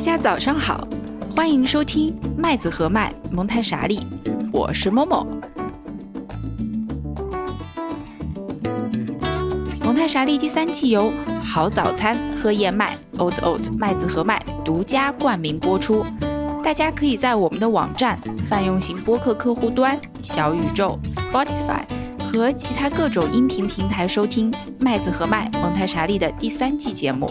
[0.00, 0.88] 大家早上好，
[1.36, 4.00] 欢迎收听麦子和麦蒙太傻利，
[4.50, 5.26] 我是某某。
[9.84, 11.12] 蒙太傻利第三季由
[11.44, 16.02] 好早餐喝燕麦 Oat Oat 麦子和麦独家冠名播出。
[16.64, 21.82] 大家可以在我们的网站、泛用型播客客户端、小宇宙、Spotify
[22.32, 27.30] 和其他各种音频平台收听麦子和麦蒙太傻利的第三季节目。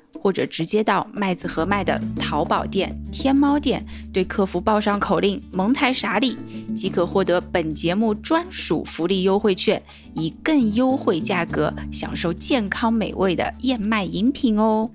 [0.21, 6.37] 或者直接到麦子和麦的淘宝店、天猫店，对客服报上口令“蒙台傻里”，
[6.75, 9.81] 即可获得本节目专属福利优惠券，
[10.13, 14.91] 以更优惠价格享受健康美味的燕麦饮品哦。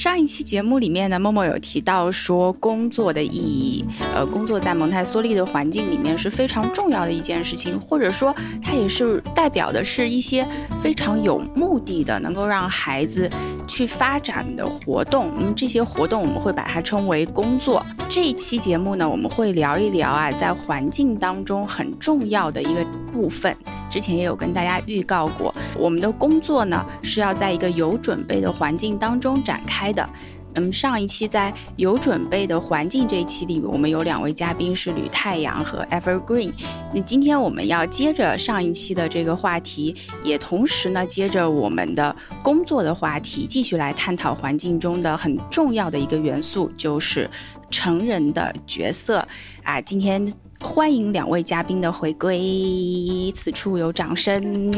[0.00, 3.84] 上一期节目里面呢，默默有提到说工作的意义，
[4.14, 10.48] 呃，工作在蒙台梭利的环境里面是非常重要的一件事情，或者说它也是代表的是一些
[10.80, 13.28] 非常有目的的，能够让孩子
[13.68, 15.30] 去发展的活动。
[15.38, 17.84] 嗯，这些活动我们会把它称为工作。
[18.08, 23.54] 这一期节目呢，我们会聊一聊啊，在环境当中很重要的一个部分。
[23.90, 30.08] 之前也有跟大家预告过，我们的工作呢是要在一个有准备的环境当中展开的。
[30.54, 36.52] 嗯，上一期在有准备的环境这一期里，我们有两位嘉宾是吕太阳和 Evergreen。
[36.92, 47.30] 那今天我们要接着上一期的这个话题，也同时呢接着我们的工作的话题，继续来探讨环境中的很重要的一个元素，就是
[47.70, 49.24] 成人的角色
[49.62, 49.80] 啊。
[49.80, 50.26] 今天。
[50.62, 54.70] 欢迎两位嘉宾的回归，此处有掌声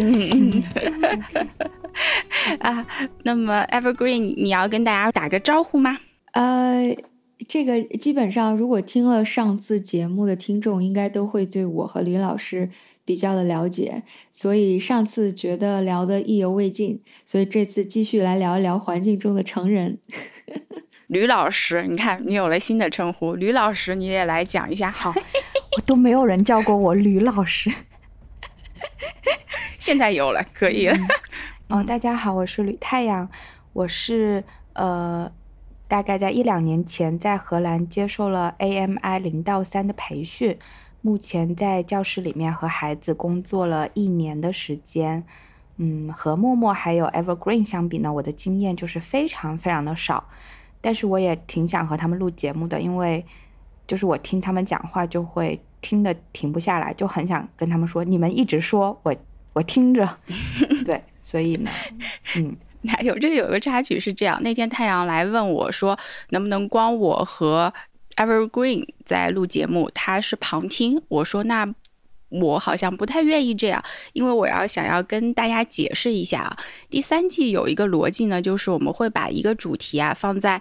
[2.60, 2.86] 啊！
[3.24, 5.98] 那么，Evergreen，你要跟大家打个招呼吗？
[6.32, 6.96] 呃，
[7.46, 12.70] 这个基本上，如果听了上次节目的听众，应该都会对我和李老师
[13.04, 19.98] 比较的了解，所以上次觉得聊得意犹未尽，所以这次继续来聊一聊环境中的成人。
[21.12, 25.12] 吕老师，你看你有了新的称呼，吕老师，你也来讲一下好。
[25.76, 27.70] 我都没有人叫过我吕老师，
[29.78, 30.96] 现在有了，可以了。
[31.68, 33.28] 哦，大家好，我是吕太阳，
[33.74, 35.30] 我是呃，
[35.86, 40.58] 大概在一两年前在荷兰接受了 AMI 零到三的培训，
[41.02, 45.26] 目前在教室里面和孩子工作了一年的时间。
[45.76, 50.28] 嗯，和默默还有 Evergreen 相比呢，我的经验就是非常非常的少，
[50.82, 53.24] 但是我也挺想和他们录节目的，因为。
[53.84, 59.14] 就是我听他们讲话就会听得停不下来，就很想跟他们说：“你们一直说，我
[59.52, 60.08] 我听着。
[60.86, 61.70] ”对，所以呢，
[62.36, 62.56] 嗯，
[63.04, 65.98] 有这里有个插曲是这样：那天太阳来问我说，
[66.30, 67.74] 能不能光我和
[68.16, 71.02] Evergreen 在录节目，他是旁听。
[71.08, 71.66] 我说那
[72.40, 73.82] 我好像不太愿意这样，
[74.12, 76.56] 因为我要想要跟大家解释一下啊。
[76.88, 80.60] 第三季有一个逻辑呢，就是我们会把一个主题啊放在。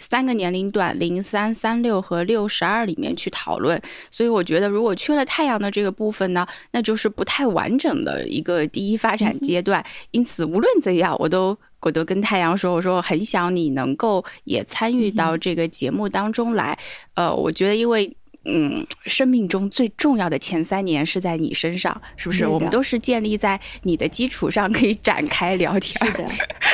[0.00, 3.80] 三个年龄段零三三六和六十二里面去讨论，
[4.10, 9.82] 所以我觉得如果缺了太阳的这个部分呢，那就是不太完整的一个第一发展阶段。
[10.10, 16.76] 因此，无论怎样，我都我都跟太阳说，我说我很想你能够也参与到这个节目当中来。
[17.14, 18.14] 呃，我觉得因为。
[18.48, 22.46] 嗯，生命中最重要的前三年是在你身上，是不是？
[22.46, 26.24] 我们都是建立在你的基础上可以展开聊天的。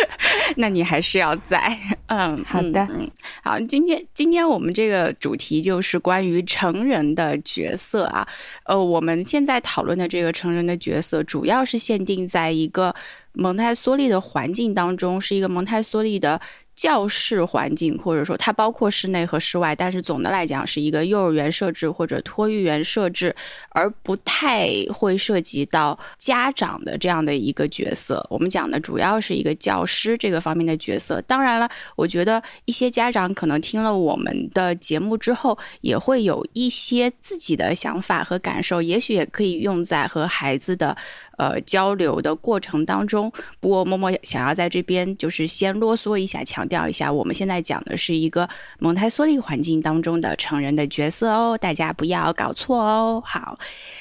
[0.57, 1.79] 那你还是要在。
[2.09, 2.87] 嗯，好的。
[2.91, 3.11] 嗯，
[3.43, 8.27] 好，今天今天我们这个主题就是关于成人的角色啊。
[8.65, 12.95] 呃，我们现在讨论的这个成人的角色，主要是限定在一个
[13.33, 16.39] 蒙台梭利的环境当中，是一个蒙台梭利的。
[16.75, 23.35] 教室环境，或者说它包括室内和室外，但是总的来讲是一个幼儿园设置或者托育园设置，
[23.71, 28.27] 而不太会涉及到家长的这样的一个角色。
[28.31, 31.21] 我们讲的主要是一个教师这个方面的角色。
[31.23, 40.97] 当然了，我觉得一些家长可能听了我们的节目之后，也会有一些自己的想法和感受，也许也可以用在和孩子的。
[41.39, 48.49] 呃，交流的过程当中，不过默默想要在这边就是先啰嗦一下，强调一下，我们现在讲的是一个
[48.79, 53.23] 蒙台梭利环境当中的成人的角色哦，大家不要搞错哦。
[53.25, 53.59] 好，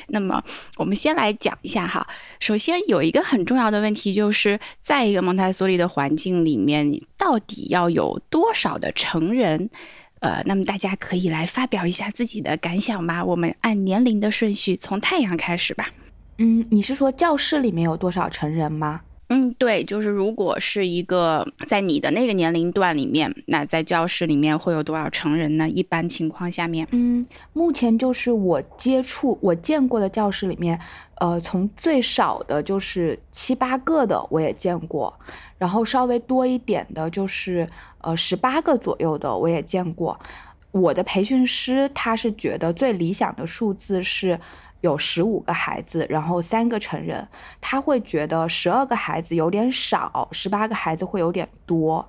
[0.08, 0.44] 那么
[0.78, 2.06] 我们先来讲一下哈。
[2.40, 9.70] 首先有一个很重要的问题，就是在一个蒙台梭利的环境里面，到底要有多少的成人？
[10.20, 13.26] 呃，那么大家可以来发表一下自己的感想吗？
[13.26, 15.90] 我们按年龄的顺序，从太阳开始吧。
[16.44, 19.02] 嗯，你是说教室里面有多少成人吗？
[19.30, 25.70] 嗯，对，就是如果是一个在你的那个年龄段里面，那在教室里面会有多少成人呢？
[25.70, 27.24] 一般情况下面，嗯，
[27.54, 30.80] 目前就是我接触我见过的教室里面，
[31.20, 35.14] 呃，从最少的就是七八个的我也见过，
[35.60, 40.20] 然后稍微多一点的就是呃十八个左右的我也见过。
[40.72, 44.40] 我的培训师他是觉得最理想的数字是。
[44.82, 47.28] 有十五个孩子，然后三个成人，
[47.60, 52.08] 他会觉得十二个孩子有点少，十八个孩子会有点多。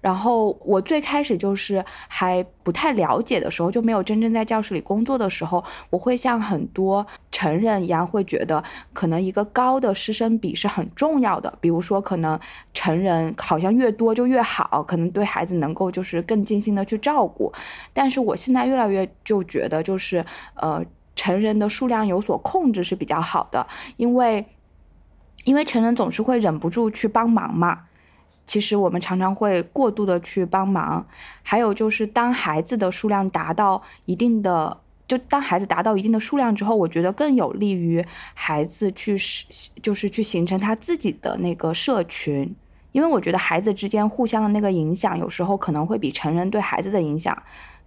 [0.00, 8.62] 然后我最开始就是还不太了解的时候，就没有真正在教室里工作的时候，我会像很多成人一样，会觉得
[8.92, 11.52] 可能一个高的师生比是很重要的。
[11.60, 12.38] 比如说，可能
[12.72, 17.52] 成人好像越多就越好，可能对孩子能够就是更尽心的去照顾。
[17.92, 20.24] 但是我现在越来越就觉得，就是
[20.54, 20.80] 呃。
[21.18, 23.66] 成人的数量有所控制是比较好的，
[23.96, 24.46] 因为，
[25.42, 27.86] 因为成人总是会忍不住去帮忙嘛。
[28.46, 31.04] 其实我们常常会过度的去帮忙，
[31.42, 34.78] 还有就是当孩子的数量达到一定的，
[35.08, 38.02] 就当孩子达到一定的数量之后，我觉得更有利于
[38.34, 39.16] 孩子去
[39.82, 42.54] 就是去形成他自己的那个社群，
[42.92, 47.36] 因为我觉得孩子之间互相的那个影响，有时候可能会比成人对孩子的影响。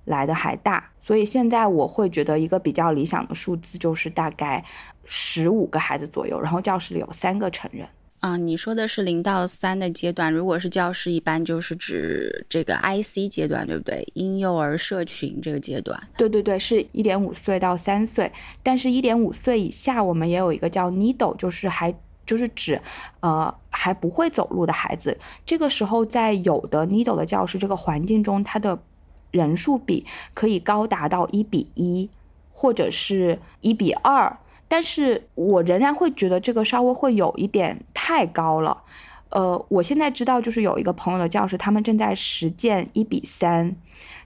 [0.06, 4.64] 来的还大，所以现在我会觉得一个比较理想的数字就是大概
[5.06, 7.88] 十五个孩子左右，然后教室里有三个成人。
[8.20, 14.08] 啊，你说的是零到三的阶段，如果是教室，一般就是指这个 IC 阶段，对不对？
[14.14, 16.00] 婴幼儿社群这个阶段。
[16.16, 18.32] 对对对，是一点五岁到三岁，
[18.62, 21.92] 但是一点五岁以下，我们也有一个叫 Needle，就是还
[22.24, 22.80] 就是指
[23.22, 25.18] 呃还不会走路的孩子。
[25.44, 28.78] 这个时候在有的 Needle 的教室这个环境中，他的
[29.32, 32.10] 人数比可以高达到一比一，
[32.52, 34.38] 或者是一比二，
[34.68, 38.84] 但是我仍然会觉得这个稍微会有一点太高了。
[39.30, 43.76] 呃，我现在知道，就是有一个朋友的教室，他们正在实践一比三。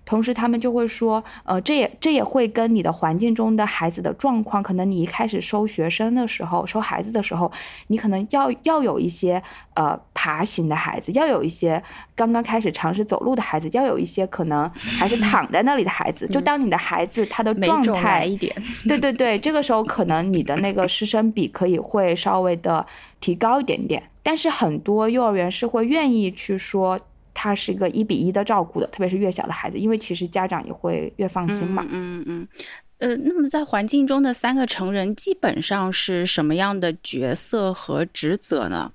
[0.06, 7.52] 同时，他们就会说，呃，这也这也会跟你的环境中的孩子的状况，可能你一开始收学生的时候，收孩子的时候，
[7.88, 9.42] 你可能要要有一些
[9.74, 11.81] 呃爬行的孩子，要有一些
[12.16, 16.28] 刚刚开始尝试走路的孩子，要有一些可能还是躺在那里的孩子。
[16.28, 18.56] 就当你的孩子他的状态一点，
[18.88, 22.86] 对对对，这个时候可能你的那个师生比可以会稍微的
[23.19, 24.04] 提高一点点。
[24.22, 27.00] 但是很多幼儿园是会愿意去说。
[27.36, 31.86] 他是一个一比一的照顾的，特别是越小的孩子，因为其实家长也会越放心嘛。
[31.92, 32.48] 嗯嗯
[32.98, 38.94] 呃，那么在环境中的三个成人基本上是什么样的角色和职责呢？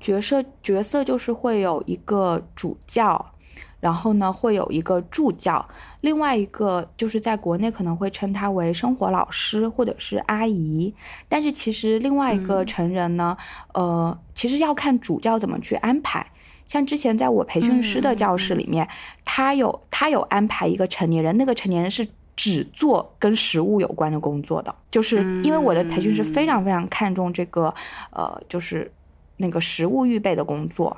[0.00, 3.32] 角色角色就是会有一个主教，
[3.78, 5.64] 然后呢会有一个助教，
[6.00, 10.92] 另外一个就是在国内可能会称他为生活老师或者是阿姨。
[11.28, 13.36] 但是其实另外一个成人呢，
[13.72, 16.28] 呃，其实要看主教怎么去安排。
[16.66, 18.88] 像之前在我培训师的教室里面，
[19.24, 27.72] 他有他有安排一个成年人，那个成年人是只做跟食物有关的工作的，就是因为我的培训师非常非常看重这个，
[28.10, 28.92] 呃，就是
[29.38, 30.96] 那个食物预备的工作，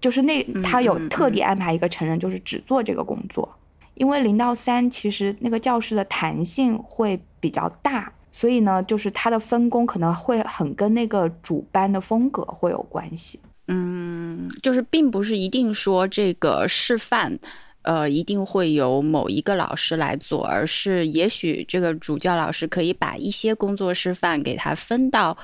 [0.00, 3.48] 就是那他有特地安排一个成人，就是只做这个工作，
[3.94, 13.40] 因为零到三其实那个教室的弹性会比较大，所以呢，就是他的分工可能会很跟那个主班的风格会有关系。
[13.72, 17.38] 嗯，就是并不是一定说这个示范，
[17.82, 25.36] 呃，一定会由某一个老师来做，而是也许这个主教老师可以把一些工作示范给他分到，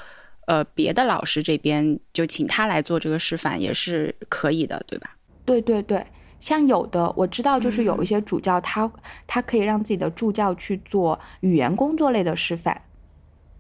[0.47, 5.16] 呃，别的老师这边，就请他来做这个示范也是可以的，对吧？
[5.45, 6.04] 对对对，
[6.40, 8.90] 像有的我知道，就是有一些主教，他
[9.28, 12.83] 他可以让自己的助教去做语言工作类的示范，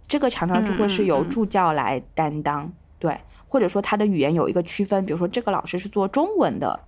[0.08, 3.16] 这个常常就会是由助教来担当，对。
[3.56, 6.78] 或者说他的语言有一个区分，比如说这个老师是做中文的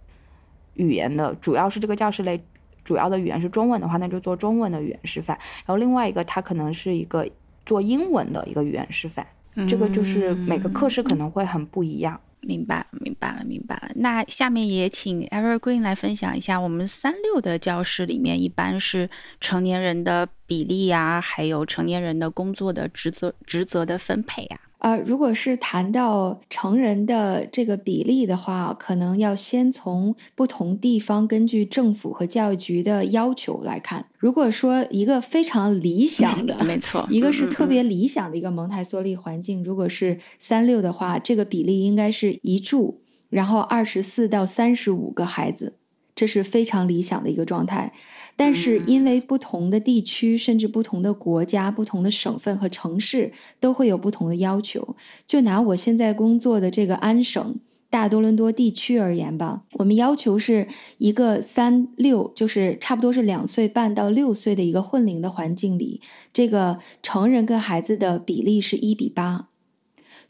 [0.75, 2.39] 语言的，主要是这个教室类
[2.85, 5.35] 主要的语言是中文的话，那就做中文的语言示范。
[5.65, 7.27] 然后另外一个他可能是一个
[7.65, 9.27] 做英文的一个语言示范，
[9.67, 12.21] 这个就是每个课室可能会很不一样。
[12.43, 13.89] 明白了，明白了，明白了。
[13.95, 19.09] 那下面也请 Evergreen 来分享一下，我们三六的教室里面一般是
[19.41, 24.61] 成年人的比例呀，还有成年人的工作的职责职责的分配呀。
[24.79, 34.07] 呃，如果是谈到成人的这个比例的话，可能要先从不同地方根据政府和教育局的要求来看。
[34.19, 45.75] 如果说一个非常理想的，没错，一个是特别理想的一个蒙台梭利环境，如果是三六的话，这个比例应该是一住，然后二十四到三十五个孩子。
[46.15, 47.93] 这是非常理想的一个状态。
[48.39, 54.97] 但是因为不同的地区，甚至不同的国家、不同的省份和城市，都会有不同的要求。
[55.27, 57.57] 就拿我现在工作的这个安省。
[57.91, 60.69] 大多伦多地区而言吧，我们要求是
[60.99, 69.48] 一个三六，就是差不多是两岁半到六岁的一个混龄的环境里，这个成人跟孩子的比例是一比八。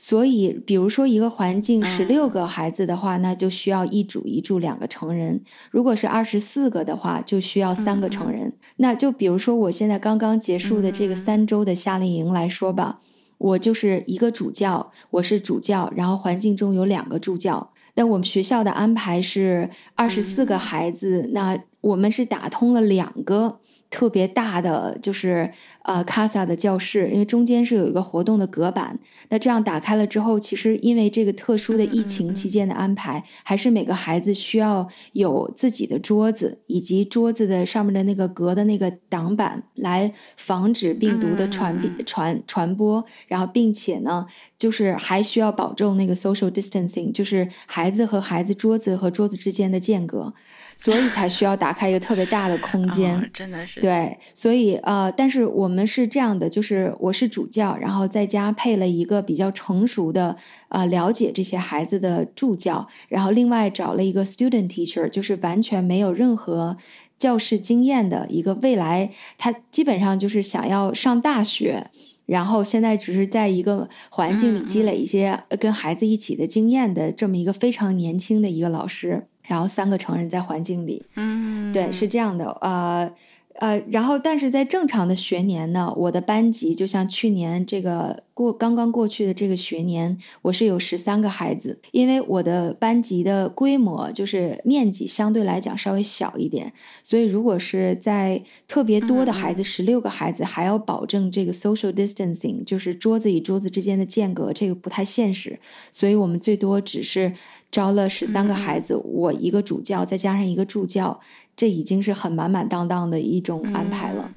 [0.01, 5.41] 所以，比如说一个环境十六个孩子的话，那就需要一主一助两个成人；
[5.73, 8.53] 如果是二十四个的话，就需要三个成人。
[8.77, 13.01] 那就比如说我现在刚刚结束的这个三周的夏令营来说吧。
[13.39, 17.71] 我就是一个主教，我是主教，然后环境中有两个助教。
[17.95, 23.61] 但我们学校的安排是二十四个孩子，那我们是打通了两个。
[23.91, 25.51] 特别大的就是
[25.83, 28.99] 呃卡萨的教室，因为中间是有一个活动的隔板。
[29.31, 43.05] 那这样打开了之后，其实因为这个特殊的疫情期间的安排，还是每个孩子需要有自己的桌子，以及桌子的上面的那个隔的那个挡板，来防止病毒的传传传播。
[43.27, 44.27] 然后，并且呢，
[44.59, 50.35] 就是还需要保证那个 social distancing，就是孩子和孩子桌子和桌子之间的间隔。
[50.81, 54.17] 所以才需要打开一个特别大的空间，真的是对。
[54.33, 60.37] 所以呃，但是我们是这样的，就是我是主教，然后在家配了一个比较成熟的
[60.69, 66.77] 呃了解这些孩子的助教，然后另外找了一个 student teacher，就是完全没有任何
[67.19, 71.89] 教师经验的一个未来，他基本上就是想要上大学，
[72.27, 79.27] 然后现在只是在一个环境里积累一些跟孩子一起的经验的这么一个非常年轻的一个老师。
[79.49, 83.11] 然后三个成人在环境里，嗯，对，是这样的，呃，
[83.55, 96.71] 呃，然后但是在正常的学年呢，我的班级就像去年这个过刚刚过去的这个学年，我是有十三个孩子，因为我的班级的规模就是面积相对来讲稍微小一点，
[97.03, 105.59] 所以如果是在特别多的孩子，十六个孩子还要保证这个 social distancing，就是桌子与桌子之间的间隔，这个不太现实，
[105.91, 107.33] 所以我们最多只是。
[107.71, 111.21] 招了十三个孩子，我一个主教再加上一个助教，
[111.55, 114.35] 这已经是很满满当当的一种安排了。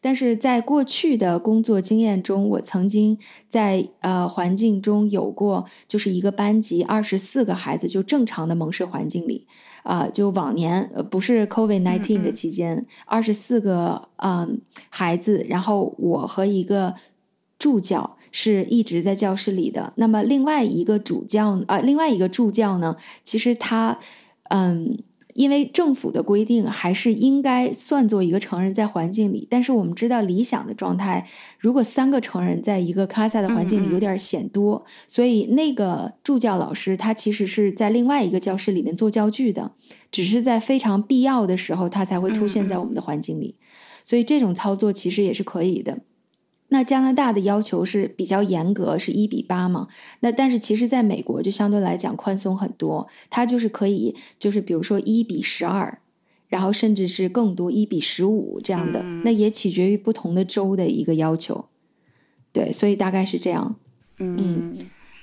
[0.00, 3.16] 但是在过去的工作经验中，我曾经
[3.48, 9.46] 在呃环境中有过，就是一个班级二十四个孩子，就正常的蒙氏环境里
[9.84, 16.96] 啊，就往年呃不是 COVID nineteen 的期间，二十四个嗯孩子，然后我和一个
[17.56, 18.16] 助教。
[18.32, 19.92] 是一直在教室里的。
[19.96, 24.00] 那么另外一个主教啊，另外一个助教呢，其实他，
[24.48, 24.98] 嗯，
[25.34, 29.46] 因为政府的规定，还是应该算作一个成人在环境里。
[29.48, 31.26] 但是我们知道，理想的状态，
[31.58, 34.84] 如果三个成人在一个卡萨的环境里，有点显多。
[35.06, 39.72] 所以那个助教老师，他其实是在另外一个教室里面做教具的，
[40.10, 43.56] 只是在非常必要的时候，他才会出现在我们的环境里。
[44.04, 46.00] 所以这种操作其实也是可以的。
[46.72, 49.86] 那加拿大的要求是比较严格，是一比八嘛？
[50.20, 56.00] 那但是其实在美国就相对来讲宽松很多，它就是可以，就是比如说一比十二，
[56.48, 59.02] 然后甚至是更多一比十五这样的。
[59.22, 61.66] 那也取决于不同的州的一个要求。
[62.52, 63.76] 对，所以大概是这样。
[64.18, 64.74] 嗯。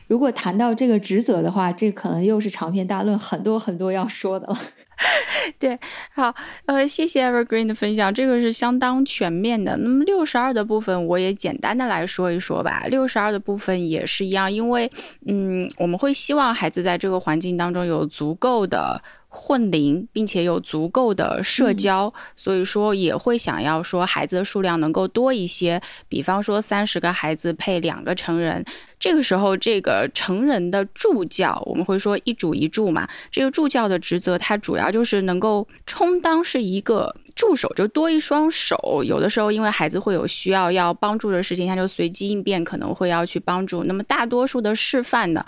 [0.07, 4.57] 如果谈到这个职责的话，这可能又是长篇大论，很多很多要说的了。
[5.57, 5.79] 对，
[6.13, 6.33] 好，
[6.65, 9.77] 呃，谢谢 Evergreen 的分享，这个是相当全面的。
[9.77, 12.83] 那么六十二的部分，我也简单的来说一说吧。
[12.89, 14.91] 六十二的部分也是一样，因为，
[15.25, 19.01] 嗯，我们会希望孩子在这个环境当中有足够的。
[19.31, 25.79] 混龄，并且有足够的社交，所以说也会想要说孩子的数量能够多一些。
[26.07, 28.65] 比方说三十个孩子配两个成人，
[28.99, 33.07] 这个时候这个成人的助教，我们会说一主一助嘛。
[33.29, 39.03] 这个助教的职责，它主要就是能够充当是一个助手，就多一双手。
[39.05, 43.83] 有的时候因为孩子会有需要要帮助的事情，他就随机应变，可能会要去帮助。
[43.83, 45.45] 那么大多数的示范呢？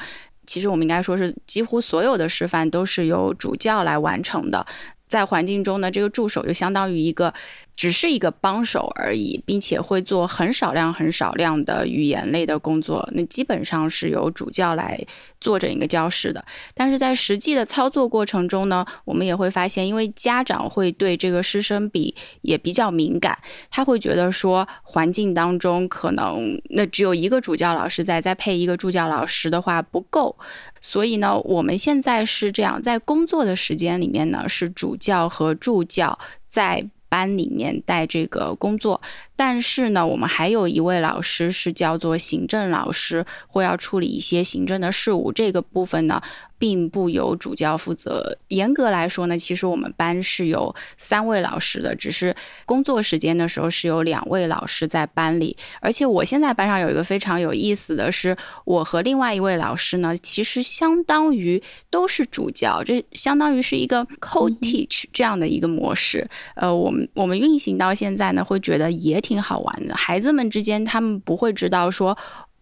[0.52, 4.66] 其实我们应该说是几乎所有的示范都是由主教来完成的，
[5.08, 7.34] 在环境中呢，这个助手就相当于一个。
[7.82, 13.10] 只是一个帮手而已，并且会做很少量、很少量的语言类的工作。
[13.14, 15.04] 那基本上是由主教来
[15.40, 16.46] 做整一个教室的。
[16.76, 23.36] 但是在实际的操作过程中呢，我们也会发现，因为家长会对这个师生比也比较敏感，
[23.72, 30.38] 他会觉得说环境当中可能那只有一个主教老师在，再配一个助教老师的话不够。
[30.82, 36.88] 所以呢，我们现在是这样，在工作的时间里面呢，是主教和助教在。
[37.12, 39.02] 班里面带这个工作，
[39.36, 45.30] 但是呢，我们还有一位老师是叫做行政老师，会要处理一些行政的事务。
[45.34, 46.22] 这个部分呢，
[46.62, 48.38] 并不由主教负责。
[48.50, 52.36] 严格来说呢，其实我们班是有三位老师的，只是
[52.68, 55.58] 工作时间的时候是有两位老师在班里。
[55.80, 66.30] 而且我现在班上有一个非常有意思的是，我和另外一位老师呢，其实相当于都是主教，这相当于是一个 co-teach 这样的一个模式。
[66.54, 69.96] 呃，我们我们运行到现在呢，会觉得也挺好玩的。
[69.96, 72.16] 孩子们之间他们不会知道说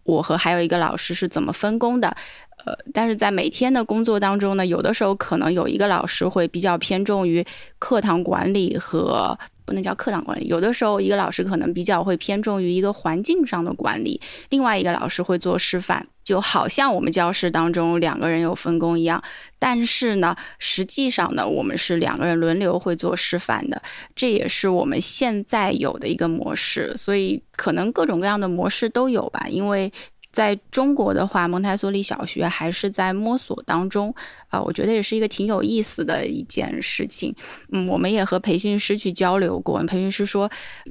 [0.04, 2.16] 我和还有一个老师是怎么分工的。
[2.64, 7.44] 呃，但是在每天的工作当中呢，有的时候可能有一个老师会比较偏重于
[7.78, 19.22] 课堂管理和不能叫课堂管理，有的时候一个老师可能比较会偏重于一个环境上的管理，另外一个老师会做示范，就好像我们教室当中两个人有分工一样。
[19.58, 23.80] 但是呢，实际上呢，我们是两个人轮流会做示范的，
[24.16, 26.92] 这也是我们现在有的一个模式。
[26.96, 29.90] 所以可能各种各样的模式都有吧，因为。
[30.32, 34.14] 在中国的话，蒙台梭利小学还是在摸索当中，
[34.48, 37.34] 啊，我觉得也是一个挺有意思的一件事情。
[37.72, 40.50] 嗯，我们也和培训师去交流过，培训师说，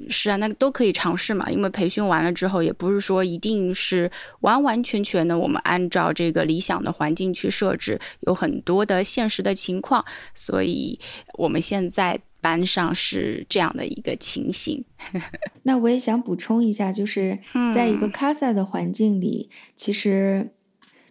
[0.09, 10.03] 是啊，那都可以尝试嘛，因为培训完了之后，也不是说一定是完完全全的我们按照这个理想的环境去设置，有很多的现实的情况，
[10.33, 10.99] 所以
[11.33, 12.19] 我们现在。
[12.41, 14.83] 班上是这样的一个情形，
[15.63, 17.37] 那我也想补充一下，就是
[17.75, 20.51] 在一个 casa 的环境里，其实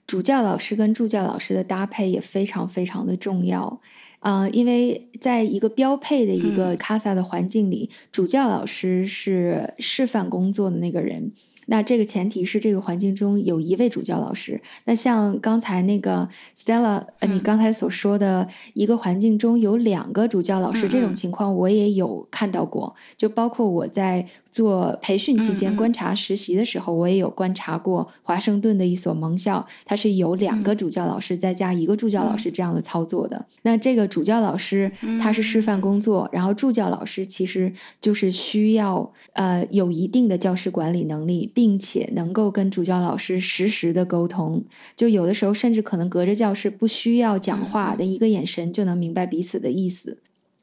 [0.06, 3.80] 主教老师跟助教老师的搭配也非常非常的重要。
[4.20, 11.32] 呃，因为在一个标配的一个 casa 的环境里，主教老师是示范工作的那个人。
[11.70, 14.60] 那这个前提是这个环境中有一位主教老师。
[14.84, 22.94] 那像刚才那个 Stella，呃，你刚才所说的一个环境中有两个主教老师这种情况，我也有看到过。
[23.16, 24.26] 就包括我在
[24.58, 33.46] 做培训期间观察实习的时候，我也有观察过华盛顿的一所盟校，它是有两个主教老师再加一个助教老师这样的操作的。
[33.62, 41.38] 那这个主教老师他是示范工作，然后助教老师其实就是需要呃有一定的教师管理能力。
[41.54, 44.64] 并且能够跟主教老师实时的沟通，
[44.96, 50.18] 就有的时候甚至可能隔着教室不需要讲话的一个眼神就能明白彼此的意思。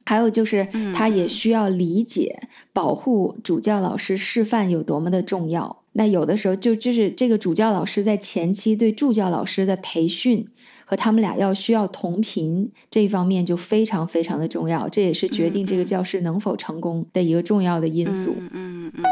[0.05, 5.83] 还有就是，他也需要理解保护主教老师示范有多么的重要。
[5.93, 10.45] 那有的时候就就是这个主教老师在前期对助教老师的培训
[10.83, 18.35] 和他们俩要需要同频这一方面就非常非常的重要，这也是决定这个教室能否成功的一个重要的因素。
[18.51, 19.03] 嗯嗯。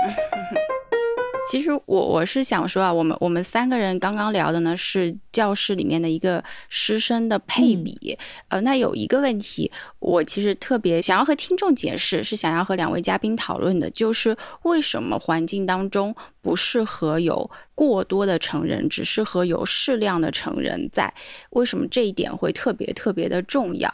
[1.45, 21.13] 其实我我是想说啊，我们我们三个人刚刚聊的呢是教室里面的一个师生的配比，呃，那有一个问题，我其实特别想要和听众解释，是想要和两位嘉宾讨论的，就是为什么环境当中不适合有过多的成人，只适合有适量的成人在，
[21.51, 23.89] 为什么这一点会特别特别的重要？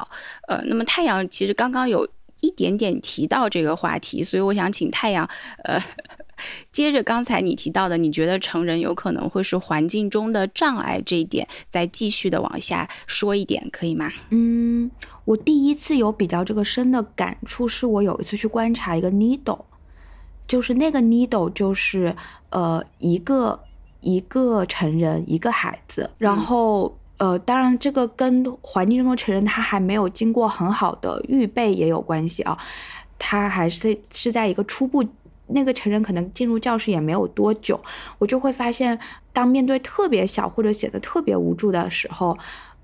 [0.48, 2.08] 呃，那么太阳其实刚刚有
[2.42, 5.28] 一点点提到这个话题，所以我想请太阳，
[5.64, 5.82] 呃。
[6.72, 14.12] 接着刚才你提到的，你觉得成人有可能会是环境中的障碍这一点，再继续的往下说一点，可以吗？
[14.30, 14.90] 嗯，
[15.26, 19.60] 我第一次有比较这个深的感触，是我有一次去观察一个 needle，
[20.48, 22.16] 就是那个 needle 就是
[22.50, 23.60] 呃一个
[24.02, 32.58] 一个成人一个孩子，然后呃当然这个跟环境中的成人他还没有经过很好的预备也有关系啊，
[33.18, 35.06] 他还是是在一个初步。
[35.50, 37.80] 那个成人可能进入教室也没有多久，
[38.18, 38.98] 我就会发现，
[39.34, 42.38] 当面对特别小或者显得特别无助的时候，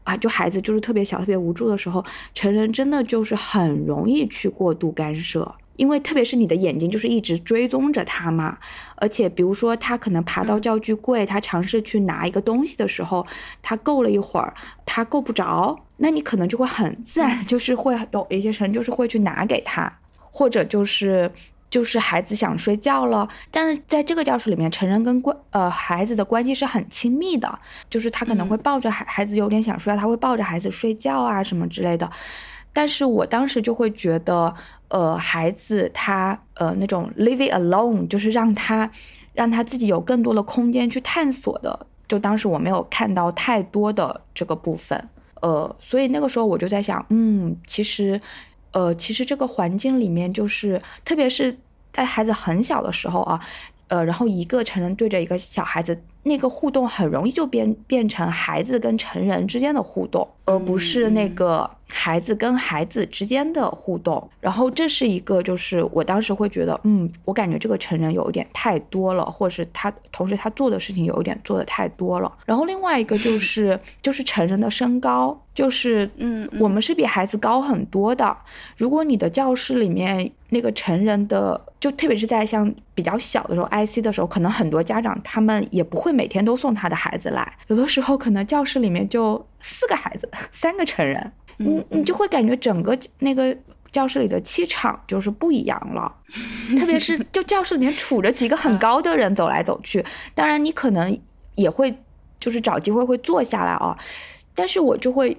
[0.03, 8.57] 啊，就孩子就是特别小、特别无助的时候，成人真的就是很容易去过度干涉，因为特别是你的眼睛就是一直追踪着他嘛，
[8.95, 13.25] 而且比如说他可能爬到教具柜，他尝试去拿一个东西的时候，
[13.61, 14.53] 他够了一会儿，
[14.85, 19.99] 他够不着，那你可能就会很自然，就是会有一些成人就是会去拿给他，
[20.31, 21.31] 或者就是。
[21.69, 32.09] 就是孩子想睡觉了，但是在这个教室里面，成人跟关呃孩子的关系是很亲密的，就是他可能会抱着孩孩子有点想睡觉，他会抱着孩子睡觉啊什么之类的。
[32.71, 34.53] 但是我当时就会觉得，
[34.89, 38.89] 呃，孩子他呃那种 living alone，就是让他
[39.33, 45.09] 让他自己有更多的空间去探索的，就当时我没有看到太多的这个部分，
[45.41, 48.19] 呃，所以那个时候我就在想，嗯，其实，
[48.75, 51.57] 呃，其实这个环境里面就是，特别是。
[51.95, 53.39] 在孩子很小的时候啊，
[53.87, 72.31] 呃，然后一个成人对着一个小孩子，那个互动很容易就变变成孩子跟成人之间的互动，而不是那个孩子跟孩子之间的互动，然后这是一个，就是我当时会觉得，嗯，我感觉这个成人有一点太多了，或者是他同时他做的事情有一点做的太多了。
[72.45, 78.35] 然后另外一个就是，就是成人的身高，就是嗯，我们是比孩子高很多的。
[78.77, 91.31] 如果你的教室里面那个成人的，就特别是在像比较小的时候，IC 的时候，可能很多家长他们也不会每天都送他的孩子来，有的时候可能教室里面就四个孩子， 三个成人。
[91.57, 93.55] 你你就会感觉整个那个
[93.89, 96.13] 教室里的气场就是不一样了，
[96.77, 101.17] 特别是就教室里面杵着几个很高的人走来走去，当然你可能
[101.55, 101.97] 也会
[102.39, 103.97] 就是找机会会坐下来啊，
[104.53, 105.37] 但是我就会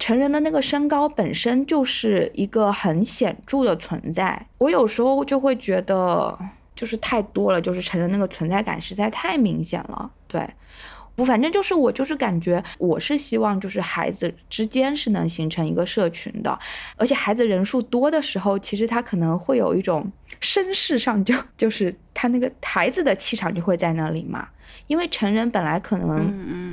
[0.00, 6.36] 成人的那个身高本身就是一个很显著的存在，我有时候就会觉得
[6.82, 10.44] 就是太多了，就是成人那个存在感实在太明显了，对。
[11.14, 16.58] 我，反正就是我，就是感觉我是希望，就是孩子之间是能形成一个社群的，
[16.96, 24.48] 而且孩子人数多的时候，其实他可能会有一种声势上就就是他那个孩子的气场就会在那里嘛。
[24.86, 26.16] 因为成人本来可能，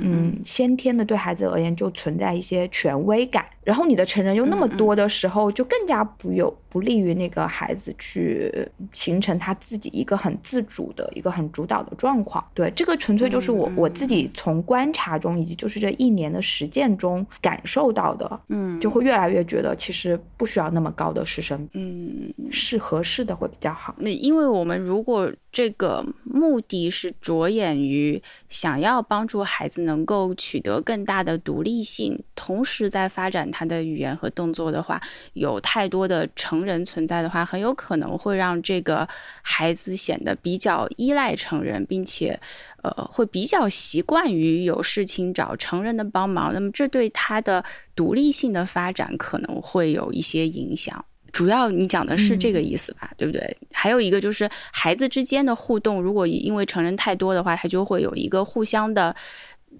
[0.02, 8.52] 嗯，先天的对孩子而言就存在一些权威感，然后你的成人又那么多的时候，就更加不有不利于那个孩子去
[8.92, 12.44] 形成他自己一个很自主的一个很主导的状况。
[12.54, 23.94] 对，这个纯粹就是我我自己从观察中以及就是这一年的实践中感受到的，嗯，就会越来越觉得其实不需要那么高的师生，嗯，是合适的会比较好。
[23.98, 35.00] 那因为我们如果这个目的是着眼于想要帮助孩子能够取得更大的独立性，同时在发展他的语言和动作的话，
[35.32, 39.08] 有太多的成人存在的话，很有可能会让这个
[39.42, 42.40] 孩子显得比较依赖成人，并且，
[42.82, 46.54] 呃，会比较习惯于有事情找成人的帮忙。
[46.54, 47.64] 那么，这对他的
[47.96, 51.04] 独立性的发展可能会有一些影响。
[51.32, 53.56] 主要你讲的是这个意思吧，对不对？
[53.72, 59.14] 还有一个就是孩子之间的互动，如果因为成人太多的话，他就会有一个互相的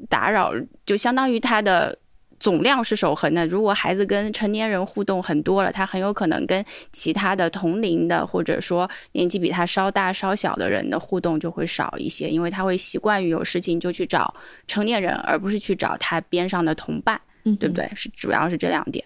[0.08, 0.52] 打扰，
[0.86, 1.98] 就相当于他的
[2.38, 3.46] 总量是守恒的。
[3.46, 14.34] 如果孩子跟成年人互动很多了，他很有可能跟其他的同龄的或者说年纪比他稍大稍小的人的互动就会少一些，因为他会习惯于有事情就去找
[14.66, 17.20] 成年人，而不是去找他边上的同伴，
[17.58, 17.90] 对不对？
[17.94, 19.04] 是主要是这两点。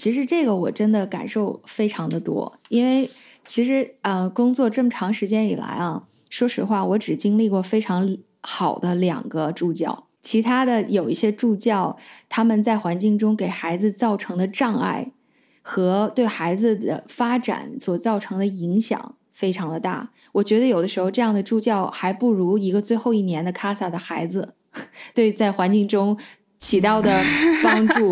[0.00, 3.10] 其实这个我真的感受非常的多，因为
[3.44, 11.98] 其实呃工作这么长时间以来啊，说实话我只经历过非常好的两个助教，其他的有一些助教
[12.30, 15.12] 他们在环境中给孩子造成的障碍
[15.60, 20.12] 和对孩子的发展所造成的影响非常的大。
[20.32, 24.54] 我觉得有的时候这样的助教还不如一个最后一年的卡萨的孩子，
[25.12, 26.18] 对在环境中
[26.58, 27.22] 起到的
[27.62, 28.10] 帮助。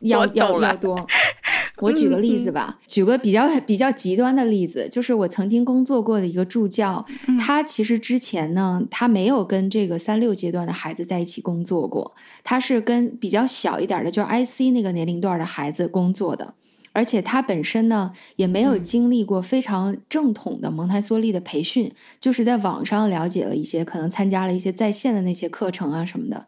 [0.00, 1.06] 要要要多，
[1.80, 7.04] 我举个例子吧，举个比较比较极端的例子，就是我曾经工作过的一个助教，
[7.40, 16.54] 他其实之前呢，他没有跟这个三六阶段的孩子在一起工作过，他是跟比较小一点的，就是 IC 那个年龄段的孩子工作的，
[16.92, 26.46] 而且他本身呢，也没有经历过非常正统的蒙台梭利的培训，就是在网上了解了一些，可能参加了一些在线的那些课程啊什么的。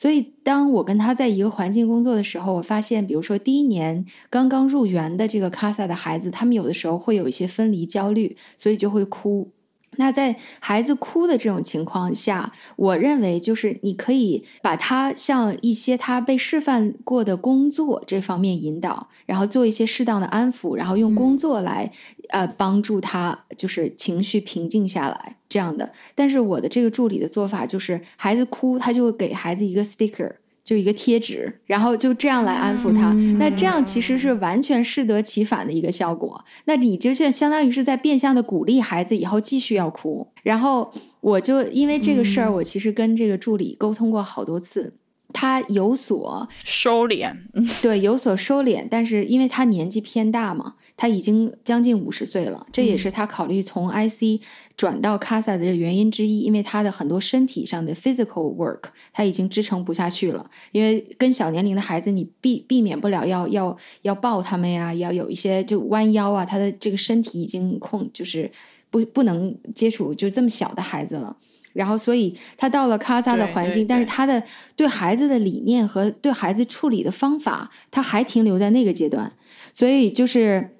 [0.00, 9.50] 所以，当我跟他在一个环境工作的时候，我发现，比如说第一年刚刚入园的这个卡萨的孩子，他们有的时候会有一些分离焦虑，所以就会哭。
[9.96, 21.92] 那在孩子哭的这种情况下，我认为就是你可以把他向一些他被示范过的工作这方面引导，然后做一些适当的安抚，然后用工作来
[22.30, 25.92] 呃帮助他就是情绪平静下来这样的。
[26.14, 30.36] 但是我的这个助理的做法就是，孩子哭，他就给孩子一个 sticker。
[30.62, 33.10] 就一个贴纸，然后就这样来安抚他。
[33.38, 36.44] 那这样其实是完全适得其反的一个效果。
[36.66, 40.28] 那你就是相当于是在变相的鼓励孩子以后继续要哭。
[40.44, 40.88] 然后
[41.22, 44.92] 我就因为这个事儿，我其实跟这个助理沟通过好多次。
[45.32, 47.34] 他有所收敛，
[47.82, 54.42] 对，有所收敛，但是因为他年纪偏大嘛，他已经将近五十岁了，这也是他考虑从 IC
[54.76, 68.50] 转到 CASA 的原因之一，因为他的很多身体上的 physical work 他已经支撑不下去了，因为跟小年龄的孩子，你避避免不了要要要抱他们呀，要有一些就弯腰啊，他的这个身体已经控就是
[68.90, 71.36] 不不能接触就这么小的孩子了。
[71.72, 74.42] 然后，所以他到了卡萨的环境，但是他的
[74.74, 79.32] 对孩子的理念和对孩子处理的方法，他还停留在那个阶段，
[79.72, 80.76] 所以就是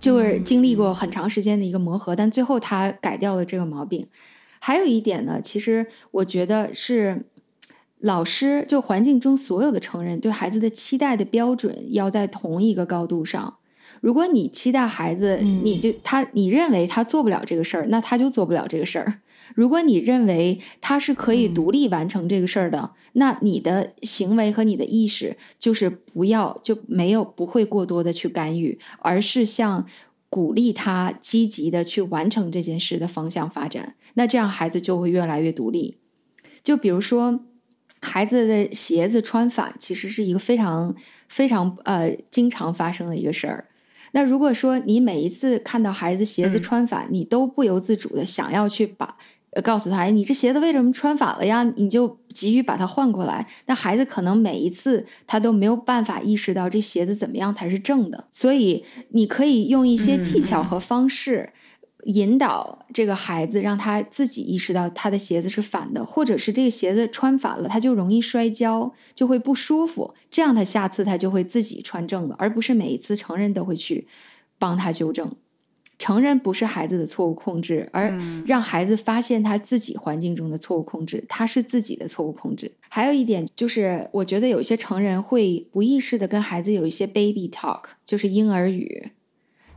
[0.00, 4.06] 就是经历过很长时间的一个磨合，但最后他改掉了这个毛病。
[4.60, 7.24] 还有一点呢，其实我觉得是，
[8.00, 13.58] 老师就环境中所有的成人对孩子的期待的标准要在同一个高度上。
[14.00, 19.20] 如果你期待孩子，你就他你认为他做不了这个事儿，那他就做不了这个事儿。
[19.54, 29.86] 如果你认为他是可以独立完成这个事儿的，那你的行为和你的意识就是不要就没有不会过多的去干预，而是向
[30.30, 33.96] 鼓励他积极的去完成这件事的方向发展。
[34.14, 35.96] 那这样孩子就会越来越独立。
[36.62, 37.40] 就比如说，
[38.00, 40.94] 孩子的鞋子穿反，其实是一个非常
[41.28, 43.68] 非常呃经常发生的一个事儿。
[44.12, 49.16] 那如果说你每一次看到孩子鞋子穿反，你都不由自主的想要去把
[49.62, 51.62] 告诉他，哎，你这鞋子为什么穿反了呀？
[51.76, 53.46] 你就急于把它换过来。
[53.66, 61.52] 那孩子可能每一次他都没有办法意识到这鞋子怎么样才是正的，所以你可以用一些技巧和方式。
[62.04, 70.14] 引导这个孩子，让他自己意识到他的鞋子是反的，或者是这个鞋子穿反了，他就容易摔跤，就会不舒服。
[70.30, 74.06] 这样他下次他就会自己穿正了，而不是每一次成人都会去
[74.58, 75.30] 帮他纠正。
[75.98, 78.12] 成人不是孩子的错误控制，而
[78.46, 82.70] 让孩子发现他自己环境中的错误控制，他是自己的错误控制。
[82.88, 89.10] 还有一点就是，我觉得有些成人会不意识的跟孩子有一些 baby talk，就是婴儿语。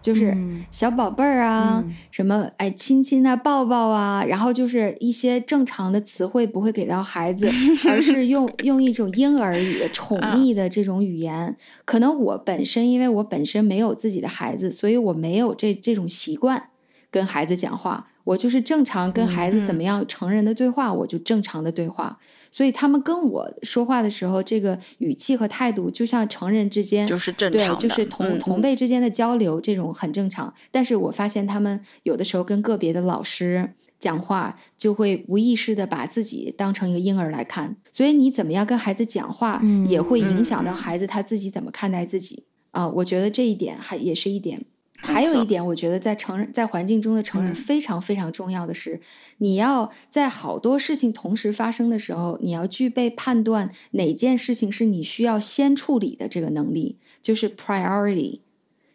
[0.02, 0.36] 就是
[0.72, 7.48] 小宝贝儿啊，什么哎亲亲啊抱抱啊，然后就是一些正常的词汇不会给到孩子，
[7.88, 11.56] 而是用用一种婴儿语、宠溺的这种语言。
[11.86, 16.70] 可能我本身因为我本身没有自己的孩子，所以我没有这这种习惯
[17.10, 18.08] 跟孩子讲话。
[18.24, 22.20] 我就是正常跟孩子怎么样成人的对话，我就正常的对话。
[22.52, 30.54] 所以他们跟我说话的时候，这个语气和态度就像成人之间，就是正常的，就是同同辈之间的交流，这种很正常。
[30.70, 37.78] 但是我发现他们有的时候跟个别的老师讲话，就会无意识的把自己当成一个婴儿来看。
[37.92, 42.86] 所以你怎么样跟孩子讲话，也会影响到孩子他自己怎么看待自己啊。
[42.88, 44.66] 我觉得这一点还也是一点。
[45.02, 49.02] 还有一点，我觉得在成人在环境中的成人非常非常重要的是，
[49.40, 58.40] 你要在好多事情同时发生的时候，你要具备判断哪件事情是你需要先处理的这个能力，就是 priority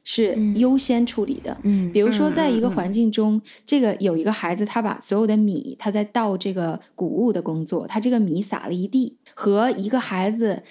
[0.05, 1.59] 是优先处理的。
[1.65, 10.63] 嗯，比如说在一个环境中，这个有一个孩子，他把所有的米，他在倒这个谷物的工作，他这个米撒了一地，和一个孩子。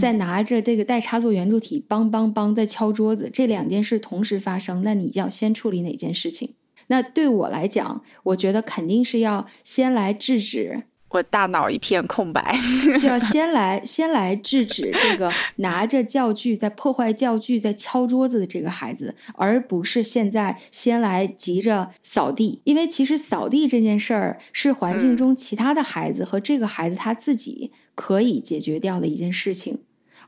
[0.00, 6.54] 在拿着这个带插座圆柱体，梆梆梆在敲桌子，这两件事同时发生，那你要先处理哪件事情？
[6.88, 10.84] 那对我来讲，我觉得肯定是要先来制止。
[11.10, 12.56] 我大脑一片空白，
[13.00, 22.62] 就要先来先来制止这个拿着教具在破坏教具、在敲桌子的这个孩子，而不是现在先来急着扫地。
[22.64, 29.80] 因为其实扫地这件事儿是环境中其他的孩子和这个孩子他自己可以解决掉的一件事情。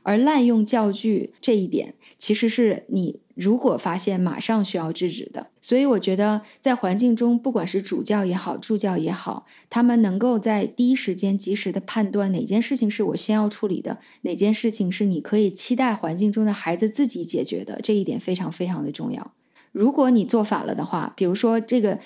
[0.05, 5.47] 而滥用教具这一点，其实是你如果发现马上需要制止的。
[5.61, 19.33] 所以我觉得，在环境中，不管是主教也好，助教也好，他们能够在第一时间及时的判断哪件事情是我先要处理的，哪件事情是你可以期待环境中的孩子自己解决的，这一点非常非常的重要。
[19.71, 21.99] 如果你做反了的话，比如说这个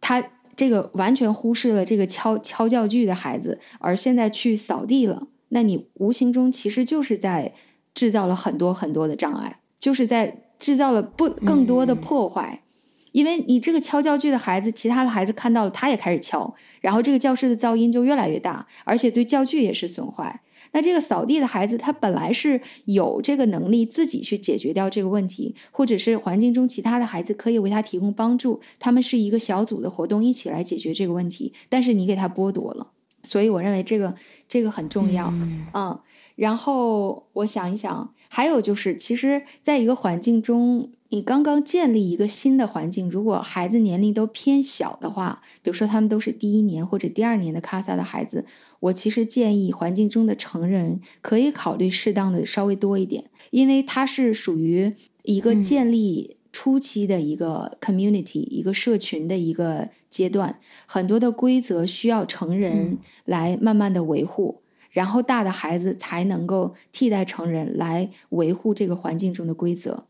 [0.00, 0.22] 他
[0.54, 5.28] 这个完全忽视了这个敲敲教具的孩子，而现在去扫地了。
[5.50, 7.54] 那你无形中其实就是在
[7.94, 12.62] 制造了很多很多的障碍，就是在制造了不更多的破坏，
[13.10, 20.42] 因为你这个敲教具的孩子，其他的孩子看到了，他也开始敲，然后这个教室的噪音就越来越大，而且对教具也是损坏。
[20.72, 32.92] 那这个扫地的孩子，他本来是有这个能力自己去解决掉这个问题，或者是环境中其他的孩子可以为他提供帮助，他们是一个小组的活动，一起来解决这个问题，但是你给他剥夺了。
[33.24, 34.14] 所以我认为这个
[34.46, 35.26] 这个很重要，
[35.74, 35.98] 嗯，
[36.40, 48.46] 然后我想一想，还有就是，其实在一个环境中，你刚刚建立一个新的环境，如果孩子年龄都偏小的话，比如说他们都是第一年或者第二年的卡萨的孩子，
[48.80, 56.38] 我其实建议环境中的成人可以考虑适当的稍微多一点，因为它是属于一个建立。
[56.52, 70.04] 初期的一个 community，一个社群的一个阶段，很多的规则需要成人来慢慢的维护，然后大的孩子才能够替代成人来维护这个环境中的规则。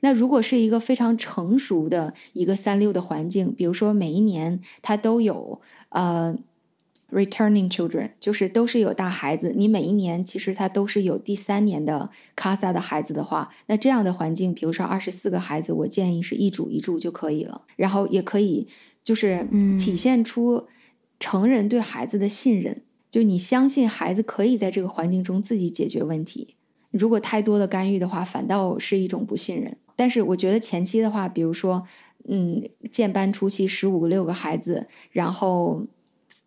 [0.00, 6.38] 那如果是一个非常成熟的一个三六的环境，比如说每一年它都有呃。
[7.12, 17.62] Returning children 就是都是有大孩子，你每一年其实他都是有第三年的 casa 的孩子的话，那这样的环境，比如说二十四个孩子，我建议是一组一住就可以了。
[17.74, 18.68] 然后也可以
[19.02, 19.44] 就是
[19.76, 20.68] 体现出
[21.18, 22.80] 成人对孩子的信任，
[23.10, 26.56] 就你相信孩子可以在这个环境中自己解决问题。
[26.90, 29.76] 如果太多的干预的话，反倒是一种不信任。
[29.96, 31.84] 但是我觉得前期的话，比如说，
[32.28, 35.86] 嗯，建班初期十五六个孩子，然后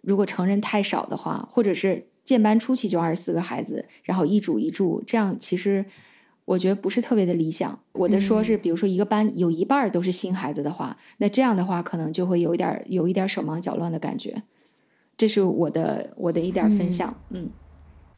[0.02, 5.86] 如果成人太少的话，或者是建班初期就二十四个孩子，然后一主一助，这样其实
[6.46, 7.80] 我觉得不是特别的理想。
[7.94, 14.44] 我的说是，比如说一个班有一半都是新孩子的话，那这样的话可能就会有一点有一点手忙脚乱的感觉。
[15.24, 17.50] 这是我的我的一点分享，嗯。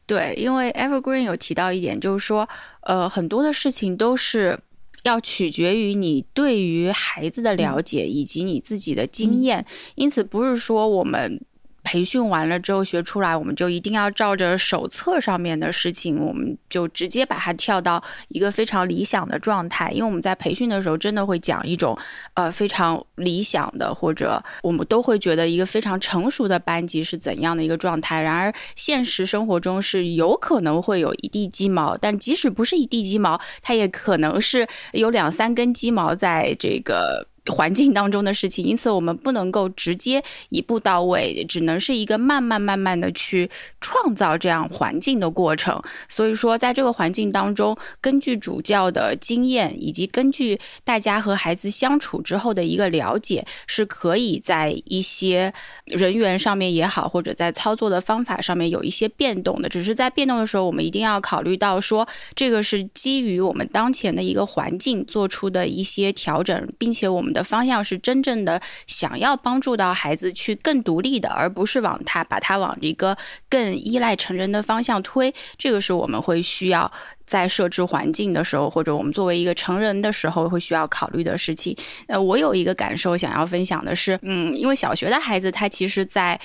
[0.08, 2.50] 对，因为 Evergreen 有提到一点，就是说，
[2.82, 4.60] 呃，很多的事情都是
[5.04, 9.64] 要取决于你对于孩子的了解以及你自己的经验，
[9.94, 11.40] 因此不是说我们。
[11.86, 19.92] 培训完了之后学出来，我们就一定要照着手册上面的事情，我们就直接把它跳到一个非常理想的状态。
[19.92, 21.98] 因为我们在培训的时候，真的会讲一种
[22.34, 28.20] 呃非常理想的，或者我们都会觉得一个非常成熟的班级是怎样的一个状态。
[28.20, 37.28] 然而现实生活中是有可能会有一地鸡毛，但即使不是一地鸡毛，它也可能是有两三根鸡毛在这个。
[37.52, 45.80] 环境当中的事情，因此我们不能够直接一步到位，只能是一个慢慢慢慢的去创造这样环境的过程。
[46.10, 55.54] 所以说，在这个环境当中，根据主教的经验，以及根据大家和孩子相处之后的一个了解，是可以在一些
[55.86, 59.70] 人员上面也好，或者在操作的方法上面有一些变动的。
[59.70, 67.35] 只是在变动的时候，我们一定要考虑到说，这个是基于我们当前的一个环境做出的一些调整，并且我们。
[67.36, 73.16] 的方向是真正的想要帮助到孩子去更独立的，而不是往他把他往一个
[73.50, 75.32] 更依赖成人的方向推。
[75.58, 76.92] 这个是我们会需要
[77.28, 81.76] 在设置环境的时候，或者我们作为一个成人的时候会需要考虑的事情。
[82.08, 86.40] 呃，我有一个感受想要分享的是，嗯，因为小学的孩子他其实，在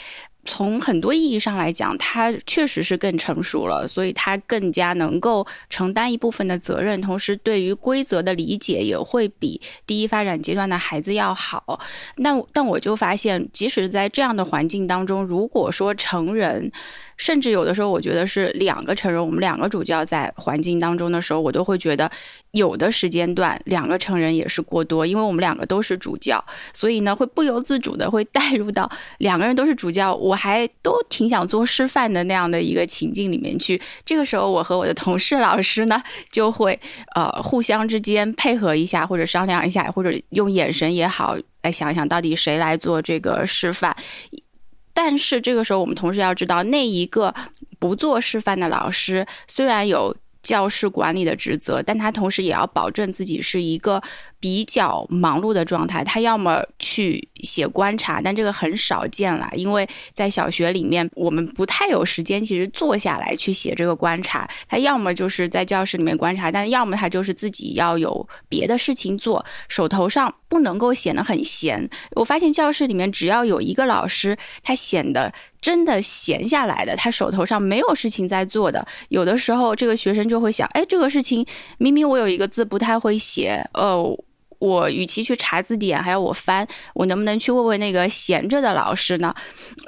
[0.44, 11.80] 从很多意义上来讲，他确实是更成熟了，所以他更加能够承担一部分的责任，同时对于规则的理解也会比第一发展阶段的孩子要好。
[12.16, 16.72] 那但我就发现，即使在这样的环境当中，如果说成人，
[17.20, 22.10] 甚至有的时候，我觉得是两个成人，我们两个主教在环境当中的时候，我都会觉得
[22.52, 33.78] 有的时间段两个成人也是过多，因为我们两个都是主教，所以呢，会不由自主的会带入到两个人都是主教，我还都挺想做示范的那样的一个情境里面去。
[34.06, 36.02] 这个时候，我和我的同事老师呢，
[36.32, 36.80] 就会
[37.14, 43.94] 呃互相之间配合一下，或者商量一下，或者用眼神也好，来想一想到底谁来做这个示范。
[45.02, 47.34] 但是这个时候，我们同时要知道，那一个
[47.78, 54.02] 不做示范的老师，虽然有教室管理的职责，但他同时也要保证自己是一个。
[54.42, 64.48] 比较忙碌的状态，他要么去写观察，但这个很少见了，因为在小学里面，我们不太有时间，其实坐下来去写这个观察。
[64.66, 71.90] 他要么就是在教室里面观察，但要么他就是自己要有别的事情做，手头上不能够显得很闲。
[72.12, 81.44] 我发现教室里面只要有一个老师，他显得真的闲下来的，他手头上没有事情在做的，有的时候这个学生就会想，哎，这个事情
[81.78, 84.18] 明明我有一个字不太会写，呃。
[84.60, 89.34] 我与其去查字典，还要我翻，我能不能去问问那个闲着的老师呢？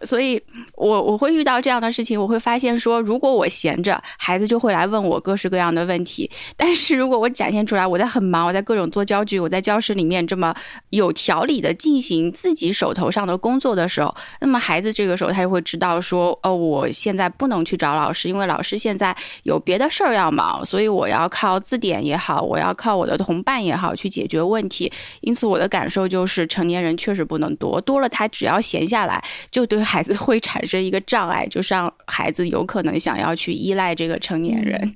[0.02, 0.42] 所以，
[0.74, 10.54] 我我会遇到这样的事情，我会发现说，如果我闲着，孩子就会来问我各式各样的问题；但是如果我展现出来，我在很忙，我在各种做教具，我在教室里面这么
[10.88, 24.61] 有条理的进行自己手头上的工作的时候，那么孩子这个时候他就会知道说，哦，我现在不能去找老师，因为老师现在有别的事儿要忙，所以我要靠字典也好，我要靠我的同伴也好去解决问题。
[24.62, 24.90] 问题，
[25.22, 34.94] 因此我的感受就是，成年人确实不能多，多了他只要闲下来，就对孩子 会产生一个障碍，就是让孩子有可能想要去依赖这个成年人。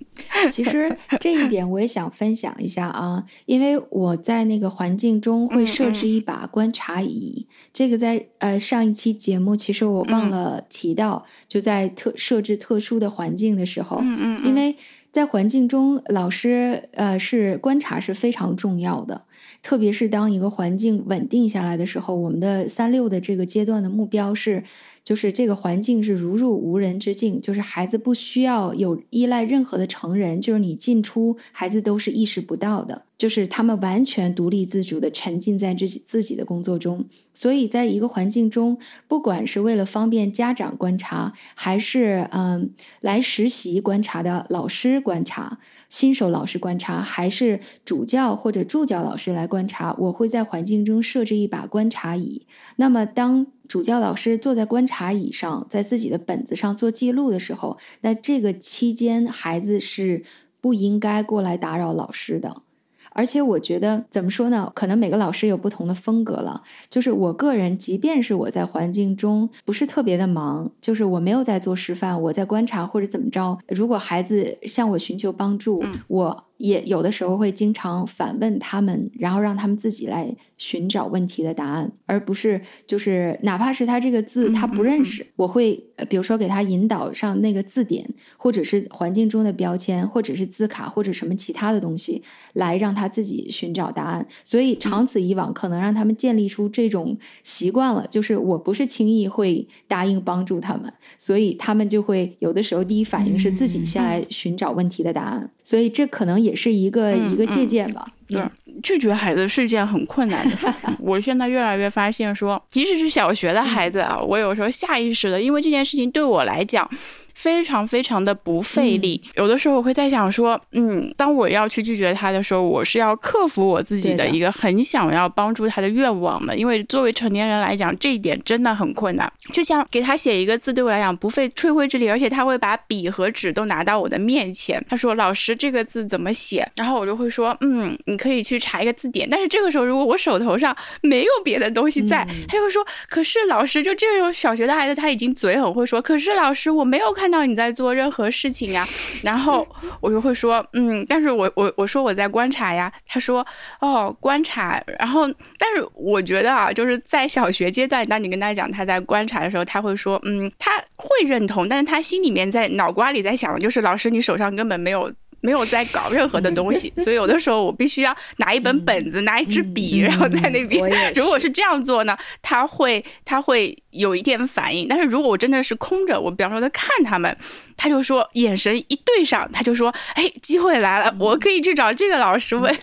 [0.50, 14.76] 其实这一点我也想分享一下啊，因为我在那个环境中会设置一把观察仪，这个在呃上一期节目其实我忘了提到，就在特设置特殊的环境的时候，嗯嗯，因为
[15.10, 19.24] 在环境中，老师呃是观察是非常重要的。
[19.62, 24.62] 特别是当一个环境稳定下来的时候，我们的三六的这个阶段的目标是，
[25.06, 33.04] 就是这个环境是如入无人之境，就是孩子不需要有依赖任何的成人，就是你进出，孩子都是意识不到的。
[33.16, 38.76] 就是他们完全独立自主的沉浸在自己自己的工作中，所以在一个环境中，
[39.08, 45.58] 不管是为了方便家长观察，还是嗯来实习观察的老师观察、
[45.88, 52.42] 新手老师观察，还是主教或者助教老师来观察，我会在环境中设置一把观察椅。
[52.76, 60.22] 那么当主教老师坐在观察椅上，在自己的本子上做记录的时候，那这个期间孩子是
[60.60, 62.62] 不应该过来打扰老师的。
[63.10, 64.70] 而且我觉得怎么说呢？
[64.74, 66.62] 可能每个老师有不同的风格了。
[66.90, 76.45] 就是我个人，即便是我在环境中不是特别的忙，就是我没有在做示范，我在观察或者怎么着，如果孩子向我寻求帮助，我。
[76.58, 92.22] 也有的时候会经常反问他们，然后让他们自己来寻找问题的答案，而不是就是哪怕是他这个字他不认识，我会比如说给他引导上那个字典，或者是环境中的标签，或者是字卡，或者什么其他的东西，
[92.54, 94.26] 来让他自己寻找答案。
[94.44, 105.50] 所以长此以往，可能让他们建立出这种习惯了，就是我不是轻易会答应帮助他们，所以他们就会有的时候第一反应是自己先来寻找问题的答案。
[105.62, 108.06] 所以这可能也是一个一个借鉴吧。
[108.28, 108.40] 对，
[108.82, 110.56] 拒绝孩子是一件很困难的。
[110.98, 116.88] 我现在越来越发现，说即使是小学的孩子啊，我有时候下意识的，因为这件事情对我来讲。
[117.36, 129.30] 非常非常的不费力，有的时候我会在想说，嗯，当我要去拒绝他的时候，我是要克服我自己的一个很想要帮助他的愿望的，因为作为成年人来讲，这一点真的很困难。
[129.52, 148.86] 就像给他写一个字，对我来讲不费吹灰之力，而且他会把笔和纸都拿到我的面前，他说：“老师，这个字怎么写？”然后我就会说：“嗯，你可以去查一个字典。”但是这个时候，如果我手头上没有别的东西在，他就会说：“可是老师，就这种小学的孩子，他已经嘴很会说，可是老师，我没有看。”看到你在做任何事情呀，
[149.20, 149.66] 然后
[150.00, 153.44] 我就会说，嗯，但是我我我说我在观察呀，他说
[153.80, 155.26] 哦观察，然后
[155.58, 165.12] 但是我觉得啊，就是在小学阶段，当你跟他讲他在观察的时候，他会说，嗯，他会认同，但是他心里面在脑瓜里在想的就是老师，你手上根本没有。
[165.42, 171.12] 没有在搞任何的东西， 所以有的时候我必须要拿一本本子，拿一支笔，然后在那边。
[171.14, 174.88] 如果是这样做呢，他会他会有一点反应。
[174.88, 177.36] 但是如果我真的是空着，我比方说在看他们，
[177.76, 182.74] 他就说眼神一对上，他就说：“哎，机会来了，我可以去找这个老师问。”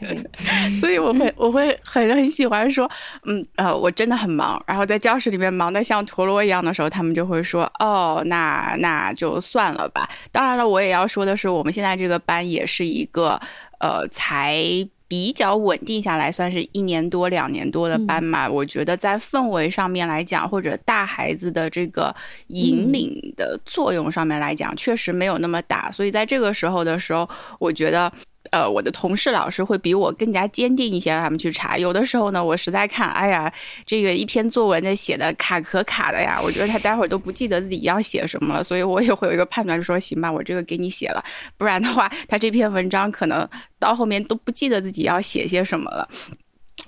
[0.80, 2.90] 所以我会我会很很喜欢说
[3.26, 12.43] ：“嗯呃，我真的很忙。”然后在教室里面忙得像陀螺一样的时候，他们就会说：“哦，那那就算了吧。”当然了，我也要说的是，我们现在这个班。
[12.50, 13.40] 也是一个
[13.80, 14.64] 呃，才
[15.08, 18.50] 比较稳定下来，算是一年多、两年多的班嘛。
[18.50, 22.16] 我觉得在氛围上面来讲，或者大孩子的这个
[22.48, 25.92] 引领的作用上面来讲，确实没有那么大。
[25.92, 27.30] 所以在这个时候的时候，
[27.60, 28.12] 我觉得。
[28.52, 31.78] 呃，我的同事老师会比我更加坚定一些，让他们去查。
[31.78, 33.52] 有的时候呢，我实在看，哎呀，
[33.86, 41.24] 这个一篇作文的写的卡壳卡的呀，我觉得他待会儿都不记得自己要写什么了，所以我也会有一个判断，就说行吧，我这个给你写了，
[41.58, 43.48] 不然的话，他这篇文章可能
[43.80, 46.08] 到后面都不记得自己要写些什么了。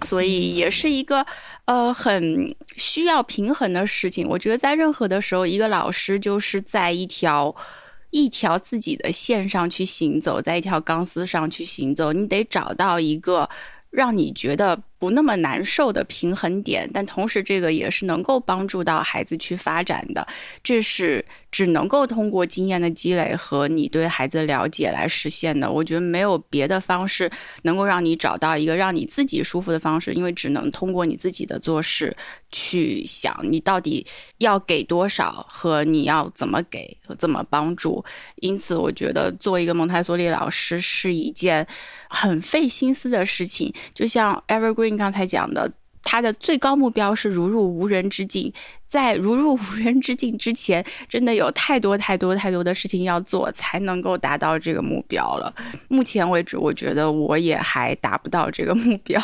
[0.03, 1.26] 所以也是一个
[1.66, 4.28] 呃很需要平衡的事情。
[4.28, 7.56] 我觉得在任何的时候，一个老师就是在一条。
[8.16, 13.49] 一条自己的线上去行走，在一条钢丝上去行走，你得找到一个
[13.89, 14.82] 让你觉得。
[14.98, 20.26] 不那么难受的平衡点，但同时这个也是能够帮助到孩子去发展的，
[20.64, 25.70] 这是只能够通过经验的积累和你对孩子的了解来实现的。
[25.70, 27.30] 我觉得没有别的方式
[27.64, 32.16] 能够让你找到一个让你自己舒服的方式，因为只能通过你自己的做事
[32.52, 34.06] 去想你到底
[34.38, 38.04] 要给多少和你要怎么给和怎么帮助。
[38.38, 41.68] 因此，我觉得做一个蒙台梭利老师是一件
[42.10, 44.85] 很费心思的事情，就像 Evergreen。
[44.90, 45.72] 你刚才讲的，
[46.04, 48.52] 他的最高目标是如入无人之境。
[48.88, 55.54] 在如入无人之境之前，真的有太多太多太多的事情要做，才能够达到这个目标了。
[55.88, 59.22] 目前为止，我觉得我也还达不到这个目标。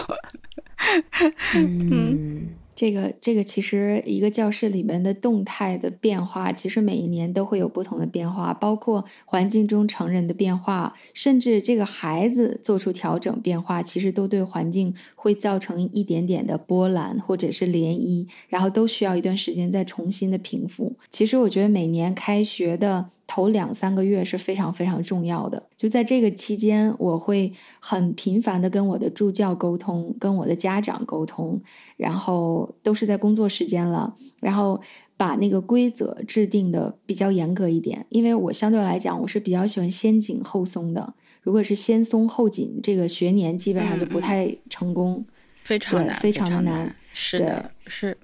[1.56, 2.50] 嗯。
[2.74, 20.96] 这个这个其实一个教室里面的动态的变化，其实每一年都会有不同的变化，包括环境中成人的变化，甚至这个孩子做出调整变化，其实都对环境会造成一点点的波澜或者是涟漪，然后都需要一段时间再重新的平复。
[21.10, 23.10] 其实我觉得每年开学的。
[23.34, 31.62] 头两三个月是非常非常重要的，就在这个期间，我会很频繁的跟我的助教沟通，跟我的家长沟通，
[31.96, 34.82] 然后都是在工作时间了，然后
[35.16, 45.26] 把那个规则制定的比较严格一点，因为我相对来讲，我是比较喜欢先紧后松的，如果是先松后紧，这个学年基本上就不太成功，
[45.64, 48.18] 非常难，非常的难，是的，是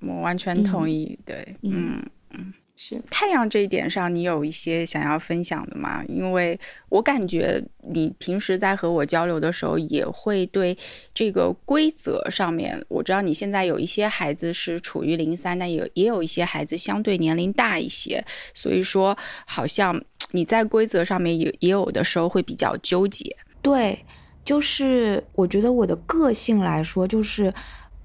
[0.00, 2.04] 我完全同意，对，嗯
[2.34, 2.52] 嗯。
[2.82, 6.02] 是太阳这一点上，你有一些想要分享的吗？
[6.08, 6.58] 因为
[6.88, 10.74] 我感觉你平时在和我交流的时候，也会对
[11.12, 18.24] 这个规则上面，我知道你现在有一些孩子是处于零三，但也也有一些孩子相对年龄大一些，
[18.54, 19.14] 所以说
[19.46, 23.36] 好像你在规则上面也也有的时候会比较纠结。
[23.60, 24.02] 对，
[24.42, 27.52] 就是我觉得我的个性来说，就是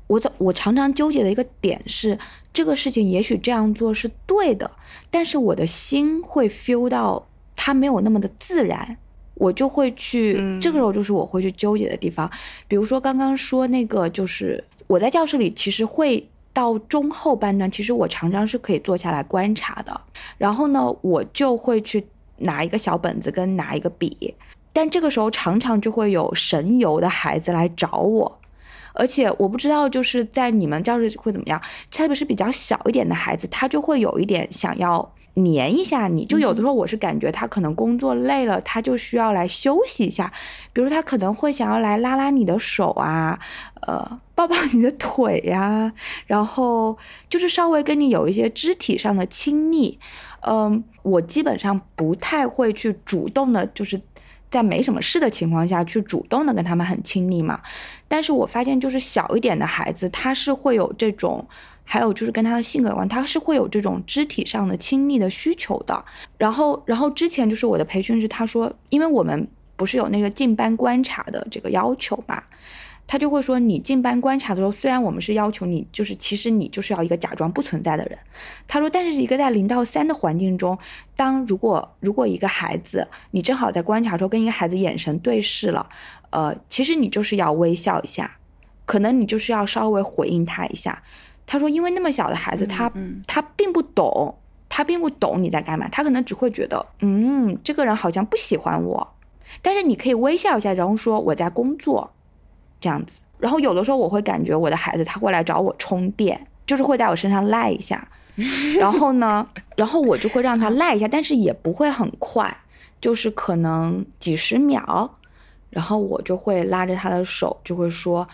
[0.07, 2.19] 我我常常纠结的一个点是。
[2.55, 4.71] 这个事情也许这样做是对的，
[5.11, 8.95] 但是我的心会 feel 到它没有那么的自然，
[9.33, 12.31] 我就会去，这个时候就是我会去纠结的地方。
[12.69, 20.01] 比如说刚刚说那个，就是我在教室里其实会到中后半段，其实我常常是可以坐下来观察的。
[20.37, 24.33] 然后呢，我就会去拿一个小本子跟拿一个笔，
[24.71, 28.39] 但这个时候常常就会有神游的孩子来找我。
[28.95, 36.25] 而且我不知道，就是在你们教室会怎么样，特别是比较小一点的孩子，他就会有一点想要黏一下你。
[36.25, 40.31] 就有的时候，我是感觉他可能工作累了，他就需要来休息一下。
[40.71, 43.37] 比如他可能会想要来拉拉你的手啊，
[43.85, 45.91] 呃， 抱抱你的腿呀，
[46.25, 46.97] 然后
[47.29, 49.99] 就是稍微跟你有一些肢体上的亲昵。
[50.47, 53.99] 嗯，我基本上不太会去主动的，就是。
[54.55, 57.59] 在没什么事的情况下去主动的跟他们很亲密嘛，
[58.07, 61.45] 但是我发现就是小一点的孩子，他是会有这种，
[61.83, 66.05] 还有就是跟他的性格有关，他是会有这种肢体上的亲密的需求的。
[66.37, 69.45] 然后，然后之前就是我的培训师他说，因为我们
[69.75, 72.41] 不是有那个进班观察的这个要求嘛。
[73.07, 78.17] 他就会说，你进班观察的时候，虽然我们是要求你，就是其实你就是要一个假装不存在的人。
[78.67, 80.75] 他说，但是一个在零到三的环境中，
[81.15, 85.87] 当如果如果一个孩子，你正好在观察时候跟一个孩子眼神对视了，
[86.31, 88.37] 呃，其实你就是要微笑一下，
[88.85, 91.03] 可能你就是要稍微回应他一下。
[91.45, 92.91] 他说，因为那么小的孩子，他
[93.27, 94.35] 他并不懂，
[94.67, 99.15] 他并不懂你在干嘛，他可能只会觉得，嗯，这个人好像不喜欢我，
[99.61, 102.09] 但是你可以微笑一下，然后说我在工作。
[102.79, 108.07] 这样子，然后有的时候我会感觉我的孩子他会来找我充电，就是会在我身上赖一下，
[108.79, 112.55] 然后呢，然后我就会让他赖一下，但是也不会很快，
[113.01, 115.09] 就是可能几十秒，
[115.69, 118.27] 然后我就会拉着他的手，就会说，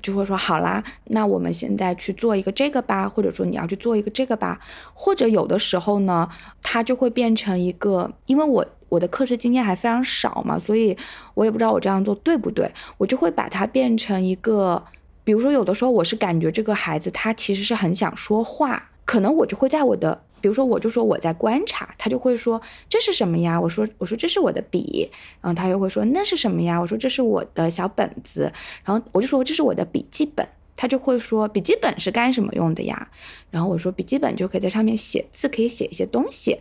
[0.00, 4.58] 就会说好啦，那我们现在去做一个这个吧，或者说你要去做一个这个吧，
[4.94, 6.28] 或者有的时候呢，
[6.62, 8.66] 他就会变成一个，因为我。
[8.90, 10.94] 我的课时经验还非常少嘛，所以
[11.32, 12.70] 我也不知道我这样做对不对。
[12.98, 14.84] 我就会把它变成一个，
[15.24, 23.60] 比如说有的时候我是感觉这个孩子他其实是很想说话，可能我就会在我的，比如说我就说我在观察，他就会说这是什么呀？
[23.60, 25.10] 我说我说这是我的笔，
[25.40, 26.80] 然后他又会说那是什么呀？
[26.80, 28.52] 我说这是我的小本子，
[28.84, 33.10] 然后我就说这是我的笔记本，他就会说笔记本是干什么用的呀？
[33.50, 36.58] 然后我说笔记本就可以在上面写字，可以写一些东西。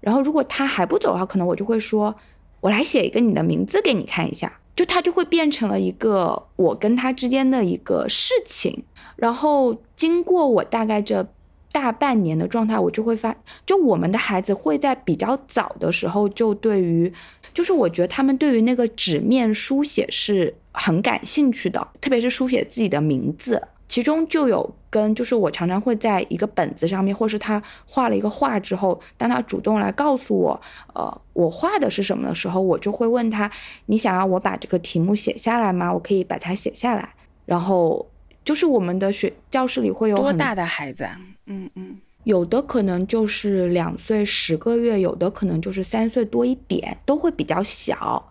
[0.00, 2.14] 然后，如果他还不走的话，可能我就会说，
[2.60, 8.84] 我来写一个你的名字给你看一下，就他就会变成了一个我跟他之间的一个事情。
[9.16, 11.26] 然后，经过我大概这
[11.72, 13.34] 大半年的状态，我就会发，
[13.66, 17.12] 就我们的孩子会在比较早的时候就对于，
[17.52, 23.60] 就是我觉得他们对于那个纸面书写是很感兴趣的，特别是书写自己的名字。
[23.88, 30.60] 其中就有跟，就是我常常会在一个本子上面，或是他画了一个画之后，当他主动来告诉我，
[30.94, 33.50] 呃，我画的是什么的时候，我就会问他，
[33.86, 35.92] 你想要我把这个题目写下来吗？
[35.92, 37.14] 我可以把它写下来。
[37.46, 38.06] 然后
[38.44, 41.08] 就是我们的学教室里会有多大的孩子？
[41.46, 48.22] 嗯嗯，有的可能就是两岁十个月，有的可能就是三岁多一点，都会比较小。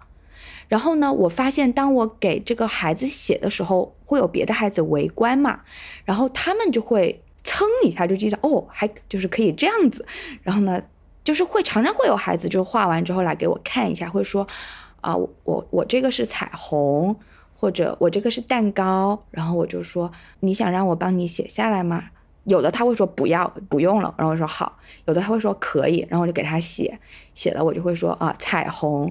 [0.67, 5.61] 然后呢，我发现当我给这个孩子写的时候，会有别的孩子围观嘛，
[6.03, 10.05] 然后他们就会蹭一下就记得哦，还就是可以这样子。
[10.43, 10.81] 然后呢，
[11.23, 14.45] 就是会常常会有孩子就画完之后来给我看一下，会说
[15.01, 17.15] 啊，我我这个是彩虹，
[17.55, 19.23] 或者我这个是蛋糕。
[19.31, 20.11] 然后我就说，
[20.41, 22.03] 你想让我帮你写下来吗？
[22.47, 24.77] 有的他会说不要不用了，然后我说好。
[25.05, 26.97] 有的他会说可以，然后我就给他写，
[27.33, 29.09] 写了我就会说啊彩虹，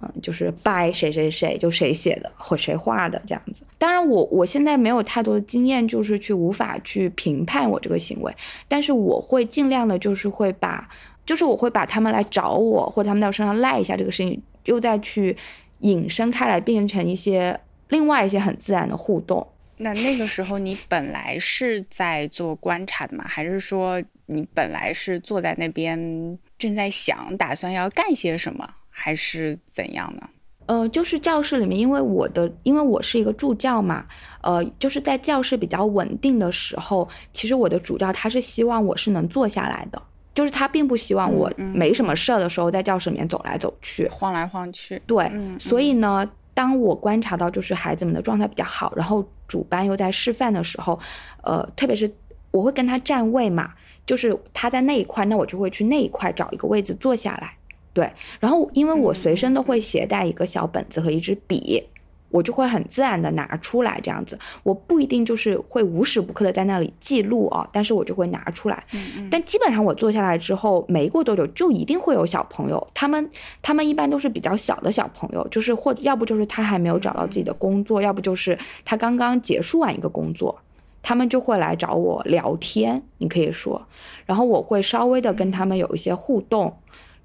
[0.00, 3.64] 嗯就是拜谁谁谁就谁写的或谁画的这样子。
[3.76, 8.34] 当然我我现在没有太多的经验，就是去无法去评判我这个行为，
[8.66, 10.88] 但是我会尽量的，就是会把，
[11.24, 15.36] 就是我会把他们来找我或者他们在我身上赖一下这个事情，又再去
[15.80, 17.58] 引申开来，变成一些
[17.88, 19.46] 另外一些很自然的互动。
[19.78, 23.24] 那那个时候你本来是在做观察的吗？
[23.26, 30.28] 还是说你本来是坐在那边正在想，打算要干些什么，还是怎样呢？
[30.66, 34.04] 呃，就是教室里面，因为我的，因为我是一个助教嘛，
[34.42, 40.02] 呃，就是在教室比较稳定的时候，其实我的主教他是希望我是能坐下来的，
[40.34, 45.00] 就是他并不希望我没什么事儿的时候在教室里面走来走去、晃来晃去。
[45.06, 50.98] 对，所以呢，当我观察到就是孩子们的状态比较好，然后主班又在示范的时候，
[51.42, 52.10] 呃，特别是
[52.50, 53.74] 我会跟他站位嘛，
[54.06, 57.58] 就是他在那一块，那我就会去那一块找一个位置坐下来。
[57.92, 61.86] 对，然后因为我随身都会携带一个小本子和一支笔。
[62.28, 68.84] 我就会很自然的拿出来这样子，我不一定就是会无时不刻的在那里记录啊，但是我就会拿出来。
[68.92, 69.28] 嗯嗯。
[69.30, 73.30] 但基本上我坐下来之后，没过多久就一定会有小朋友，他们
[73.62, 80.58] 他们一般都是比较小的小朋友，就是或要不就是他还没有找到自己的工作，要不就是他刚刚结束完一个工作，
[81.02, 83.80] 他们就会来找我聊天，你可以说，
[84.24, 86.76] 然后我会稍微的跟他们有一些互动。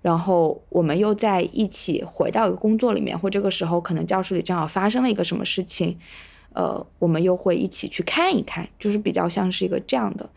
[0.01, 5.97] 然后我们又在一起回到一个工作里面，或这个时候可能教室里正好发生了一个什么事情，
[6.53, 10.29] 呃，我们又会一起去看一看，就是比较像是一个这样的。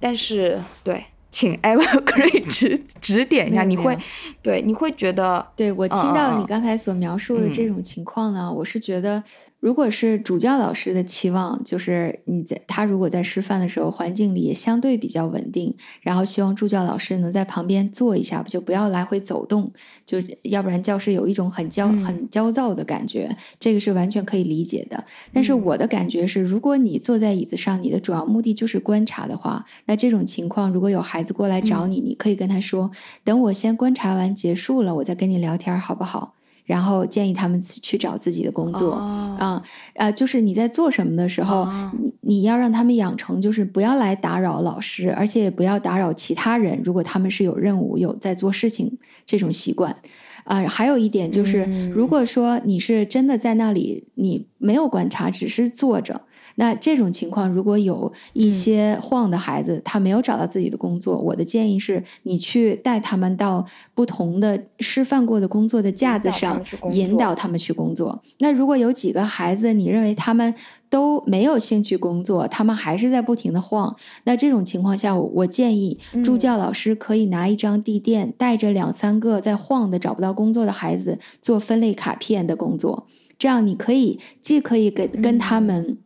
[0.00, 3.96] 但是，对，请 Ever Grey 指指点一下，你会，
[4.42, 9.22] 对，你会觉得，对我听到你刚才所描述的这种情况呢，我是觉得。
[9.62, 19.70] 如果是主教老师的期望，就是你在他如果在师范的时候，环境里也相对比较稳定，然后希望助教老师能在旁边坐一下，就不要来回走动，
[20.04, 25.04] 就要不然教室有一种很焦很焦躁的感觉，这个是完全可以理解的。
[25.32, 32.90] 但是我的感觉是，如果你坐在椅子上，你的主要目的就是观察的话，那这种情况如果有孩子过来找你，你可以跟他说
[33.22, 36.34] ：“等我先观察完结束了，我再跟你聊天，好不好？”
[36.64, 39.62] 然后建议他们去找自己的工作，啊，
[39.94, 41.66] 呃，就是你在做什么的时候，
[42.00, 46.80] 你你要让他们养成，就是不要来打扰老师，而且也不要打扰其他人。
[46.84, 49.96] 如果他们是有任务、有在做事情这种习惯，
[50.44, 56.22] 啊，还有一点就是，如果说你是真的在那里，你没有观察，只是坐着。
[56.56, 68.22] 那这种情况，如果有一些晃的孩子，他没有找到自己的工作，我的建议是你去带他们到不同的示范过的工作的架子上，引导他们去工作。
[68.38, 70.54] 那如果有几个孩子，你认为他们
[70.88, 83.06] 都没有兴趣工作，他们还是在不停的晃，那这种情况下，我建议助教老师可以拿一张地垫，带着两三个在晃的找不到工作的孩子做分类卡片的工作，
[83.38, 85.96] 这样你可以既可以给跟他们。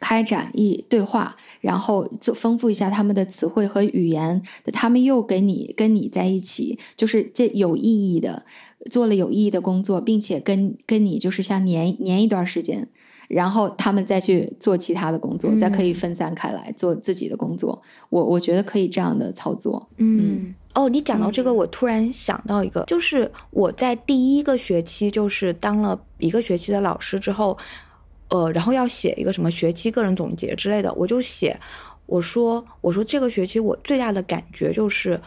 [0.00, 4.42] 开展一对话，然后就丰富一下他们的词汇和语言。
[4.72, 8.44] 他们又给你跟你在一起，就是这有意义的，
[8.90, 12.88] 做了有意义的工作，并且跟跟你就是像粘粘一段时间，
[13.28, 17.80] 然后他们再去做其他的工作，再可以分散开来做自己的工作。
[18.10, 19.88] 我我觉得可以这样的操作。
[19.96, 27.58] 嗯，哦，你讲到这个，我突然想到一个，就是我在第一个学期就是当了一个学期的老师之后。
[28.30, 31.58] 呃，然后要写一个什么学期个人总结之类的，我就写，
[32.04, 35.18] 我说，我说这个学期我最大的感觉就是，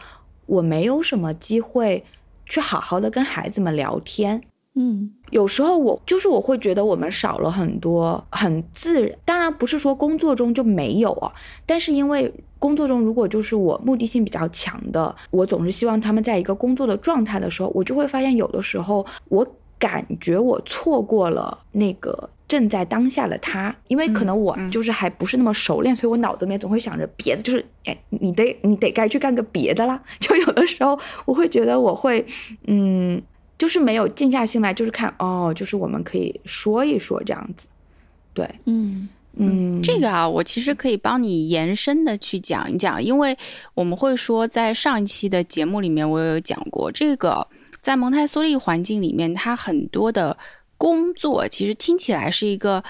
[0.45, 2.03] 我没有什么机会
[2.45, 4.41] 去好好的跟孩子们聊天，
[4.75, 11.31] 嗯，有时候我就是我会觉得我们少了很多很自然，当然不是说工作中就没有啊，
[11.65, 19.47] 但是因为工作中如果就是我目的性比较强的，我总是希望他们在一个工作的状态的时候，我就会发现有的时候我
[19.79, 22.29] 感觉我错过了那个。
[22.51, 30.03] 正在当下的他，因为可能我就是还不是那么熟练，所以我脑子里面总会想着别的，就是哎，你得你得该去干个别的啦。
[30.19, 32.25] 就有的时候我会觉得我会，
[32.67, 33.21] 嗯，
[33.57, 37.67] 就是没有静下心来，就是看哦，就是我们可以说一说这样子。
[38.33, 43.37] 对，嗯嗯，这个啊，我其实可以帮你延伸的去讲一讲，因为
[43.75, 47.47] 我们会说在上一期的节目里面我有讲过，这个
[47.79, 50.37] 在蒙台梭利环境里面，它很多的。
[50.81, 52.83] 工作其实听起来是一个，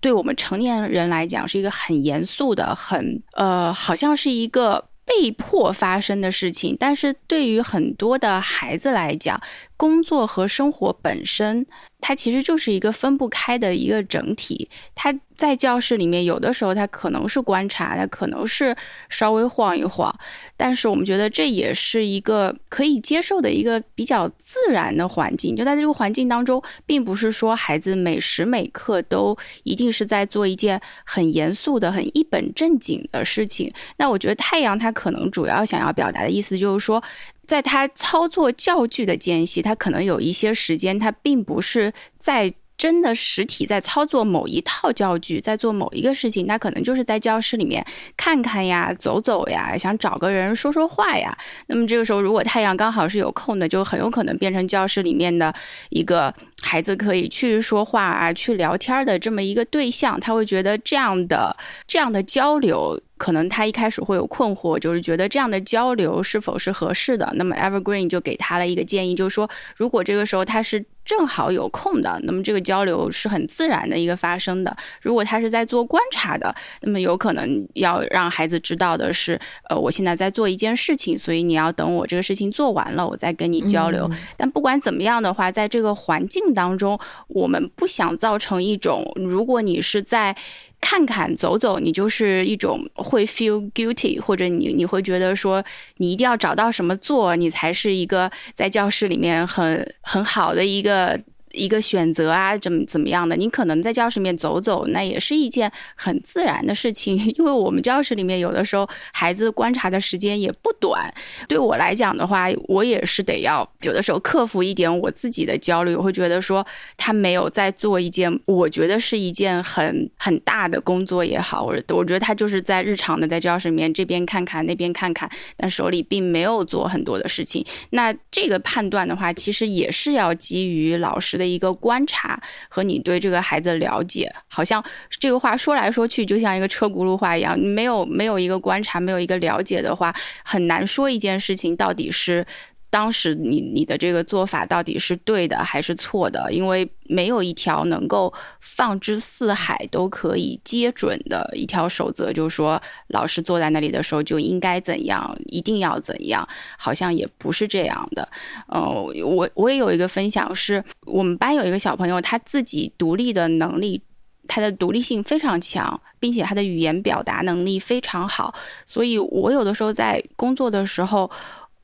[0.00, 6.74] 对我们成年人来讲是一个很严肃的，很呃，好像是一个被迫发生的事情。
[6.80, 9.38] 但是对于很多的孩子来讲，
[9.76, 11.66] 工作和生活本身，
[12.00, 14.70] 它其实就是一个分不开的一个整体。
[14.94, 18.76] 它在教室里面，有的时候他可能是观察，他可能是
[19.08, 20.12] 稍微晃一晃，
[20.56, 25.54] 但是我们觉得这也是一个可以接受的一个比较自然的环境。
[25.54, 33.72] 就在这个环境当中，并不是说孩子每时每刻都一定是在做一件很严肃的、很一本正经的事情。
[33.98, 37.02] 那我觉得太阳它可能主要想要表达的意思就是说。
[37.46, 42.52] 在他操作教具的间隙，他可能有一些时间，他并不是在。
[42.78, 47.84] 真的实体在操作某一套教具，在做某一个事情，那可能就是在教室里面
[48.16, 51.36] 看看呀、走走呀，想找个人说说话呀。
[51.66, 55.52] 那么这个时候，如果太阳刚好是有空的，就很有可能变成教室里面的
[55.90, 60.18] 一个孩子可以去说话啊、去聊天的这么一个对象。
[60.20, 61.56] 他会觉得这样的
[61.86, 67.30] 这样的交流可能他一开始会有困惑，就是觉得这样的交流是否是合适的。
[67.34, 74.74] 那么 Evergreen 就给他了一个建议，就是说，如果这个时候他是正好有空的，那么这个交流是很自然的一个发生的。
[75.00, 79.38] 如果他是在做观察的，那么有可能要让孩子知道的是，
[79.68, 84.08] 呃，我现在在做一件事情，所以你要等我这个事情做完了，我再跟你交流。
[84.36, 86.98] 但不管怎么样的话，在这个环境当中，
[87.28, 90.36] 我们不想造成一种，如果你是在。
[90.80, 95.64] 看看走走，你就是一种会 feel guilty，或者你你会觉得说
[95.98, 101.20] 你一定要找到什么做，你才是一个在教室里面很很好的一个。
[101.58, 103.36] 一个选择啊，怎么怎么样的？
[103.36, 107.18] 你可能在教室里面走走，那也是一件很自然的事情。
[107.36, 111.12] 因为我们教室里面有的时候孩子观察的时间也不短。
[111.48, 115.94] 对我来讲的话，我也是得要有的时候克服一点我自己的焦虑。
[115.94, 116.64] 我会觉得说
[116.96, 127.64] 他没有在做一件我觉得是一件很很大的工作也好，我我觉得他就是在日常的在教室里面这边看看那边看看，但手里并没有做很多的事情。
[127.90, 131.47] 那这个判断的话，其实也是要基于老师的。
[131.48, 142.46] 一个观察和你对这个孩子的了解，好像这个话说来说去就像一个车轱辘话一样，你没有没有一个观察，没有一个了解的话，很难说一件事情到底是。
[142.90, 146.50] 当时你你的这个做法到底是对的还是错的？
[146.50, 158.26] 因为没有一条能够放之四海都可以接准的一条守则，就是说老师坐在那里的时候就应该怎样，一定要怎样，好像也不是这样的。
[158.72, 158.80] 嗯，
[159.22, 164.00] 我我也有一个分享，是我们班有一个小朋友，他自己独立的能力，
[164.46, 168.54] 他的独立性非常强，并且他的语言表达能力非常好，
[168.86, 171.30] 所以我有的时候在工作的时候。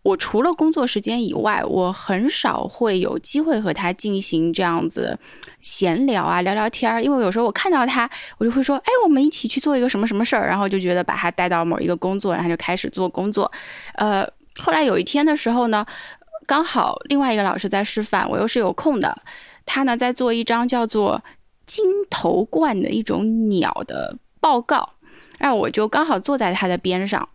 [0.05, 5.19] 我除了工作时间以外，我很少会有机会和他进行这样子
[5.63, 7.03] 闲聊啊，聊聊天儿。
[7.03, 13.51] 因为有时候我看到他，我就会说：“哎，我们一起去做一个什么什么事儿。”然后就觉得把他带到某一个工作，然后就开始做工作。
[13.95, 14.23] 呃，
[14.61, 15.87] 后来有一天的时候呢，
[16.47, 19.17] 刚好另外一个老师在示范，我又是有空的，
[19.65, 21.25] 他呢在做一张叫做
[21.65, 24.91] 金头冠的一种鸟的报告，
[25.39, 27.27] 然后我就刚好坐在他的边上。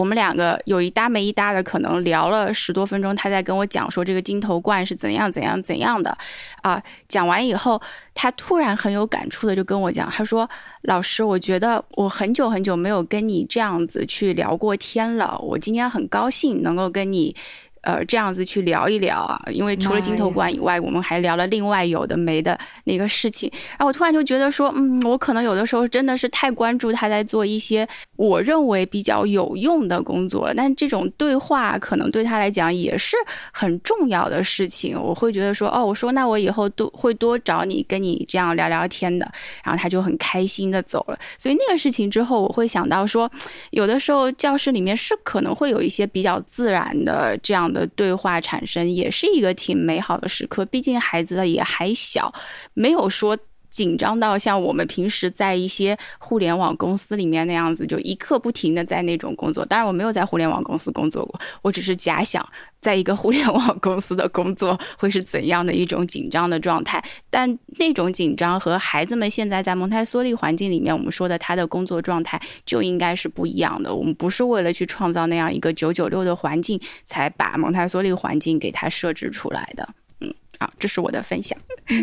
[0.00, 3.14] 我们两个有一搭没一搭的，可能聊了十多分钟。
[3.14, 6.16] 他在跟我讲说这个金头冠是怎样怎样怎样的，
[6.62, 7.78] 啊，讲完以后，
[8.14, 10.48] 他突然很有感触的就跟我讲，他说
[10.88, 17.36] ：“老师，我觉得我很久很久没有跟你这样子去聊过天了，我今天很高兴能够跟你。”
[17.82, 23.50] 呃，这样子去聊一聊啊，因为除了金头冠以外，我们还聊了另外有的没的那个事情。
[23.70, 30.54] 然后我突然就觉得说，嗯，我可能有的时候真的是太关注他在做一些我认为比较有用的工作了。
[30.54, 33.16] 但这种对话可能对他来讲也是
[33.50, 35.00] 很重要的事情。
[35.00, 39.26] 我会觉得说，哦，我说那我以后多会多找你跟你这样聊聊天的。
[39.64, 41.18] 然后他就很开心的走了。
[41.38, 43.30] 所以那个事情之后，我会想到说，
[43.70, 47.69] 有的时候教室里面是可能会有一些比较自然的这样。
[47.72, 52.32] 的对话产生也是一个挺美好的时刻，毕竟孩子也还小，
[52.74, 53.36] 没有说。
[53.70, 59.64] 紧张到像我们平时在一些互联网公司里面那样子，就一刻不停的在那种工作。
[59.64, 62.46] 当然我没有在互联网公司工作过，我只是假想
[62.80, 67.02] 在一个互联网公司的工作会是怎样的一种紧张的状态。
[67.30, 73.94] 但那种紧张和孩子们现在在蒙台梭利环境里面，我们说的他的工作状态就应该是不一样的。
[73.94, 79.88] 我们不是为了去创造那样一个九九六的环境，才把蒙台梭利环境给他设置出来的。
[80.20, 81.56] 嗯，好，这是我的分享。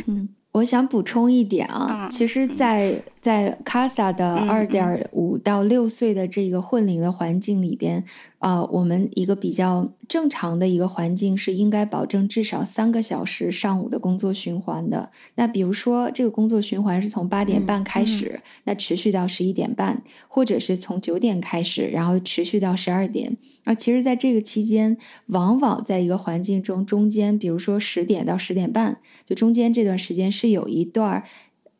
[0.06, 0.30] 嗯。
[0.58, 2.94] 我想补充一点啊，其实，在
[3.28, 8.06] 在 Casa 的二点五到六岁的这个混龄的环境里边。
[8.40, 15.10] 啊，我们一个比较正常的一个环境是应该保证至少三个小时上午的工作循环的。
[15.34, 23.36] 那比如说，这个工作循环是从八点半开始，那持续到十一点半，或者是从九点开始，然后持续到十二点。
[23.64, 31.24] 啊，其实，在这个期间，往往在一个环境中中间，比如说十点到十点半，就中间这段时间是有一段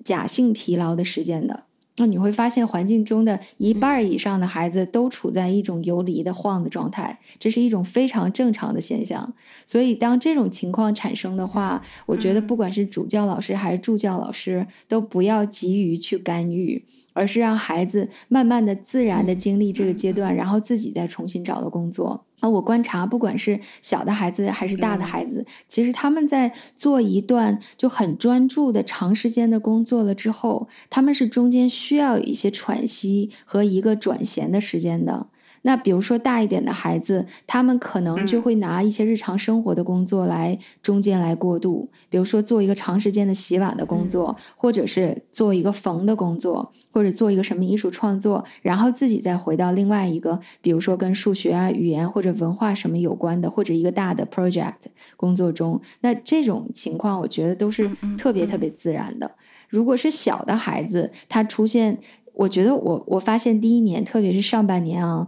[0.08, 1.66] 假性疲劳的时间的。
[2.00, 9.34] 那你会发现，环境中的一半以上的孩子都处在一种游离的晃的状态，这是一种非常正常的现象。
[9.66, 16.86] 所以，当这种情况产生的话，我觉得不管是主教老师还是助教老师，都不要急于去干预。
[17.14, 22.27] 而是让孩子慢慢的、自然的经历这个阶段，然后自己再重新找到工作。
[22.40, 35.28] 那我观察，不管是小的孩子还是大的孩子，其实他们在做一段就很专注的长时间的工作了之后，他们是中间需要有一些喘息和一个转闲的时间的。
[35.68, 54.86] 那比如说大一点的孩子，他们可能就会拿一些日常生活的工作来中间来过渡，比如说做一个长时间的洗碗的工作，或者是做一个缝的工作，或者做一个什么艺术创作，然后自己再回到另外一个，比如说跟数学啊、语言或者文化什么有关的，或者一个大的 project
[55.18, 55.82] 工作中。
[56.00, 59.30] 那这种情况，我觉得都是特别特别自然的。
[59.68, 62.00] 如果是小的孩子，他出现，
[62.34, 65.28] 我觉得我我发现第一年，特别是上半年啊。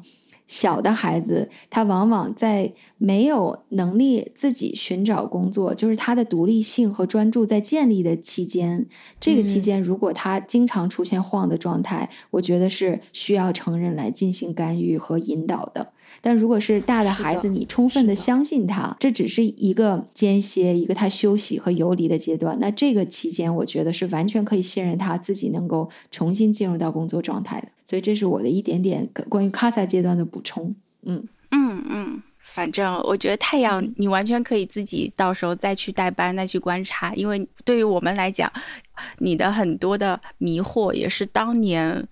[0.50, 8.88] 小的孩子，他往往在没有能力自己寻找工作，就是他的独立性和专注在建立的期间。
[9.20, 15.93] 这个期间，如果他经常出现晃的状态，我觉得是需要成人来进行干预和引导的。
[16.22, 22.58] 但如果是大的孩子，你充分的相信他，这只是一个间歇，一个他休息和游离的阶段。
[22.60, 27.70] 那这个期间，我觉得是完全可以信任他自己能够重新进入到工作状态的。
[27.84, 30.76] 所以这是我的一点点关于卡萨阶段的补充。
[31.04, 38.52] 嗯嗯嗯，反正我觉得太阳，你完全可以自己到时候再去带班，再去观察，因为对于我们来讲，
[39.20, 42.08] 你的很多的迷惑也是当年。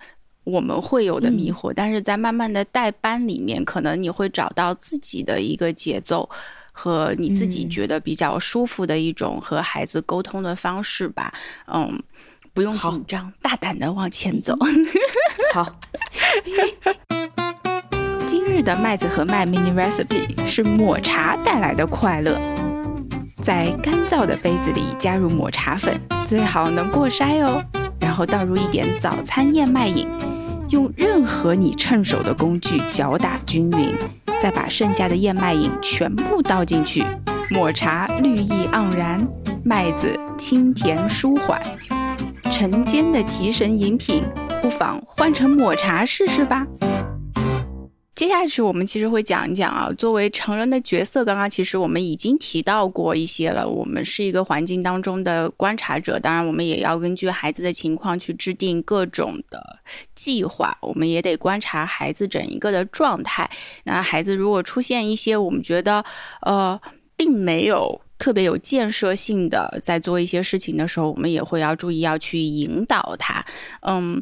[0.47, 6.29] 我们会有的迷惑，但是在慢慢的带班里面，可能你会找到自己的一个节奏
[6.71, 11.33] 和你自己觉得比较舒服的一种和孩子沟通的方式吧。
[11.65, 12.01] 嗯，
[12.53, 14.57] 不用紧张，大胆的往前走。
[15.53, 15.75] 好。
[18.25, 22.39] 今日的麦子和麦 mini recipe 是抹茶带来的快乐，
[23.41, 27.61] 在干燥的杯子里加入抹茶粉，最好能过筛哦。
[27.99, 30.07] 然后倒入一点早餐燕麦饮。
[30.69, 33.95] 用任何你趁手的工具搅打均匀，
[34.39, 37.05] 再把剩下的燕麦饮全部倒进去。
[37.49, 39.25] 抹茶绿意盎然，
[39.63, 41.61] 麦子清甜舒缓，
[42.51, 44.23] 晨间的提神饮品，
[44.61, 46.67] 不妨换成抹茶试试吧。
[48.17, 53.69] 接下去我们其实会讲一讲啊，作为成人的角色，刚刚其实我们已经提到过一些了。
[53.69, 59.61] 我们是一个环境当中的观察者，当然我们也要根据孩子的情况去制定各种的
[60.15, 60.75] 计划。
[60.81, 63.47] 我们也得观察孩子整一个的状态。
[63.83, 66.03] 那孩子如果出现一些我们觉得
[66.41, 66.81] 呃
[67.15, 73.45] 并没有特别有建设性的在做一些事情的时候，我们也会要注意要去引导他。
[73.81, 74.19] 嗯，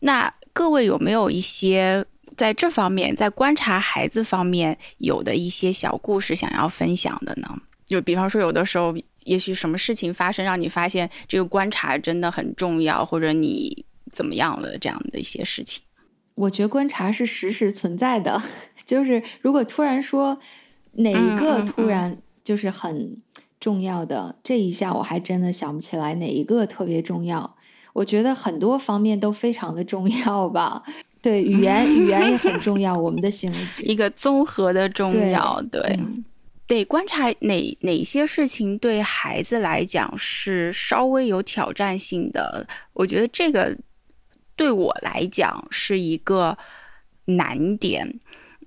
[0.00, 2.04] 那各位有没有一些？
[2.36, 7.62] 在这方面，在观察孩子方面，有的一些小故事想要分享的呢？
[7.86, 15.82] 就比方说，有的时候，也许什么事情发生，让你发现这个观察真的很重要，或者你怎么样了这样的一些事情。
[16.34, 18.42] 我觉得观察是实时存在的，
[18.84, 20.40] 就是如果突然说
[20.92, 23.22] 哪一个突然就是很
[23.60, 27.56] 重要的，这一下我还真的想不起来哪一个特别重要。
[27.92, 30.82] 我觉得很多方面都非常的重要吧。
[31.24, 32.94] 对语言，语言也很 重要。
[32.94, 35.98] 我们的行为一个综合的重要，对，
[36.66, 42.66] 得观察哪哪些事情对孩子来讲是稍微有挑战性的。
[42.92, 43.74] 我觉得这个
[44.54, 46.58] 对我来讲是一个
[47.24, 48.20] 难点，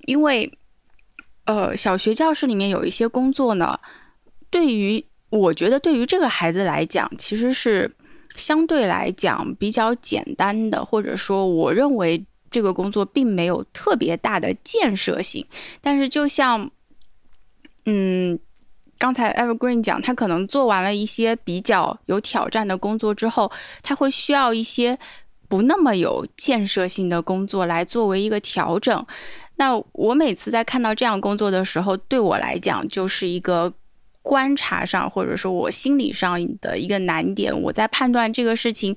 [0.07, 0.51] 因为
[1.45, 3.79] 呃，小学教室里面有一些工作呢，
[4.49, 7.95] 对于我觉得对于这个孩子来讲，其实是
[8.35, 12.25] 相对来讲比较简单的，或者说我认为。
[12.49, 15.45] 这个工作并没有特别大的建设性，
[15.81, 16.69] 但是就像，
[17.85, 18.39] 嗯，
[18.97, 23.51] 刚才 Evergreen 讲，他可能做完了一些比较有挑战的工作之后，
[23.83, 24.97] 他会需要一些
[25.47, 29.05] 不那么有建设性的工作来作为一个调整。
[29.57, 33.73] 那我每次在看到这样工作的时候，对我来讲就是一个
[34.21, 38.95] 观察上或者说我心理上的一个难点，我在判断这个事情。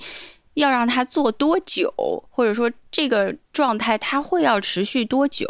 [0.55, 1.93] 要让他做多久，
[2.31, 5.47] 或者说这个状态他会要持续多久？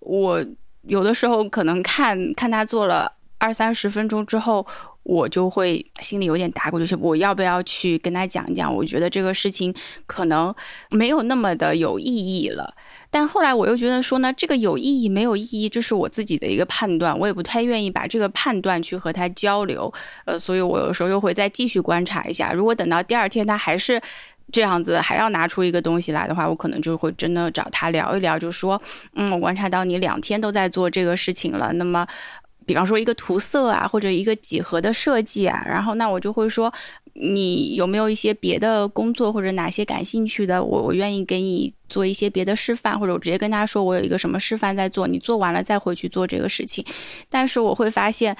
[0.00, 0.44] 我
[0.82, 4.66] 有的时候可能看看他做了二三十分钟之后，
[5.02, 8.74] 我就会心里有点打鼓，就是我要不要去跟他讲一讲？
[8.74, 9.74] 我觉得这个事情
[10.06, 10.54] 可能
[10.90, 12.74] 没有那么的有意义了。
[13.10, 19.92] 但后来我又觉得说呢，这个有意义没有意义，这是我自己的一个判断，我也不太愿意把这个判断去和他交流。
[20.24, 22.52] 呃，所以我有时候又会再继续观察一下。
[22.52, 24.00] 如果等到第二天他还是。
[24.52, 28.82] 这样子还要拿出一个东西来的话，我可能就会真的找他聊一聊，就说，
[29.14, 31.72] 嗯，我观察到你两天都在做这个事情了。
[31.74, 32.04] 那么，
[32.66, 36.72] 比方说一个涂色啊，或者一个几何的设计啊，然后那我就会说，
[37.20, 40.64] 你有没有一些别的工作或者哪些感兴趣的？
[40.64, 46.84] 我我愿意给你做一些别的示范，或者我直接跟他说我有一个什么示范在做，你做完了再回去做这个事情。
[47.28, 48.36] 但是我会发现。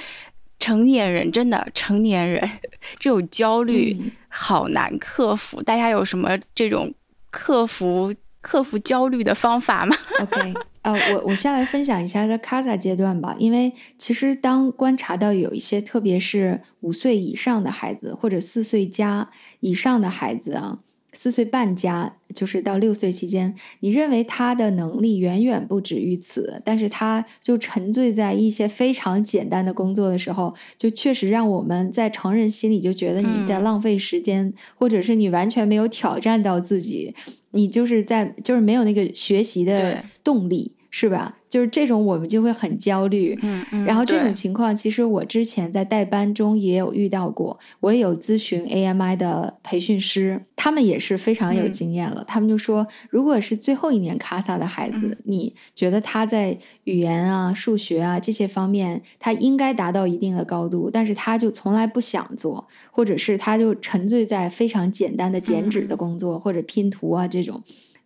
[0.62, 2.46] 成年人真的，成年人
[3.00, 3.96] 这种焦虑
[4.28, 5.62] 好难克服。
[5.62, 6.92] 大家有什么这种
[7.30, 10.52] 克服克服焦虑的方法吗？OK，
[10.82, 20.78] 呃，我我先来分享一下在 Casa 阶段吧，因为其实当观察到有一些，特别是五岁以上的孩子，或者四岁加以上的孩子啊。
[21.12, 37.14] 四岁半加，就是到六岁期间，你认为他的能力远远不止于此，但是他就沉醉在一些非常简单的工作的时候，就确实让我们在成人心里就觉得你在浪费时间，或者是你完全没有挑战到自己，
[37.50, 41.36] 你就是在就是没有那个学习的动力，是吧？
[41.48, 43.36] 就是这种，我们就会很焦虑。
[43.42, 43.84] 嗯嗯。
[43.84, 47.58] 然后这种情况，其实我之前在代班中也有遇到过。
[47.80, 52.24] 我也有咨询 AMI 的培训师，他们也是非常有经验了。
[52.26, 67.60] 他们就说，如果是最后一年卡萨的孩子，你觉得他在语言啊、数学啊这些方面，他应该达到一定的高度，但是他就从来不想做，或者是他就沉醉在非常简单的剪纸的工作或者拼图啊这种。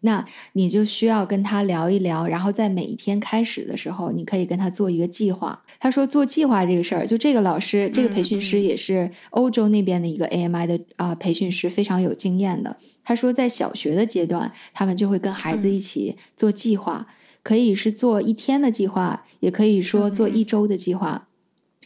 [0.05, 5.63] 那你就需要跟他聊一聊，然后在每一天开始的时候，你可以跟他做一个计划。
[5.81, 12.77] 他说做计划这个事儿，就这个老师，这个培训师也是欧洲那边的一个 AMI 的啊培训师，非常有经验的。
[13.03, 17.07] 他说在小学的阶段，他们就会跟孩子一起做计划，
[17.43, 21.29] 可以是做一天的计划，也可以说做一周的计划。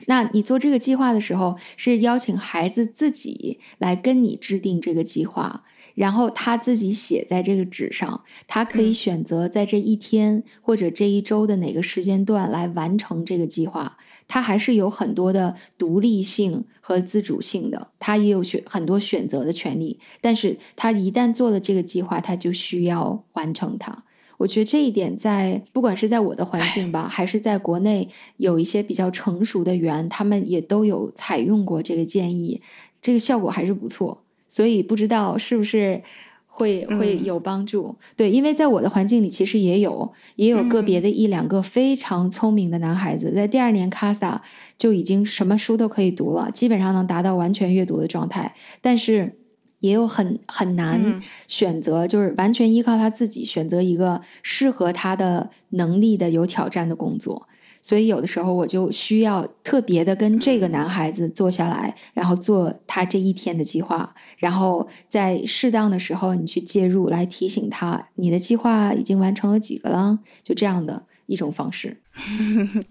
[0.07, 5.65] 那你做这个计划的时候，是邀请孩子自己来跟你制定这个计划。
[5.99, 13.99] 然后他自己写在这个纸上，他可以选择在这一天或者这一周的哪个时间段来完成这个计划。
[14.29, 19.99] 他还是有很多的独立性和自主性的，他也有选很多选择的权利。
[20.21, 24.05] 但是他一旦做了这个计划，他就需要完成它。
[24.37, 32.63] 我觉得这一点在不管是在我的环境吧，还是在国内有一些比较成熟的园，他们也都有采用过这个建议，
[33.03, 34.23] 这个效果还是不错。
[34.49, 36.03] 所以不知道是不是
[36.47, 37.95] 会会有帮助？
[38.17, 44.41] 对，因为在我的环境里，其实也有也有个别的一两个非常聪明的男孩子，在第二年 CASA
[44.77, 48.55] 就已经什么书都可以读了，基本上能达到完全阅读的状态。
[48.81, 49.39] 但是
[49.81, 57.48] 也有很很难选择，就是完全依靠他自己选择一个适合他的能力的有挑战的工作。
[57.89, 72.03] 所以有的时候我就需要特别的跟这个男孩子坐下来，然后做他这一天的计划，然后在适当的时候你去介入来提醒他，你的计划已经完成了几个了，就这样的一种方式。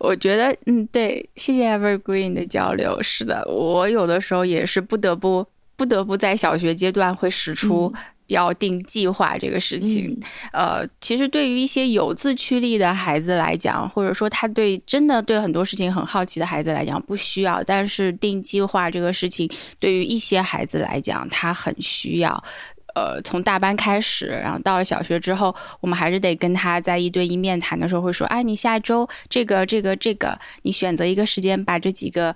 [0.00, 3.00] 我觉得，嗯，对，谢谢 Evergreen 的交流。
[3.00, 7.90] 是的，我有的时候也是不得不不得不在小学阶段会使出。
[8.30, 10.18] 要定计划这个事情，
[10.52, 17.62] 呃，其实对于一些有自驱力的孩子来讲，或者说他对真的对很多事情很好奇的孩子来讲，不需要。
[17.64, 22.42] 但是定计划这个事情，对于一些孩子来讲，他很需要。
[22.94, 32.34] 呃，从大班开始，然后到了小学之后，我们还是得跟他在一对一面谈的时候会说，哎，你下周这个这个这个，你选择一个时间把这几个。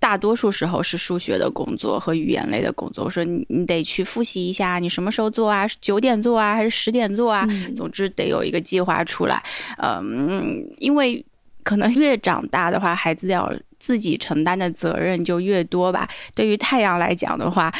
[0.00, 3.04] 大多数时候是数学的工作和语言类的工作。
[3.04, 5.66] 我说你你得去复习一下，你什么时候做啊？
[5.80, 7.46] 九点做啊，还是十点做啊？
[7.74, 9.42] 总之得有一个计划出来。
[9.78, 11.24] 嗯，因为
[11.64, 16.08] 可能越长大的话，孩子要自己承担的责任就越多吧。
[16.34, 17.72] 对于太阳来讲的话，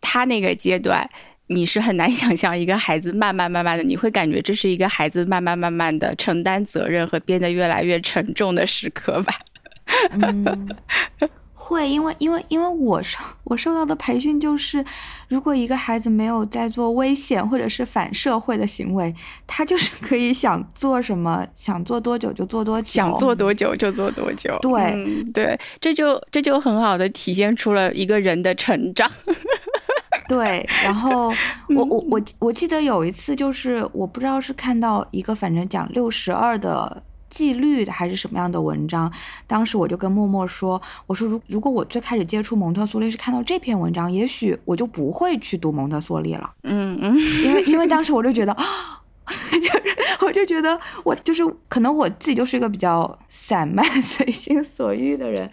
[0.00, 1.08] 他那个阶段
[1.48, 9.34] 你是很难 想象一个孩子慢慢慢慢的，你会感觉这是一个孩子慢慢慢慢的承担责任和变得越来越沉重的时刻吧。
[10.12, 10.68] 嗯。
[11.66, 14.84] 会，因为因为因为我受我受到的培训就是，
[15.26, 19.12] 如果一个孩子没有在做危险或者是反社会的行为，
[19.48, 24.56] 他就是可以想做什么，想做多久就做多久，想做多久就做多久。
[24.62, 29.10] 对对，这就这就很好的体现出了一个人的成长。
[30.28, 31.32] 对，然后
[31.74, 37.02] 我我我我记得有一次就是我不知道是看到一个反正讲六十二的。
[37.36, 39.12] 纪律的还是什么样的文章？
[39.46, 47.14] 当时我就跟默默说：“我说如如果我最开始接触蒙特梭利是看到这篇文章，也许我就不会去读蒙特梭利了。”嗯嗯，
[47.44, 48.64] 因为因为当时我就觉得啊。
[49.50, 49.82] 就是
[50.24, 55.50] 我就觉得我就是可能我自己就是一个比较散漫、 随心所欲的人，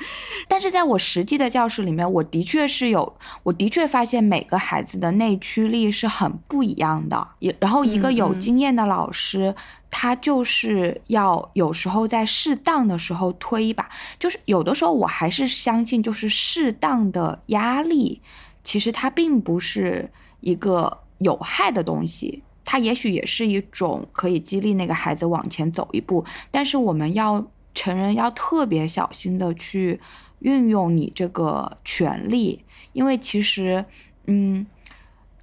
[0.48, 7.30] 但是在我实际的教室里面，我的确是有，我的确发现每个孩子的内驱力是很不一样的。
[7.40, 9.56] 也然后一个有经验的老师，
[9.96, 13.88] 他就是要有时候在适当的时候推一把，
[14.18, 18.20] 就是有的时候我还是相信，就是适当的压力，
[18.64, 22.42] 其实它并不是一个有害的东西。
[22.66, 30.00] 它也许也是一种可以激励那个孩子往前走一步，但是我们要成人要特别小心的去
[30.40, 33.86] 运用你这个权利，因为其实，
[34.26, 34.66] 嗯，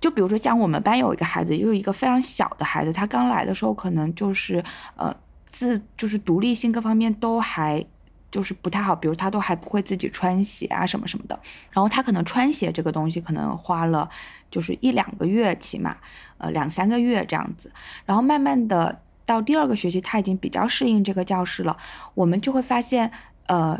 [0.00, 4.64] 就比如说像我们班有一个孩子，就是一个非常小的孩子，他刚来的时候可能就是
[4.96, 5.14] 呃
[5.46, 7.84] 自就是独立性各方面都还。
[8.32, 11.36] 就是不太好，比如他都还不会自己穿鞋啊什么什么的，
[11.72, 14.08] 然后他可能穿鞋这个东西可能花了
[14.52, 15.96] 就是一两个月起码，
[16.38, 17.72] 呃两三个月这样子，
[18.04, 21.76] 然后慢慢的到第二个学期他已经比较适应这个教室了，
[22.14, 23.10] 我们就会发现，
[23.48, 23.76] 呃，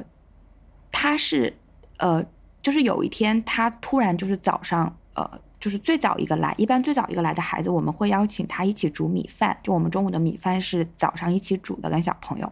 [0.91, 1.57] 他是
[1.99, 2.21] 呃
[2.61, 12.51] 就是有一天他突然就是早上呃就是最早一个来，一般最早一个来的孩子我们会邀请他一起煮米饭，就我们中午的米饭是早上一起煮的跟小朋友。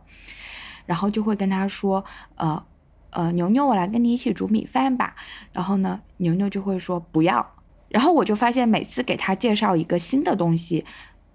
[0.85, 2.03] 然后就会跟他说，
[2.37, 2.63] 呃，
[3.11, 5.17] 呃，牛牛，我来跟你一起煮米饭吧。
[5.53, 7.55] 然后呢，牛牛就会说不要。
[7.89, 10.85] 然后我就发现，每次给他介绍一个新的东西，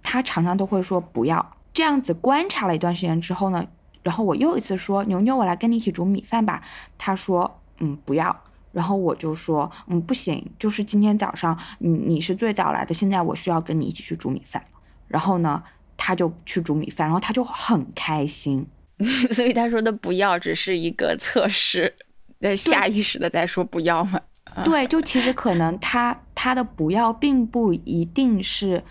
[0.01, 1.55] 他常常都会说不要。
[1.71, 3.65] 这样子观察了一段时间之后呢，
[4.01, 6.61] 然后我又一次说，牛牛，我来跟你一起煮米饭吧。
[6.97, 8.36] 他说，嗯，不要。
[8.74, 14.61] 然后我就说，嗯，不行，就是今天早上你你是最早来的，现在我需要跟你一起去煮米饭。
[15.07, 15.63] 然后呢，
[15.95, 18.67] 他就去煮米饭，然后他就很开心。
[19.32, 21.93] 所以他说的不要只是一个测试，
[22.39, 24.19] 呃，下意识的在说不要嘛。
[24.63, 28.84] 对，就其实可能他他的不要并不一定是，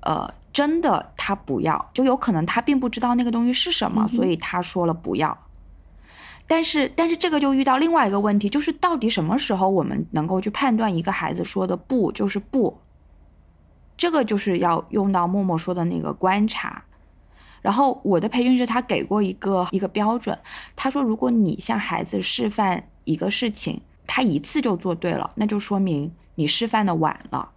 [0.00, 5.36] 呃，真的他不要，就有可能他并不知道那个东西是什么，所以他说了不要。
[6.50, 12.76] 但是但是这个就遇到另外一个问题，就是到底什么时候我们能够去判断一个孩子说的不就是不？
[13.96, 16.82] 这个就是要用到默默说的那个观察。
[17.62, 20.36] 然后我的培训师他给过一个一个标准，
[20.74, 27.48] 他说如果你向孩子示范一个事情，他一次就做对了，那就说明你示范的晚了。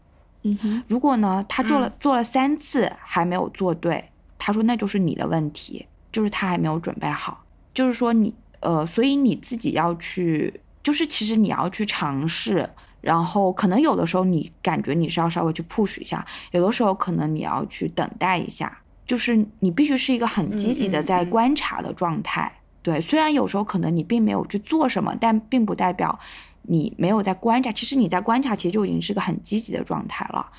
[0.43, 7.43] 嗯哼，如果呢他做了做了三次还没有做对，他说那就是你的问题，就是他还没有准备好。
[7.73, 8.31] 就是说你
[8.63, 12.69] 呃，所以你自己要去，就是其实你要去尝试，
[13.01, 18.79] 然后可能有的时候你感觉你是要稍微去 push 一下，有的时候可能你要去等待一下。
[19.05, 22.49] 就是你必须是一个很积极的在观察的状态，
[22.81, 23.01] 对。
[23.01, 26.17] 虽然有时候可能你并没有去做什么，但并不代表
[26.61, 27.69] 你没有在观察。
[27.69, 30.49] 其实你在观察，其实就已经是个很积极的状态了。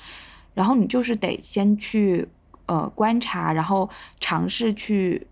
[0.53, 2.25] 然后你就是得先去
[2.67, 3.89] 呃观察，然后
[4.19, 5.25] 尝试去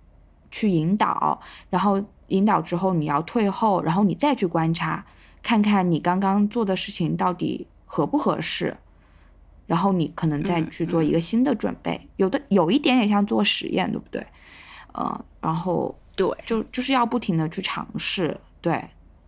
[0.49, 5.05] 去引导，然后引导之后你要退后，然后你再去观察，
[5.41, 8.75] 看看你刚刚做的事情到底合不合适。
[9.65, 14.23] 然后你可能再去做一个新的准备，有的有一点点像做实验，对不对？
[14.91, 18.73] 呃，然后对，就就是要不停的去尝试，对，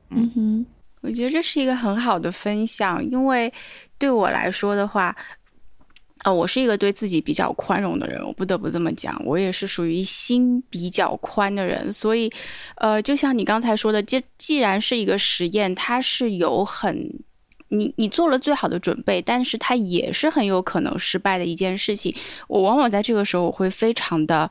[0.10, 0.66] 嗯哼，
[1.00, 3.52] 我觉得这是一个很好的分享，因为
[3.98, 5.16] 对我来说的话，
[6.26, 12.30] 呃，我是一个对自己比较宽容的人，我不得不这么讲，我也是属于心比较宽的人，所以，
[12.78, 17.24] 呃，就像你刚才说的，既既然是一个实验，它是有很。
[17.70, 22.14] 你你做了最好的准备，但是它也是很有可能失败的一件事情。
[22.48, 24.50] 我往往在这个时候，我会非常的，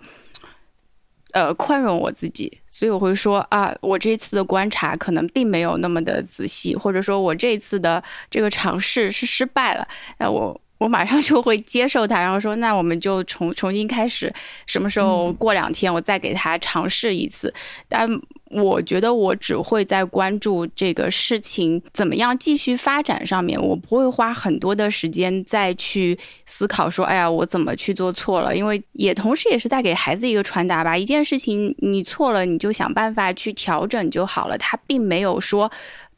[1.31, 9.87] 呃，宽容我自己，所以我会说啊，我这次的观察可能并没有那么的仔细，或者说我这次的这个尝试是失败了。
[10.19, 14.31] 那我我马上就会接受他，然后说，那我们就重重新开始，
[14.67, 17.53] 什么时候过两天我再给他尝试一次，
[17.89, 18.09] 但。
[18.51, 26.17] 我觉得我只会在关注这个事情怎么样继续发展上面，我不会花很多的时间再去
[26.47, 28.55] 思考说，哎呀，我怎么去做错了？
[28.55, 35.69] 因为也同时也是在给孩子一个传达吧，一件事情你错了，你就想办法去调整就好了，他并没有说。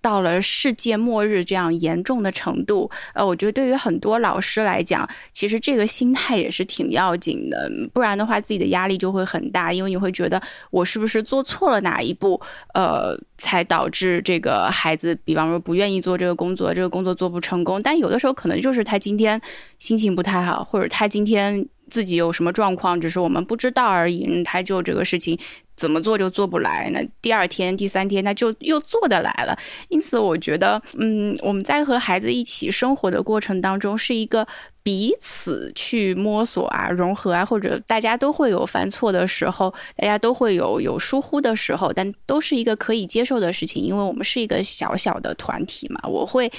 [0.01, 10.41] 到了世界末日这样严重的程度，呃，我觉得对于很多老师来讲，其实这个心态也是挺要紧的，不然的话自己的压力就会很大，因为你会觉得
[10.71, 12.41] 我是不是做错了哪一步，
[12.75, 17.83] 呃，才导致这个孩子，比方说不愿意做这个工作，这个工作做不成功。
[17.83, 19.41] 但有的时候可能就是他今天
[19.79, 25.39] 心情不太好，或者他今天自己有什么状况，只是我们不知道而已，他就这个事情。
[25.77, 29.55] 怎么做就做不来，那第二天、第三天他就又做得来了。
[29.91, 34.47] 因此，我觉得，嗯，我们在和孩子一起生活的过程当中，是一个
[34.83, 46.01] 彼此去摸索啊、融合啊，或者大家都会有犯错的时候，大家都会有有疏忽的时候，但都是一个可以接受的事情，因为我们是一个小小的团体嘛。
[46.09, 46.51] 我会。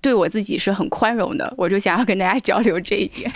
[0.00, 3.30] 对我自己是很宽容的，我就想要跟大家交流这一点，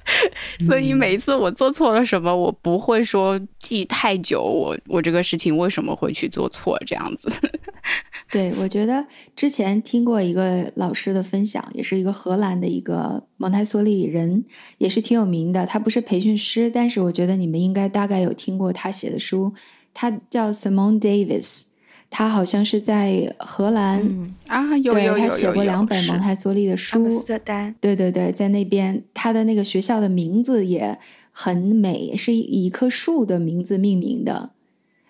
[0.60, 7.30] 所以每一次我做错了什么，我不会说记太久，我我这个事情为什么会去做错这样子。
[8.32, 9.06] 对，我觉得
[9.36, 14.44] 之前听过一个老师的分享，也是一个荷兰的一个蒙台梭利人，
[14.78, 15.64] 也是挺有名的。
[15.64, 19.54] 他不是培训师，但是我觉得你们应该大概有听过他写的书，
[19.94, 21.65] 他叫 Simone Davis。
[22.08, 27.10] 他好像是在荷兰啊，有有有他写过两本蒙台梭利的书。
[27.10, 30.98] 斯特丹，对对对，在那边，他的那个学校的名字也
[31.30, 34.50] 很美，是以一棵树的名字命名的。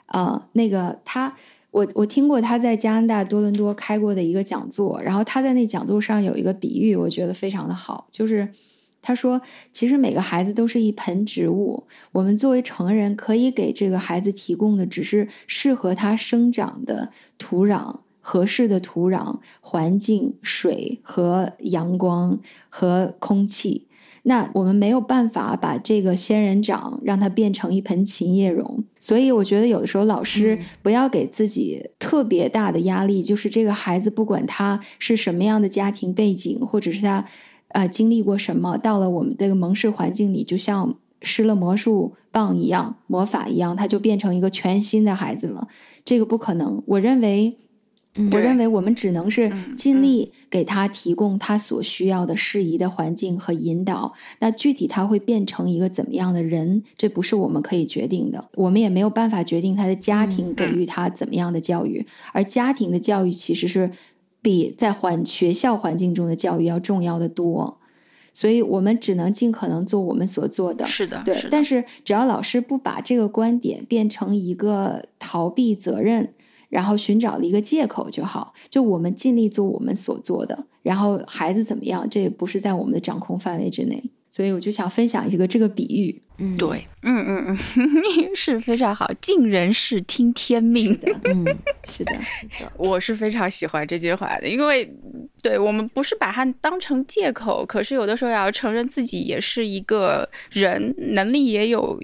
[0.06, 1.36] 啊，那个他，
[1.70, 8.48] 我我听过他在加拿大多伦多开过的一个讲座，然后他在那讲座上有一个比喻，我觉得非常的好，就是。
[9.02, 9.40] 他说
[9.70, 23.86] ：“其实每个孩子都是一盆植物，我们作为成人可以给这个孩子提供的只是适合他生长的土壤、合适的土壤环境、水和阳光和空气。
[24.24, 28.82] 那我们没有办法把这个仙人掌让它变成一盆琴叶榕。
[28.98, 37.24] 所以，我觉得有的时候老师不要给自己特别大的压力，就是这个孩子不管他是什么样的家庭背景，或者是他。”
[37.76, 38.78] 啊，经历过什么？
[38.78, 45.68] 到了我们这个蒙氏环境里，就像施了魔术棒一样，魔法一样，他就变成一个全新的孩子了。
[46.02, 46.82] 这个不可能。
[46.86, 47.58] 我认为，
[48.32, 54.14] 我认为我们只能是尽力给他提供他所需要的适宜的环境和引导。
[54.38, 58.48] 那具体他会变成一个怎么样的人，这不是我们可以决定的。
[58.54, 63.90] 我们也没有办法决定他的家庭给予他怎么样的教育，而家庭的教育其实是。
[64.46, 67.80] 比在环学校环境中的教育要重要的多，
[68.32, 70.86] 所以我们只能尽可能做我们所做的。
[70.86, 71.36] 是的，对。
[71.50, 76.32] 但是只要老师不把这个观点变成一个逃避责任，
[76.68, 78.54] 然后寻找的一个借口就好。
[78.70, 84.12] 就我们尽力做我们所做的，然后孩子怎么样，这也不是在我们的掌控范围之内。
[84.36, 87.56] 所以我就想分享一个这个比喻，嗯，对，嗯嗯嗯，
[88.36, 90.92] 是非常好，尽人事听天命。
[91.00, 91.42] 的，嗯，
[91.88, 92.12] 是的，
[92.76, 94.94] 我是非常喜欢这句话的，因为
[95.40, 101.98] 对我们不是把它当成借口，可是有的时候也要承认自己也是一个人，能力也有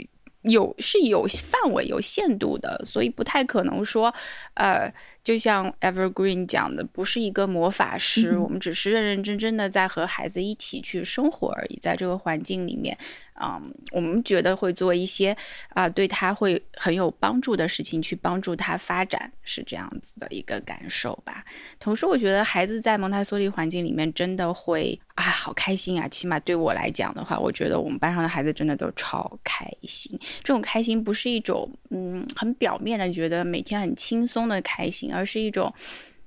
[0.45, 4.11] 有是有范围、有限度的，所以不太可能说，
[4.55, 4.91] 呃。
[5.24, 12.97] 就像 Evergreen 讲的，不是一个魔法师，我们只是认认真真的在和孩子一起去生活而已，在这个环境里面。
[13.41, 15.37] 嗯，我们觉得会做一些
[15.71, 21.45] 啊，对他会很有帮助的事情，去帮助他发展，是这样子的一个感受吧。
[21.81, 26.07] 同时，我觉得孩子在蒙台梭利环境里面真的会啊，好开心啊！
[26.09, 30.19] 起码对我来讲的话，我觉得我们班上的孩子真的都超开心。
[30.45, 35.73] 这种开心不是一种嗯很表面的，觉得每天很轻松的开心，而是一种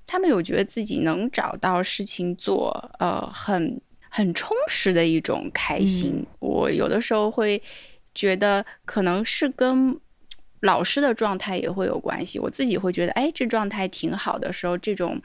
[0.06, 3.80] 他们有觉得自己能找到事情做，呃，很。
[4.16, 7.62] 很充实的一种开心，我有的时候会
[8.14, 10.00] 觉得可能是跟
[10.62, 12.40] 老师的状态也会有关系。
[12.40, 15.22] 我自己会觉得，哎，这状态挺好的时候，这种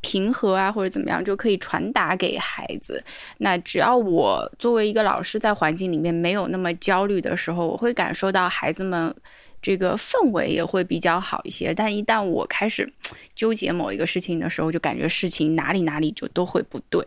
[0.00, 3.02] 平和啊或者怎么样就可以传达给孩子。
[3.38, 9.12] 那只要我作为一个老师在环境里面没有那么焦虑的时候，我会感受到孩子们。
[9.60, 12.88] 这个氛围也会比较好一些，但一旦我开始
[13.34, 17.04] 纠结某一个事情的时候，就感觉事情哪里哪里就都会不对，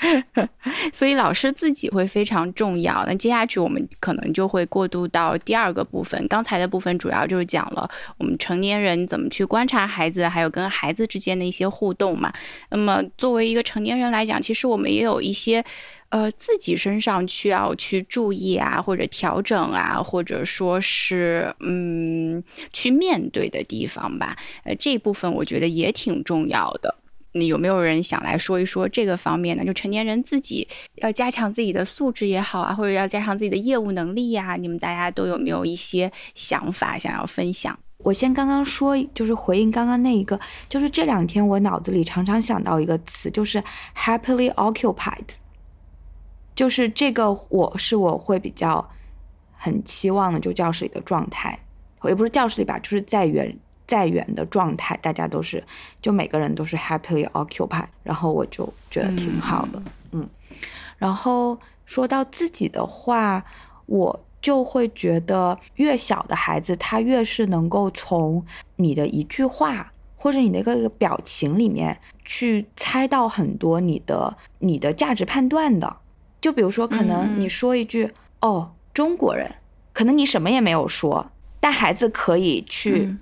[0.92, 3.04] 所以老师自己会非常重要。
[3.06, 7.88] 那接下去我们可能就会过渡到第二个部分，刚才的部分主要就是讲了
[8.18, 12.32] 我们成年人怎么去观察孩子，还有跟孩子之间的一些互动嘛。
[12.70, 15.64] 那么作为一个成年人来讲，其实我们也有一些。
[16.08, 22.42] 呃，自己身上需要去注意啊，或者调整啊，或者说是嗯，
[22.72, 24.36] 去面对的地方吧。
[24.62, 26.94] 呃，这一部分我觉得也挺重要的。
[27.36, 29.64] 那有没有人想来说一说这个方面呢？
[29.64, 34.56] 就成年人自己要加强自己的素质也好啊，或者要加强自己的业务能力呀？
[34.56, 37.78] 你们大家都有没有一些想法想要分享？
[37.98, 40.38] 我先刚刚说，就是回应刚刚那一个，
[40.68, 43.62] 就是这两天我脑子里常常想到一个词，就是
[43.96, 45.24] happily occupied。
[46.54, 48.86] 就是这个，我是我会比较
[49.56, 51.58] 很期望的，就教室里的状态，
[52.04, 53.54] 也不是教室里吧，就是在园
[53.86, 55.62] 在远的状态，大家都是，
[56.00, 59.82] 就每个人都是 happily occupied，然后我就觉得挺好的，
[60.12, 60.28] 嗯。
[60.98, 63.44] 然后说到自己的话，
[63.86, 68.44] 我就会觉得，越小的孩子，他越是能够从
[68.76, 75.96] 你的一句话或者你的一个表情里面去猜到很多你的你的价值判断的。
[76.40, 78.10] 就比如说，可能你说一句
[78.40, 79.50] “哦，中国人”，
[79.92, 81.30] 可能你什么也没有说，
[81.60, 83.14] 但孩子可以去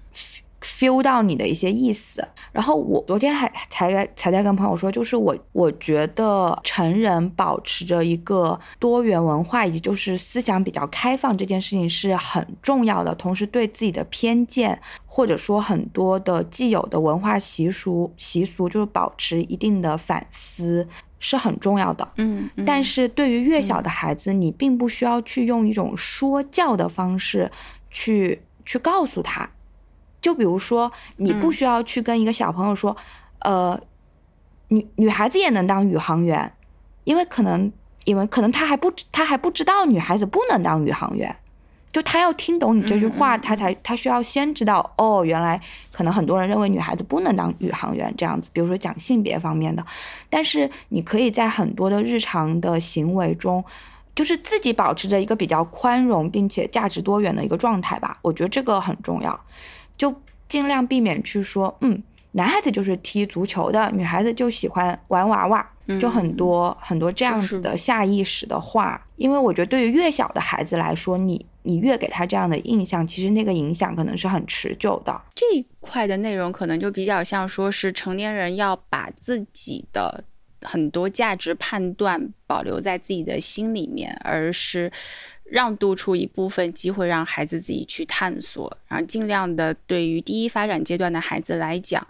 [0.65, 2.27] feel 到你的一些意思。
[2.51, 20.89] 然后我昨天还才才在跟朋友说，就是我我觉得成人保持着一个多元文化以及就是思想比较开放这件事情是很重要的，同时对自己的偏见或者说很多的既有的文化习俗习俗，就是保持一定的反思。
[21.27, 27.51] 是很重要的，嗯，但是对于越小的孩子，你并不需要去用一种说教的方式
[27.91, 29.49] 去去告诉他，
[30.24, 32.96] 就比如说，你不需要去跟一个小朋友说，
[33.40, 33.78] 呃，
[34.68, 36.51] 女女孩子也能当宇航员，
[37.05, 37.70] 因为可能，
[38.06, 41.36] 因为可能他还不他还不知道女孩子不能当宇航员。
[41.92, 45.60] 就他要听懂你这句话，他才他需要先知道哦，原来
[45.92, 48.48] 可能很多人认为女孩子不能当宇航员这样子。
[48.55, 49.84] 比如说讲性别方面的，
[50.30, 53.62] 但是你可以在很多的日常的行为中，
[54.14, 58.18] 就是自己保持着一个比较宽容并且价值多元的一个状态吧。
[58.22, 59.38] 我觉得这个很重要，
[59.96, 60.14] 就
[60.48, 62.02] 尽量避免去说，嗯，
[62.32, 65.70] 男孩子就是踢足球的，女孩子就喜欢玩娃娃。
[66.00, 75.20] 就很多很多这样子的下意识的话，因为我觉得对于越小的孩子来说，你你越给他这样的印象，其实那个影响可能是很持久的。
[75.34, 80.24] 这一块的内容可能就比较像说是成年人要把自己的
[80.62, 84.90] 很多价值判断保留在自己的心里面，而是
[85.55, 92.05] 让渡出一部分机会让孩子自己去探索，然后尽量的对于第一发展阶段的孩子来讲，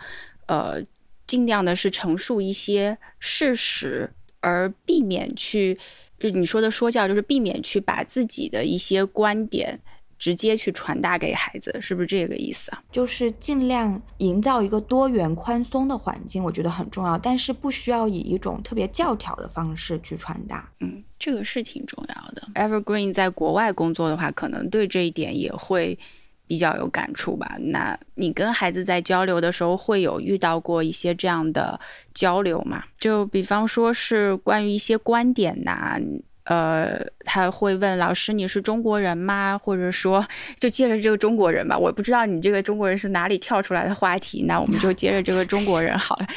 [0.46, 0.82] 呃。
[1.26, 4.10] 尽量的是陈述一些事实，
[4.40, 5.76] 而避免去，
[6.18, 9.80] 你说的说教，就是避免去把自己的一些观点
[10.24, 12.82] 直接去传达给孩子，是不是这个意思啊？
[12.90, 20.66] 就是尽量营造一个多元宽松的环境，我觉得很重要，但是不需要以一种特别教条的方式去传达。
[20.80, 22.48] 嗯，这个是挺重要的。
[22.54, 25.98] Evergreen 在国外工作的话，可能对这一点也会。
[26.46, 27.56] 比较有感触吧？
[27.58, 31.80] 那你跟孩子在交流的时候，会有遇到过一些这样的
[32.12, 32.84] 交流吗？
[32.98, 35.98] 就比方说是关于一些观点呐，
[36.44, 40.24] 呃，他会问老师：“你是中国人吗？”或者说，
[40.58, 41.76] 就接着这个中国人吧。
[41.76, 46.26] 我不知道你这个中国人是哪里跳出来的话题，那我们就接着这个中国人好了。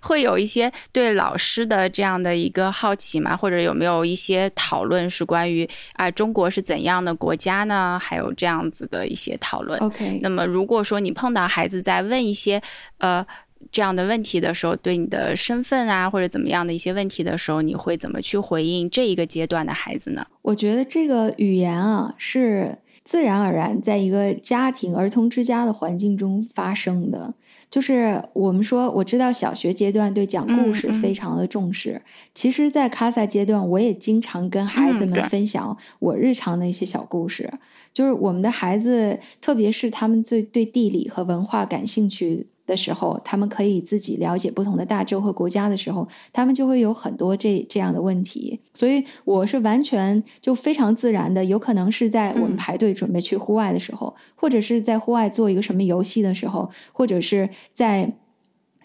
[0.00, 3.34] 会有一些对老师的这样的一个好奇吗？
[3.34, 7.98] 或者有没有一些讨论是关于啊中国是怎样的国家呢？
[8.02, 9.78] 还有这样子的一些讨论。
[9.80, 12.60] OK，那么如果说你碰到孩子在问一些
[12.98, 13.24] 呃
[13.70, 20.26] 这样的问题的时候，对你的身份啊或者怎么样的一些问题的时候，你会怎么去回应这一个阶段的孩子呢？
[20.42, 27.34] 我觉得这个语言啊是自然而然在一个家庭儿童之家的环境中发生的。
[27.70, 32.00] 就是我们说，我知道小学阶段对讲故事非常的重视。
[32.32, 37.52] 其实，在卡萨阶段，我也经常跟孩子们分享我日常的一些小故事。
[37.92, 42.46] 就是我们的孩子，特别是他们最对地理和文化感兴趣。
[42.66, 48.60] 的时候，他们可以自己了解不同的大洲和国家的时候，他们就会有很多这这样的问题。
[48.74, 58.14] 所以，我是完全就非常自然的，有可能是在我们排队准备去户外的时候，或者是在户外做一个什么游戏的时候，或者是在。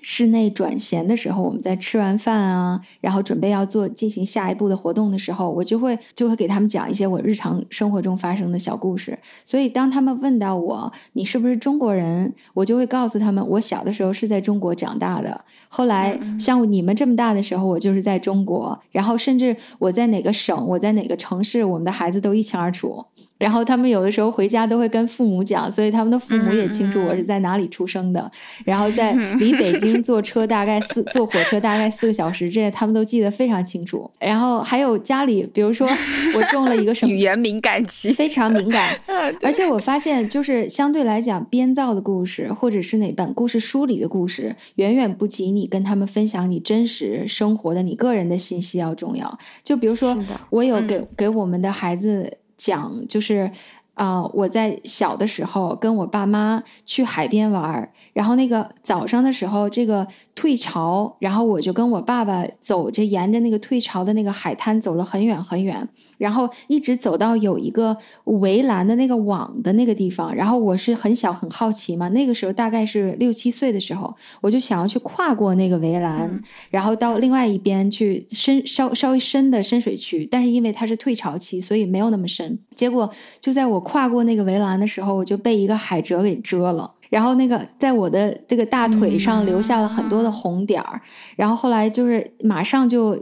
[0.01, 9.17] 室内转闲的时候，我们在吃完饭啊，然后准备要做进行下一步的活动的时候，我就会就会给他们讲一些我日常生活中发生的小故事。
[9.43, 15.43] 所以当他们问到我你是不是中国人，我就会告诉他们我小的时候是在中国长大的。
[15.67, 23.05] 后来像你们这么大的时候，我就是在中国，然后甚至我在哪个省，我在哪个城市，我们的孩子都一清二楚。
[23.39, 28.29] 然后他们有的时候回家都会跟父母讲，所以他们的父母也清楚我是在哪里出生的。
[28.65, 34.11] 然后在离北京坐车大概四 坐火车大概四个小时，这些他们都记得非常清楚。
[34.19, 35.87] 然后还有家里，比如说
[36.35, 38.99] 我中了一个什么 语言敏感期，非常敏感。
[39.41, 49.39] 而且我发现，就是相对来讲，编造的故事或者是哪本故事书里的故事，远远不及你跟他们分享你真实生活的你个人的信息要重要。
[49.63, 50.17] 就比如说，
[50.49, 52.38] 我有给给我们的孩子。
[52.59, 53.49] 讲就是，
[53.93, 60.05] 啊，我在小的时候跟我爸妈去海边玩然后那个早上的时候，这个
[60.35, 65.87] 退潮，然后我就跟我爸爸走着沿着那个退潮的那个海滩走了很远很远。
[66.19, 82.59] 然后一直走到有一个围栏的那个网的那个地方，然后我是很小很好奇嘛，那个时候大概是六七岁的时候，我就想要去跨过那个围栏，然后到另外一边去深稍稍微深的深水区，但是因为它是退潮期，所以没有那么深。
[82.75, 83.09] 结果
[83.39, 91.01] 就在我跨过那个围栏的时候，我就被一个海蜇给蛰了，然后那个在我的这个大腿上留下了很多的红点儿，
[91.37, 93.17] 然后后来就是马上就。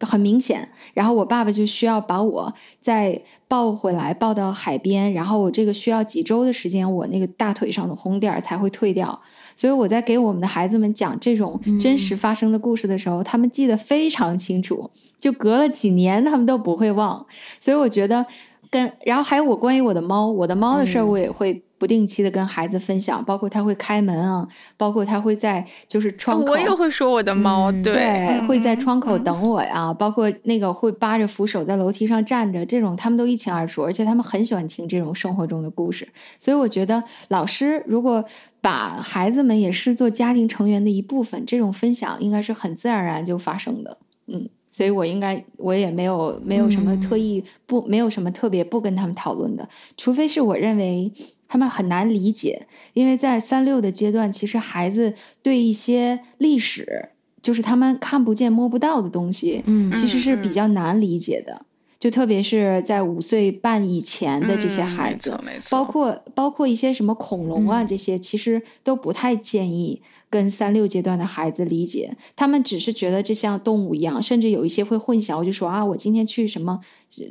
[0.00, 9.20] 很明显，然后我爸爸就需要把我再抱回来，抱到海边，然后我这个需要几周的时间，我那个大腿上的红点儿才会退掉。
[9.56, 14.88] 所以我在给我们的孩子们讲这种真实发生的故事的时候，他们记得非常清楚，
[15.18, 17.26] 就隔了几年他们都不会忘。
[17.58, 18.24] 所以我觉得
[18.70, 24.46] 跟然后还有我关于我的猫，我的猫的事儿我也会不定期的跟孩子分享，包括他会开门啊，
[24.76, 38.24] 包括他会在就是窗口，我也会说我的猫，对，会在窗口等我呀，包括那个会扒着扶手在楼梯上站着，这种他们都一清二楚，而且他们很喜欢听这种生活中的故事，所以我觉得老师如果
[38.60, 44.48] 把孩子们也视作家庭成员的一部分，这种分享应该是很自然而然就发生的，嗯。
[44.70, 51.10] 所以我应该，我也没有没有什么特意不，没有什么特别不跟他们讨论的，除非是我认为
[51.48, 57.08] 他们很难理解，因为在三六的阶段，其实孩子对一些历史，
[57.42, 61.62] 就是他们看不见摸不到的东西，嗯，其实是比较难理解的，
[61.98, 65.36] 就特别是在五岁半以前的这些孩子，
[65.70, 66.22] 包括。
[66.34, 70.02] 包括一些什么恐龙啊这些，其实都不太建议。
[70.30, 76.78] 跟三六阶段的孩子理解，他们只是觉得这像动物一样，甚至有一些会混淆，就说啊，我今天去什么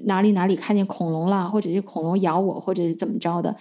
[0.06, 3.56] 哪里哪里看见恐龙了，或者是恐龙咬我，或者是怎么着的，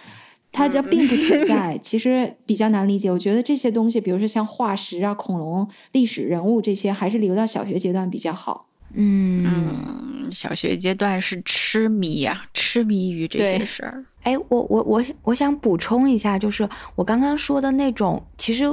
[0.51, 3.11] 它这并不存在，其实比较难理解。
[3.11, 8.67] 我觉得这些东西，比如说像化石啊、恐龙、历史人物这些，还是留到小学阶段比较好。
[8.93, 14.05] 嗯，小学阶段是痴迷呀，痴迷于这些事儿。
[14.23, 18.65] 哎，我我我我想补充一下，就是我刚刚说的那种，其实。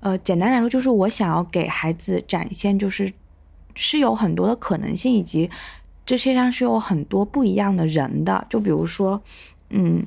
[0.00, 3.10] 呃，简单来说，就是我想要给孩子展现，就是
[3.74, 5.48] 是有很多的可能性，以及
[6.04, 8.46] 这世界上是有很多不一样的人的。
[8.50, 9.22] 就比如说，
[9.70, 10.06] 嗯，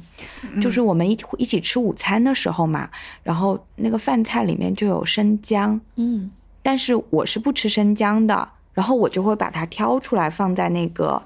[0.61, 2.89] 就是我们一一起吃午餐的时候嘛，
[3.23, 6.31] 然后那个饭菜里面就有生姜，嗯，
[6.61, 11.21] 但是我是不吃生姜的，然后我就会把它挑出来放在那个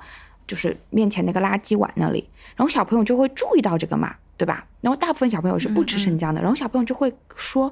[0.48, 4.66] 就是面前那个垃圾碗那里，然后小朋友就会注意到这个嘛，对吧？
[4.82, 7.72] 然后大部分小朋友是不吃生姜的，然后小朋友就会说。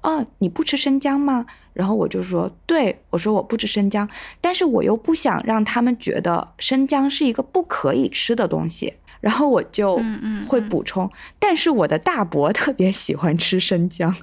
[0.00, 1.44] 哦，你不吃生姜吗？
[1.72, 4.08] 然后我就说，对我说我不吃生姜，
[4.40, 10.00] 但是我又不想让他们觉得生姜是一个不可以吃的东西，然后我就
[10.48, 14.14] 会补充，但是我的大伯 特别喜欢吃生姜，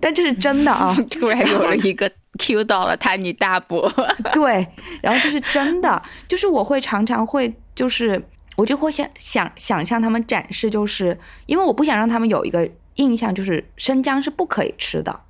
[0.00, 0.94] 但这是真的啊！
[1.10, 3.92] 突然有了一个 Q 到了他，你大伯。
[4.32, 4.66] 对，
[5.00, 8.22] 然后这是真的，就是我会常常会就是
[8.56, 12.68] 我就会想想想向他们展示，就是因为我不想让他们有一个。
[12.96, 15.20] 印象就是生姜是不可以吃的，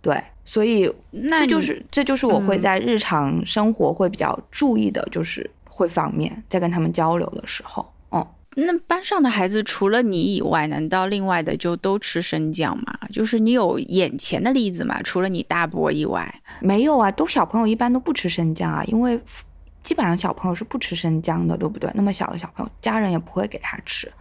[0.00, 0.90] 对，所以
[1.38, 7.99] 这就是这就是我会在日常生活会比较注意的，就是会方面在跟他们交流的时候，嗯，
[8.56, 12.98] 那班上的孩子除了你以外，难道另外的就都吃生姜吗？
[13.12, 15.00] 就是你有眼前的例子吗？
[15.02, 19.20] 除了你大伯以外，没有啊，都小朋友一般都不吃生姜啊，因为。
[19.82, 21.90] 基本上小朋友是不吃生姜的，对不对？
[21.94, 24.12] 那么小的小朋友，家人也不会给他吃。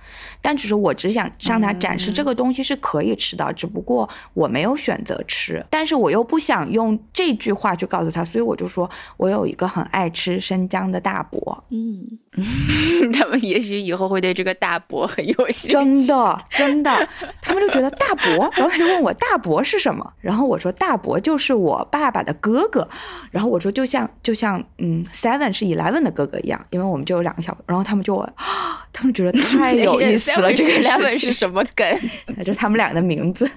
[0.41, 5.64] 但只是我只想向他展示这个东西是可以吃的，只不过我没有选择吃。
[5.69, 11.61] 但是我又不想用这句话去告诉他，所以我就说我有一个很爱吃生姜的大伯。
[11.72, 12.07] 嗯，
[13.14, 16.06] 他们也许以后会对这个大伯很有兴趣。
[16.07, 17.10] 真的，真的，
[17.41, 22.88] 他们就觉得大伯，然后他就问我大伯是什么，然后我说大伯就是我爸爸的哥哥。
[23.31, 25.49] 然后我说就像就像嗯，seven。
[25.51, 28.15] 是 Eleven 的哥哥一样，因为我们就有两个小，然后他们就，
[28.93, 30.51] 他们觉得太有意思了。
[30.56, 31.85] 这个 Eleven 是什么梗？
[32.45, 33.49] 就是他们俩的名字，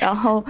[0.00, 0.44] 然后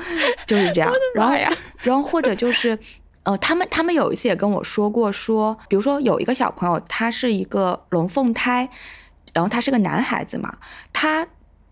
[0.47, 0.91] 就是这样。
[1.15, 1.35] 然后，
[1.82, 2.77] 然后或者就是，
[3.23, 8.69] 呃，他们他们有一次也跟我说过，说，比如说有一个小朋友，他是一个龙凤胎，
[9.33, 10.59] 然后他是个男孩子嘛，
[10.93, 11.27] 他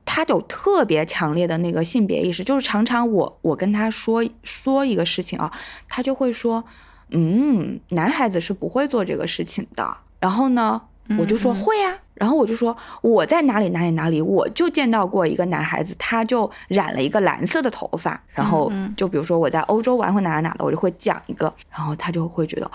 [0.05, 5.53] 他有特别强烈的那个性别意识，就是常常我我跟他说说一个事情啊，
[5.89, 6.65] 他就会说。
[7.11, 9.97] 嗯，男孩子是不会做这个事情的。
[10.21, 10.83] 然后呢，
[11.17, 11.97] 我就说会啊。
[12.15, 18.21] 然后我就说我在哪里哪里哪里，我就见到过一个男孩子，他就染了一个蓝色的头发。
[18.31, 22.69] 然后就比如说我在欧洲玩或哪哪哪的，我就会讲一个，然后他就会觉得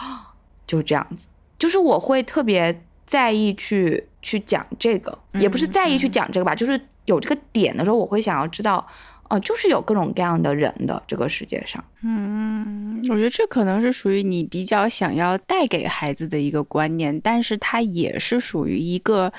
[0.65, 1.27] 就是这样子。
[1.59, 8.85] 就是我会特别在意去去讲这个，也不是在意去讲这个吧，就是有这个点的时候，我会想要知道。
[9.29, 19.31] 哦，就是有各种各样的人的这个世界上，嗯，我觉得这可能是属于你比较想要带给孩子的一个观念，但是它也是属于一个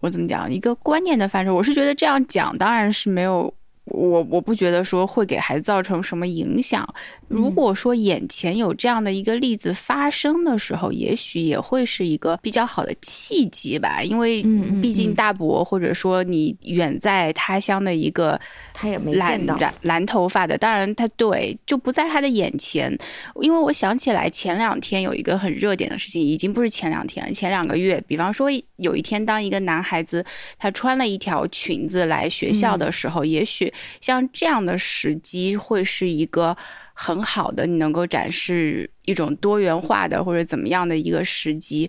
[0.00, 1.54] 我怎么讲一个观念的范畴。
[1.54, 3.52] 我是觉得这样讲当然是没有。
[3.86, 6.86] 我我不觉得说会给孩子造成什么影响。
[7.26, 14.02] 如果说眼前有这样的一个例子发生的时候，也许也会是一个比较好的契机吧。
[14.02, 14.42] 因为
[14.80, 18.40] 毕竟大伯或者说你远在他乡的一个，
[18.72, 22.96] 他也没蓝染蓝头发的，当然他对就不在他的眼前。
[23.40, 28.02] 因为我想起来前两天有一个很热点的事情，已经不是前两天，前两个月。
[28.06, 28.48] 比方说
[28.82, 30.24] 有一天，当一个男孩子
[30.58, 33.72] 他穿了一条裙子来学校的时候，也许。
[34.00, 36.56] 像这样的时机会是一个
[36.92, 41.88] 很好的，你能够展示一种多元化的或者怎么样的一个时机。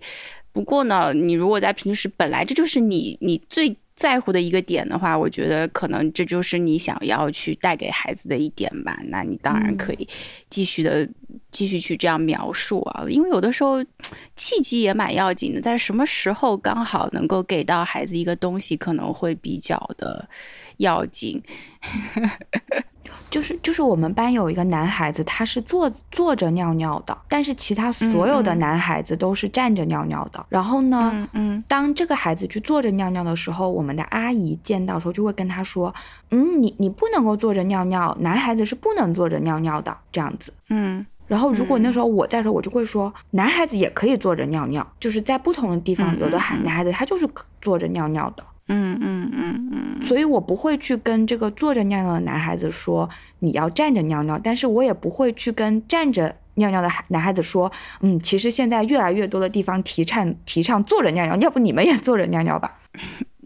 [0.52, 8.98] 不过呢，你如果在平时本来这就是你你最在乎的一个点的话，我觉得可能这就是你想要去带给孩子的一点吧。
[9.06, 10.08] 那你当然可以
[10.50, 11.08] 继续的
[11.52, 13.82] 继续去这样描述啊，因为有的时候
[14.34, 20.28] 契机也蛮要紧的，在什么时候刚好能够给到孩子一个东西，可能会比较的
[20.78, 21.40] 要紧。
[23.30, 30.46] 就是就是我们班有一个男孩子，他是坐坐着尿尿的，但是其他所有的男孩子都是站着尿尿的。
[30.48, 35.92] 然后呢，嗯，当这个孩子去坐着尿尿的时候，我们的阿姨见到时候就会跟他说
[36.30, 41.04] ：“嗯，你你不能够坐着尿尿，男孩子是不能坐着尿尿的。”这样子，嗯。
[41.26, 47.26] 然后如果那时候我在的时候，我就会说，男孩子也可以坐着尿尿，就是在不同的地方，有的孩男孩子他就是
[47.62, 48.44] 坐着尿尿的。
[48.68, 53.08] 嗯嗯嗯嗯，所以我不会去跟这个坐着尿尿的男孩子说
[53.40, 57.70] 你要站着尿尿，但是我也不会去跟站着尿尿的孩男孩子说，
[58.00, 62.78] 嗯，其实现在越来越多的地方提倡 提倡坐着尿尿，要不你们也坐着尿尿吧？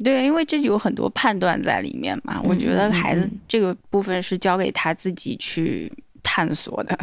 [0.05, 2.40] 对，因为这有很多判断在里面嘛。
[2.45, 5.90] 我觉得孩子这个部分是交给他自己去
[6.23, 6.97] 探索的，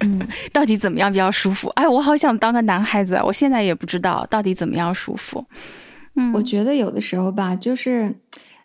[0.00, 0.20] 嗯，
[0.52, 1.68] 到底怎么样比较舒服？
[1.76, 5.42] 哎，我好想当个男孩子，我现在也不知道到底怎么样舒服。
[6.34, 8.16] 我觉得有的时候吧，就是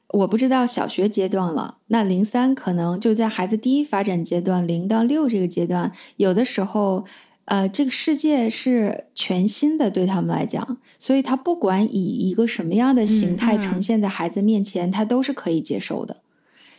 [0.10, 7.06] 我不知道小学阶段了，那零三可能就在孩子第一发展阶段，零到六这个阶段，有的时候，
[7.46, 16.18] 呃，这个世界是全新的对他们来讲，所以他不管以一个什么样的形态呈现在孩子面前，他都是可以接受的。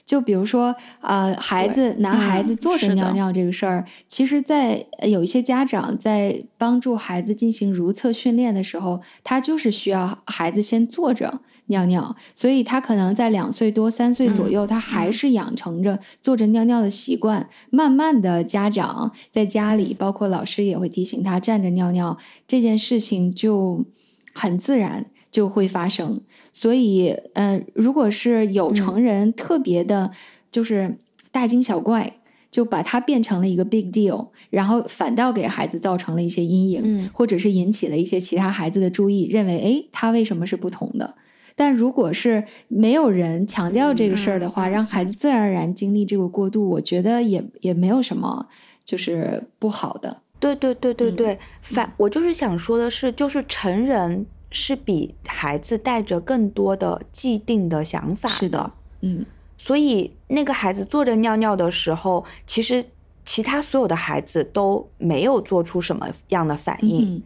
[0.06, 17.48] 就比如说，呃，孩子男孩子坐着尿尿这个事儿，其实，在有一些家长在帮助孩子进行如厕训练的时候，他就是需要孩子先坐着尿尿，所以他可能在两岁多、三岁左右，他还是养成着坐着尿尿的习惯。
[17.70, 22.16] 慢慢的，家长在家里，包括老师也会提醒他站着尿尿
[22.46, 23.84] 这件事情就
[24.32, 25.06] 很自然。
[25.36, 26.18] 就会发生，
[26.50, 30.10] 所以，呃，如果是有成人特别的，
[30.50, 30.96] 就是
[31.30, 41.16] 大惊小怪，就把它变成了一个 big deal，然后反倒给孩子造成了一些阴影，或者是引起了一些其他孩子的注意，认为，哎，他为什么是不同的？
[41.54, 48.46] 但如果是没有人强调这个事儿的话，让孩子自然而然经历这个过渡，我觉得也也没有什么
[48.86, 50.22] 就是不好的。
[50.40, 54.24] 对对对对对，反我就是想说的是，就是成人。
[54.56, 58.72] 是比孩子带着更多的既定的想法是的，
[59.02, 59.26] 嗯，
[59.58, 62.82] 所以那个孩子坐着尿尿的时候，其实
[63.26, 67.22] 其他所有的孩子都没有做出什么样的反应，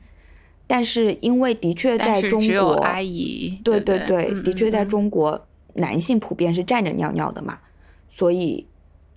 [0.66, 7.60] 但是因为的确在中国，阿姨，对对对，的确在中国男性普遍是站着尿尿的嘛，
[8.08, 8.66] 所以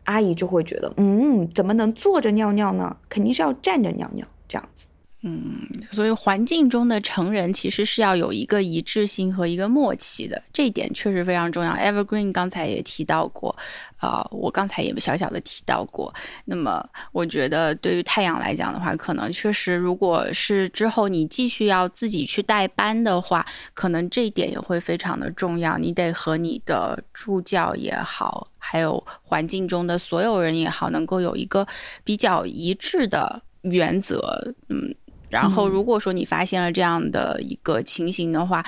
[0.03, 2.95] 阿姨就会觉得，嗯，怎么能坐着尿尿呢？
[3.10, 4.88] 肯定是要站着尿尿这样子。
[5.25, 5.41] 嗯，
[5.89, 11.71] 所以环境中的成人其实是要有一个一致性和一个默契的，这一点确实非常重要。
[11.75, 13.55] Evergreen 刚才也提到过，
[13.99, 16.13] 啊，我刚才也小小的提到过。
[16.43, 25.77] 那么，我觉得对于太阳来讲的话，可能确实，如果是之后你继续要自己去带班的话，可能这一点也会非常的重要。
[25.77, 31.65] 你得和你的助教也好，还有环境中的所有人也好，能够有一个
[32.03, 34.93] 比较一致的原则，嗯。
[35.34, 38.64] 然后，如果说你发现了这样的一个情形的话，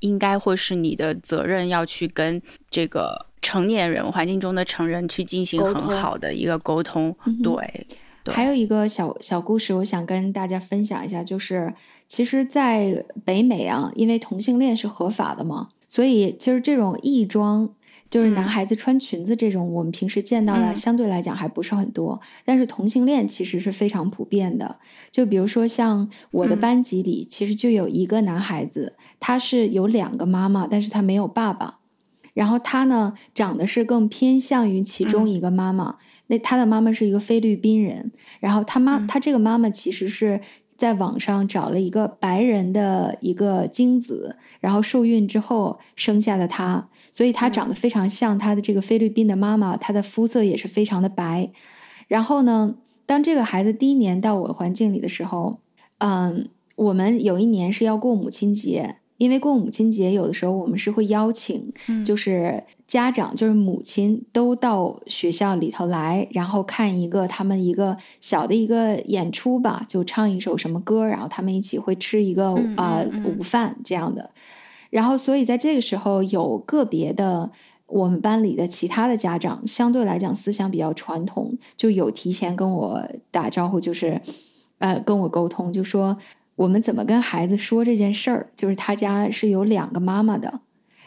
[0.00, 7.14] 应该会是你的责任要去跟这个成年人环境中的成人去进行很好的一个沟通。
[7.42, 7.86] 对，
[8.32, 11.72] 还有一个小小故事，我想跟大家分享一下，就是
[12.08, 17.70] 其实，在北美啊，因为同性恋是合法的嘛，所以其实这种异装。
[18.10, 24.78] 就是男孩子穿裙子这种，我们平时见到的相对来讲还不是很多，但是同性恋其实是非常普遍的。
[25.10, 31.78] 就比如说像我的班级里，其实就有一个男孩子，他是有两个妈妈，但是他没有爸爸。
[32.32, 35.96] 然后他呢，长得是更偏向于其中一个妈妈。
[36.28, 40.40] 那他的妈妈是一个菲律宾人，然后他妈他这个妈妈其实是
[40.76, 46.88] 在网上找了一个白人的一个精子，然后受孕之后生下的他。
[47.18, 51.50] 所以他长得非常像他的这个菲律宾的妈妈，她的肤色也是非常的白。
[52.06, 52.76] 然后呢，
[53.06, 55.58] 当这个孩子第一年到我环境里的时候，
[55.98, 56.46] 嗯，
[56.76, 61.72] 我们有一年是要过母亲节，因为过母亲节有的时候我们是会邀请，
[62.06, 74.30] 就是家长就是母亲都到学校里头来，然后看一个他们一个小的一个演出吧，就唱一首什么歌，然后他们一起会吃一个啊午饭这样的。
[74.90, 77.50] 然后，所以在这个时候，有个别的
[77.86, 84.20] 我们班里的其他的家长，相对来讲思想比较传统，就有提前跟我打招呼，就是
[84.78, 86.16] 呃跟我沟通，就说
[86.56, 90.60] 我们怎么跟孩子说这件事儿，就是他家是有两个妈妈的。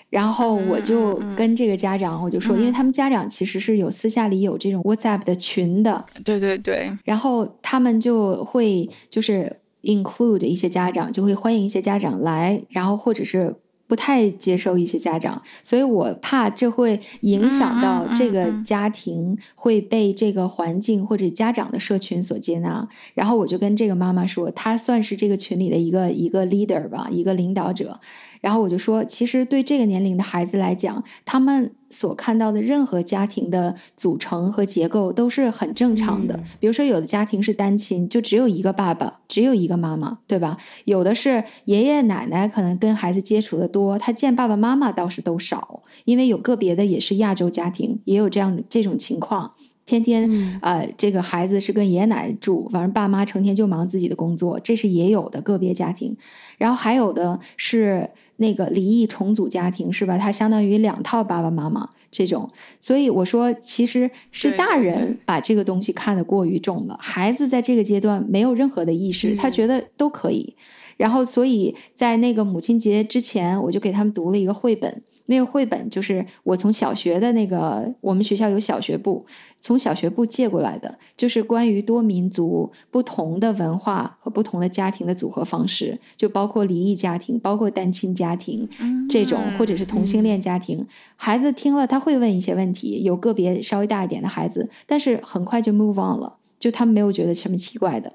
[0.09, 13.55] 然后我就跟这个家长，我就说，因为他们家长其实是有私下里有这种 WhatsApp 的群的，对对对，然后他们就会就是 include 一些家长，就会欢迎一些家长来，然后或者是。
[13.91, 22.87] 不太接受一些家长，所以我怕这会影响到这个家庭会被这个环境或者家长的社群所接纳。
[23.13, 27.99] 然后我就跟这个妈妈说，她算是这个群里的一个一个 leader 吧，一个领导者。
[28.41, 36.39] 然后我就说，其实对这个年龄的孩子来讲，他们所看到的任何家庭的组成和结构都是很正常的。
[36.59, 40.57] 比如说，有的家庭是单亲，就只有一个爸爸，只有一个妈妈，对吧？
[40.85, 45.83] 有的是爷爷奶奶可能跟孩子接触的多，他见爸爸妈妈倒是都少。
[46.05, 49.53] 因为有个别的也是亚洲家庭，也有这样这种情况。
[49.85, 56.15] 天天呃，这个孩子是跟爷爷奶奶住，反正爸妈成天就忙自己的工作，这是也有的个别家庭。
[56.57, 60.17] 然后还有的是那个离异重组家庭，是吧？
[60.17, 62.49] 他相当于两套爸爸妈妈这种。
[62.79, 70.55] 所以我说，其实是大人把这个东西看得过于重了，孩子在这个阶段没有任何的意识，他觉得都可以。
[70.97, 75.01] 然后，所以在那个母亲节之前，我就给他们读了一个绘本。
[75.27, 79.25] 那个绘本就是我从小学的那个，我们学校有小学部，
[79.59, 88.67] 从小学部借过来的，就是关于多民族、不同的文化和不同的家庭的组合方式，就包括离异家庭、包括单亲家庭
[89.09, 90.85] 这种，或者是同性恋家庭。
[91.15, 98.13] 孩子听了他会问一些问题，有个别稍微大一点的孩子，但是很快就 move on 了，就他们没有觉得什么奇怪的。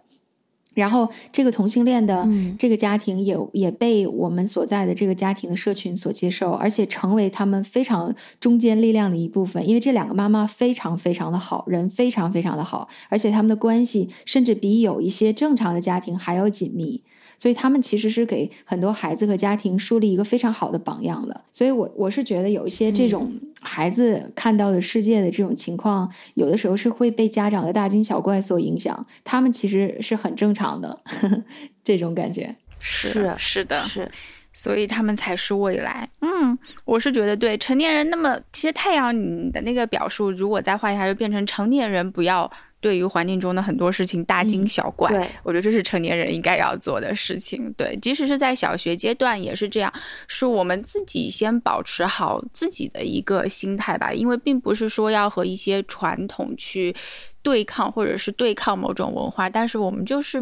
[0.76, 2.28] 然后，这个同性恋的
[2.58, 9.66] 这个家庭也也被我们所在的这个家庭的社群所接受，而且成为他们非常中坚力量的一部分。
[9.66, 17.02] 因为这两个妈妈非常非常的好人，非常非常的好，而且他们的关系甚至比有一些正常的家庭还要紧密。
[17.38, 21.40] 所以他们其实是给很多孩子和家庭树立一个非常好的榜样的。
[21.52, 29.06] 所以，我我是觉得有一些这种孩子看到的世界的这种情况，有的时候是会被家长的大惊小怪所影响。
[29.24, 30.98] 他们其实是很正常的
[31.84, 32.54] 这种感觉。
[32.78, 34.10] 是是的，是，
[34.52, 36.08] 所以他们才是未来。
[36.20, 38.08] 嗯，我是觉得对成年人。
[38.10, 42.50] 那么，其实太阳你的那个表述，如果再换一下，就变成成年人不要。
[42.80, 45.10] 对于环境中的很多事情大惊小怪，
[45.42, 47.72] 我觉得这是成年人应该要做的事情。
[47.72, 49.92] 对，即使是在小学阶段也是这样，
[50.28, 54.12] 是我们自己先保持好自己的一个心态吧。
[54.12, 56.94] 因为并不是说要和一些传统去
[57.42, 60.40] 对抗，或者是对抗某种文化，但是我们就是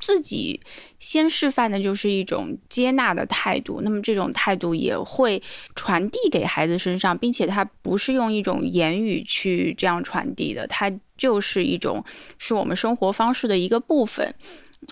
[0.00, 0.60] 自己
[0.98, 3.80] 先示范的就是一种接纳的态度。
[3.82, 5.40] 那么这种态度也会
[5.74, 10.90] 传递给孩子身上，并且他不是用一种言语去这样传递的，他。
[11.16, 12.04] 就是一种
[12.38, 14.34] 是我们生活方式的一个部分，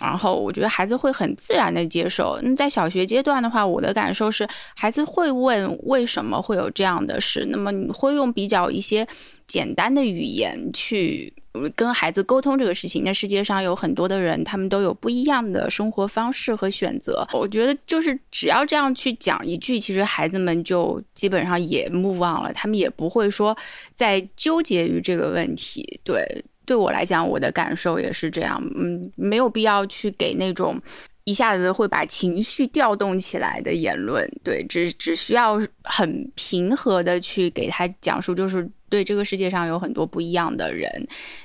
[0.01, 2.39] 然后我觉得孩子会很自然的接受。
[2.43, 4.47] 那在小学阶段的话，我的感受是
[4.77, 9.07] 孩子会问为什么会有这样的事，那么你会用比较一些
[9.47, 11.33] 简单的语言去。
[11.77, 17.25] 跟孩子沟通这个事情，那世界上有很多的人，他们都有不一样的生活方式和选择。
[17.33, 23.57] 我觉得就是只要这样去讲一句，其实孩子们就基本上也 move on 了，他们也不会说
[23.95, 26.01] 在纠结于这个问题。
[26.03, 28.63] 对，对我来讲，我的感受也是这样。
[28.77, 30.81] 嗯，没有必要去给那种
[31.25, 34.29] 一下子会把情绪调动起来的言论。
[34.43, 38.71] 对，只只需要很平和的去给他讲述，就是。
[38.91, 40.89] 对这个世界上有很多不一样的人，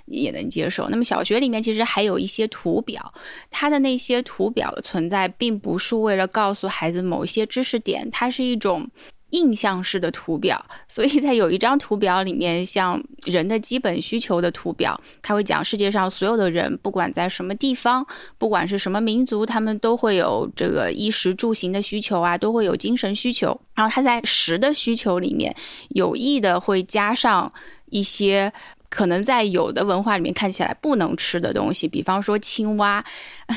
[0.05, 0.87] 也能接受。
[0.89, 3.11] 那么小学里面其实还有一些图表，
[3.49, 8.87] 它的那些图表的存在，并不是为了告诉孩子某一些知识点，它是一种。
[9.31, 18.06] 印象式的图表，所以在有一张图表里面，像人的基本需求的图表，他会讲世界上所有的人，不管在什么地方，
[18.38, 23.60] 不管是什么民族，他们都会有这个衣食住行的需求啊，都会有精神需求。
[23.76, 25.56] 然后他在食的需求里面，
[25.89, 27.51] 有意的会加上
[27.91, 28.51] 一些
[28.89, 33.06] 可能在有的文化里面看起来不能吃的东西，比方说青蛙。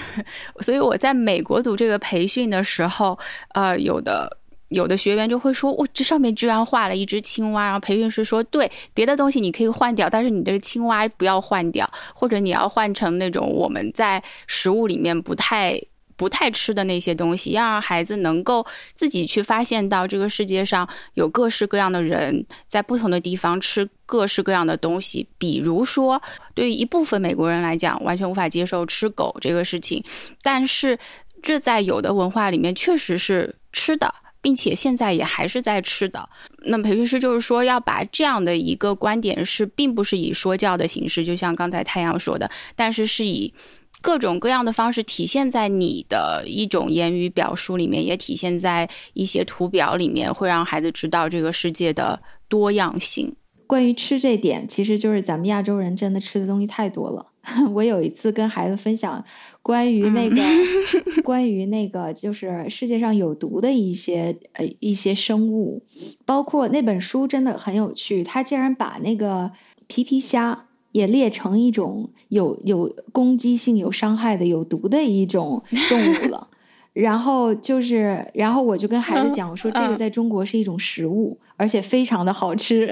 [0.61, 3.19] 所以我在美国读这个培训的时候，
[3.55, 4.39] 呃，有的。
[4.73, 15.81] 有的学员就会说：“我这上面居然画了一只青蛙。”然后培训师说：“对，别的东西你可以换掉，但是你的青蛙不要换掉，或者你要换成那种我们在食物里面不太
[16.16, 25.27] 不太吃的那些东西，要让孩子能够自己去发现到这个世界上有各式各样的人在不同的地方吃各式各样的东西。
[25.36, 26.23] 比如说，
[26.55, 30.05] 对于一部分美国人来讲，完全无法接受吃狗这个事情，
[30.43, 30.99] 但是
[31.43, 36.28] 这在有的文化里面确实是吃的。”并且现在也还是在吃的。
[36.66, 43.55] 那培训师就是说，要把这样的一个观点是，并不是以说教的形式，就像刚才太阳说的，但是是以
[44.01, 53.36] 各种各样的方式体现在你的一种言语表述里面，也体现在一些图表里面，会让孩子知道这个世界的多样性。
[53.66, 57.32] 关于吃这点，其实就是咱们亚洲人真的吃的东西太多了。
[57.74, 59.24] 我有一次跟孩子分享
[59.62, 60.36] 关于那个
[61.24, 65.82] 关于那个就是世界上有毒的一些呃一些生物，
[66.24, 69.51] 包括那本书真的很有趣，他竟然把那个
[69.89, 76.48] 皮皮虾也列成一种有有攻击性、有伤害的、有毒的一种 动物了。
[76.93, 82.86] 然后就是，然后我就跟孩子讲，我说这个在中国是一种食物，而且非常的好吃。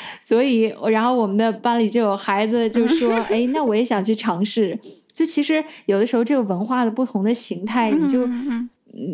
[0.22, 4.78] 所以，然后我们的班里就有孩子就说： “哎，那我也想去尝试。”
[5.12, 8.28] 就其实有的时候，这个文化的不同的形态，你就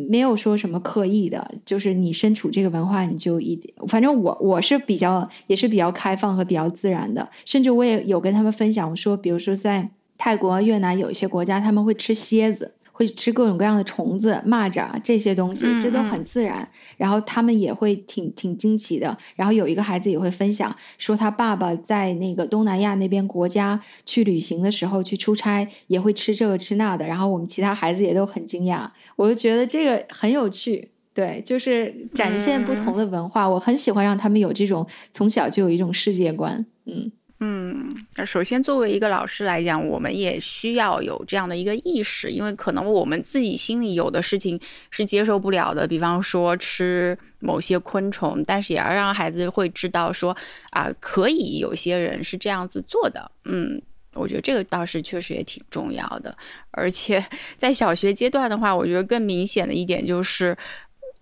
[0.09, 3.75] 没有说什么刻意的，就是你身处这个文化，你就一点。
[3.87, 12.73] 反正我我是比较也是比较开放和比较自然的，甚至我也有跟他们分享说，比如说在泰国、越南有一些国家，他们会吃蝎子。
[13.01, 16.69] 会吃各种各样的虫子、蚂蚱这些东西，这都很自然。
[16.99, 19.17] 然后他们也会挺挺惊奇的。
[19.35, 27.07] 然后有一个孩子也会分享说，他爸爸在那个东南亚那边国家去旅行的时候，去出差也会吃这个吃那的。
[27.07, 28.87] 然后我们其他孩子也都很惊讶。
[29.17, 33.49] 我就觉得这个很有趣，对，就是展现不同的文化。
[33.49, 37.11] 我很喜欢让他们有这种从小就有一种世界观，嗯。
[37.43, 37.95] 嗯，
[38.27, 44.61] 首先作为一个老师来讲，我们也需要有这样的一个意识，因为可能我们自己心里有的事情
[44.91, 50.37] 是接受不了的，比方说吃某些昆虫，但是也要让孩子会知道说
[50.73, 53.33] 啊，可以有些人是这样子做的。
[53.47, 53.81] 嗯，
[54.13, 56.37] 我觉得这个倒是确实也挺重要的，
[56.73, 57.25] 而且
[57.57, 60.55] 在小学阶段的话，我觉得更明显的一点就是，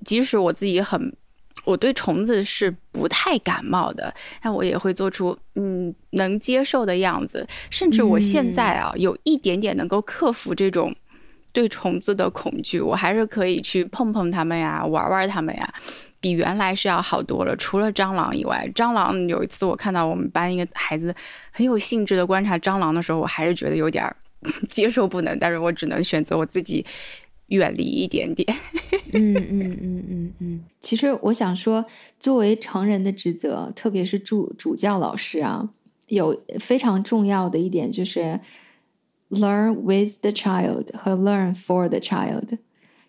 [0.04, 1.14] 即使我自己很。
[1.68, 10.94] 我对虫子是不太感冒的，但我也会做出嗯能接受的样子，甚至我现在啊有一点点能够克服这种
[11.52, 15.74] 对虫子的恐惧，我还是可以去碰碰它们呀，玩玩它们呀，
[16.22, 17.54] 比原来是要好多了。
[17.56, 21.14] 除了蟑螂以外，蟑螂有一次我看到我们班一个孩子
[21.50, 24.02] 很有兴致的观察蟑螂的时候，我还是觉得有点
[24.70, 26.86] 接受不能，但是我只能选择我自己。
[27.48, 28.48] 远离一点点。
[29.12, 30.64] 嗯嗯嗯嗯嗯。
[30.80, 31.84] 其实我想说，
[32.18, 35.70] 作为成人的职责，特别是主主教老师啊，
[36.06, 38.40] 有非常重要的一点就是
[39.30, 42.58] learn with the child 和 learn for the child。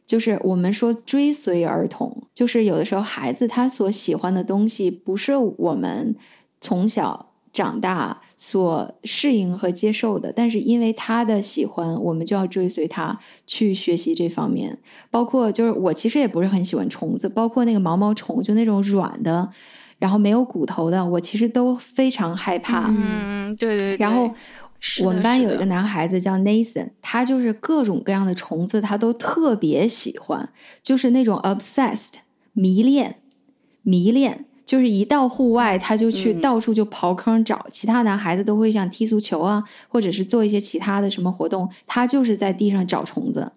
[0.05, 6.15] 就是我们说追随儿童，就是有的时候孩子他所喜欢的东西，不是我们
[6.59, 7.27] 从小。
[7.51, 14.79] 长大所适应和接受的，但是因为他的喜欢，我们就要追随他去学习这方面。
[15.11, 19.49] 包括就是我其实也不是很喜欢虫子，包括那个毛毛虫，就那种软的，
[19.97, 22.85] 然后没有骨头的，我其实都非常害怕。
[22.87, 23.97] 嗯，对对。
[23.97, 24.31] 然后
[25.03, 32.13] 我们班有一个男孩子叫 Nathan，他就是各种各样的虫子他都特别喜欢，就是那种 obsessed
[32.53, 33.17] 迷恋
[33.81, 34.45] 迷恋。
[34.69, 37.65] 就是一到户外，他就去到处就刨坑找。
[37.71, 43.51] 其他男孩子都会像踢足球啊，或者是做一些其他的什么活动，他就是在地上找虫子。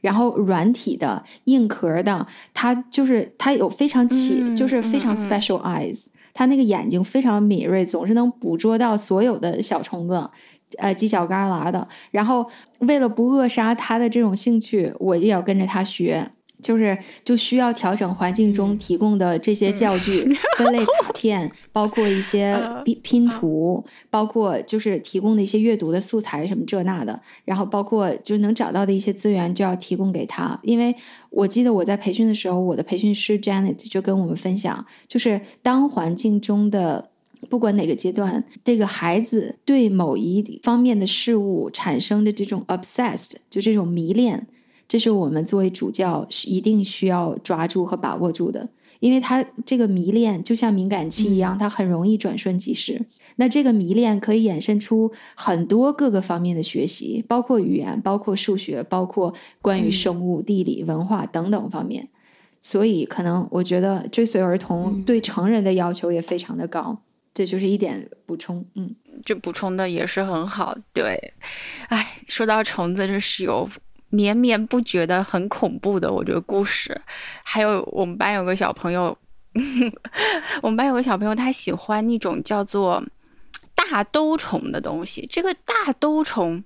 [0.00, 10.30] 然后软体的、硬壳的，他就是他有非常起，就是非常 special eyes，他那个眼睛非常敏锐，总是能捕捉到所有的小虫子，
[10.78, 11.86] 呃，犄角旮旯的。
[12.10, 16.30] 然后为了不扼杀他的这种兴趣，我也要跟着他学。
[16.64, 20.24] 就是就需要调整环境中提供的这些教具、
[20.56, 30.58] 分类卡片，包括一些拼拼图，包括就是提供的一些阅读的素材什么这那的，然后包括就能找到的一些资源就要提供给他。
[30.62, 30.94] 因为
[31.28, 37.10] 我记得我在培训的时候，我的培训师 Janet 就跟我们分享，就是当环境中的
[37.50, 44.46] 不管哪个阶段，这个孩子对某一方面的事物产生的这种 obsessed，就这种迷恋。
[44.86, 48.68] 这是我们作为主教一定需要抓住和把握住的，
[49.00, 53.04] 因为他这个迷恋就像敏感期一样，它很容易转瞬即逝。
[53.36, 62.08] 那这个迷恋可以衍生出很多各个方面的学习，包括语言，包括数学，包括关于生物、地理、文化等等方面。
[62.60, 67.02] 所以，可能我觉得追随儿童对成人的要求也非常的高。
[67.34, 68.94] 这就是一点补充，嗯，
[69.24, 70.76] 这补充的也是很好。
[70.92, 71.34] 对，
[71.88, 73.68] 哎，说到虫子，这是有。
[74.14, 77.00] 绵绵不绝的很恐怖的，我觉得故事。
[77.44, 79.16] 还有我们班有个小朋友，
[80.62, 83.02] 我们班有个小朋友，他喜欢那种叫做
[83.74, 85.26] 大兜虫的东西。
[85.30, 86.62] 这个大兜虫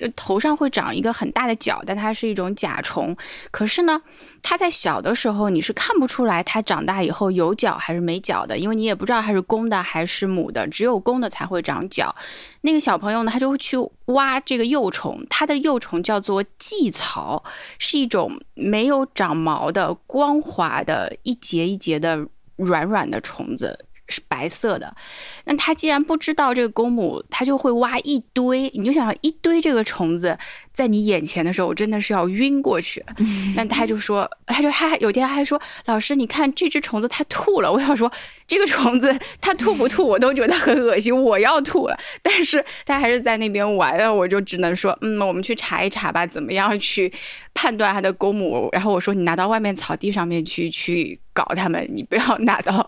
[0.00, 3.14] 就头上会长一个很大的角，但它是一种甲虫。
[3.50, 4.00] 可是呢，
[4.42, 12.14] 它在小的时候你是看不出来它长大以后有角还是没角的，因为你也不知道它是公的还是母的，只有公的才会长角。
[12.62, 17.44] 那个小朋友呢，他就会去挖这个幼虫，它的幼虫叫做蓟草，
[17.78, 23.86] 是一种没有长毛的、光滑的、一节一节的软软的虫子。
[24.10, 24.94] 是白色的，
[25.44, 28.70] 那它既然不知道这个公母，它就会挖一堆。
[28.74, 30.36] 你就想一堆这个虫子
[30.80, 33.04] 在你眼前的时候，我真的是要晕过去。
[33.54, 37.70] 但他就说，他就他有天还说，老师，你看这只虫子它吐了。
[37.70, 38.10] 我想说，
[38.46, 41.98] 这个虫子它吐不吐，我都觉得很恶心，我要吐了。
[42.22, 47.12] 但是他还是在那边玩啊，我就只能说，嗯，我们去查一查吧，怎么样去
[47.52, 48.70] 判断它的公母？
[48.72, 51.20] 然后我说，你拿到外面草地上面去去。
[51.32, 52.84] 搞它们，你不要拿到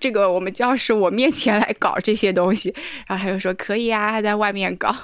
[0.00, 2.74] 这个我们教室我面前来搞这些东西。
[3.06, 4.94] 然后他就说可以啊，他在外面搞。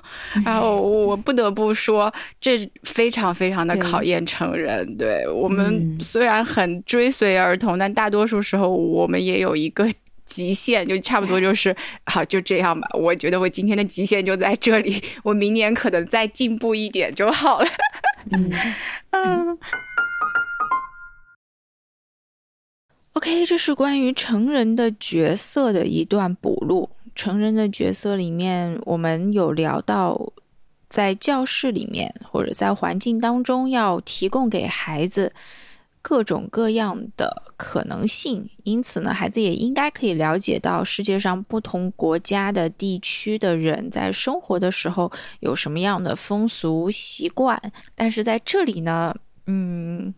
[0.45, 4.97] 然后我不得不说，这非常非常的考验成人。
[4.97, 9.89] 对我们虽然很追随儿童，但大多数时候我们也有一个
[10.25, 11.75] 极限，就差不多就是
[12.07, 12.89] 好就这样吧。
[12.95, 17.69] 我觉得我今天的极限就在这里，我明年可能再进步一点就好了。
[19.11, 19.59] 嗯。
[23.15, 26.89] OK，这是关于成人的角色的一段补录。
[27.15, 30.33] 成人的角色里面，我们有聊到，
[30.93, 35.33] 在教室里面或者在环境当中，要提供给孩子
[36.03, 38.51] 各种各样的可能性。
[38.65, 45.11] 因此呢，孩子也应该可以了解到世界上不同国家的地区的人在生活的时候
[45.41, 47.59] 有什么样的风俗习惯。
[47.95, 49.17] 但是在这里呢，
[49.47, 50.13] 嗯。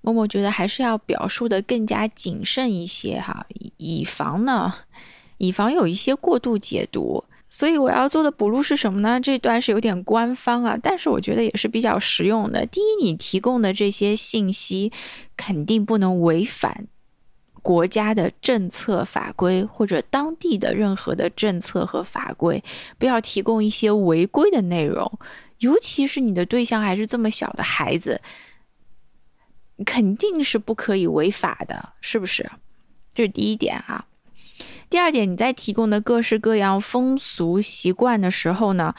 [0.00, 3.44] 默默觉得还是要表述的更加谨慎一些哈，
[3.78, 4.72] 以防呢，
[5.38, 7.24] 以防有一些过度解读。
[7.48, 9.18] 所以我要做的补录是什么呢？
[9.18, 12.66] 这段是有点官方啊，但是我觉得也是比较实用的。
[12.66, 14.92] 第一，你提供的这些信息
[15.36, 16.86] 肯定不能违反
[17.62, 22.62] 国家的政策法规或者当地的任何的政策和法规，
[22.98, 25.18] 不要提供一些违规的内容，
[25.60, 28.20] 尤其是你的对象还是这么小的孩子。
[29.86, 32.50] 肯定是不可以违法的，是不是？
[33.14, 34.04] 这是第一点啊。
[34.90, 38.94] 第二点，你在提供的各式各样风俗习惯的时候呢，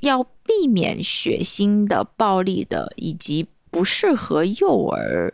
[0.00, 5.32] 要避免血腥的、暴力的以及不适合幼儿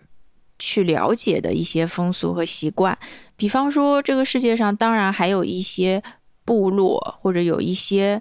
[0.59, 2.97] 去了解的一些风俗和习惯。
[3.37, 6.03] 比方说，这个世界上当然还有一些
[6.45, 8.21] 部落或者有一些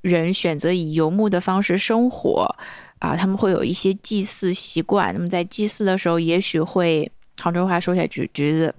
[0.00, 2.56] 人选择以游牧的方式生活。
[3.00, 5.14] 啊，他们会有一些祭祀习惯。
[5.14, 8.74] 那么在祭祀的时候，也许会杭州话说起来，就觉得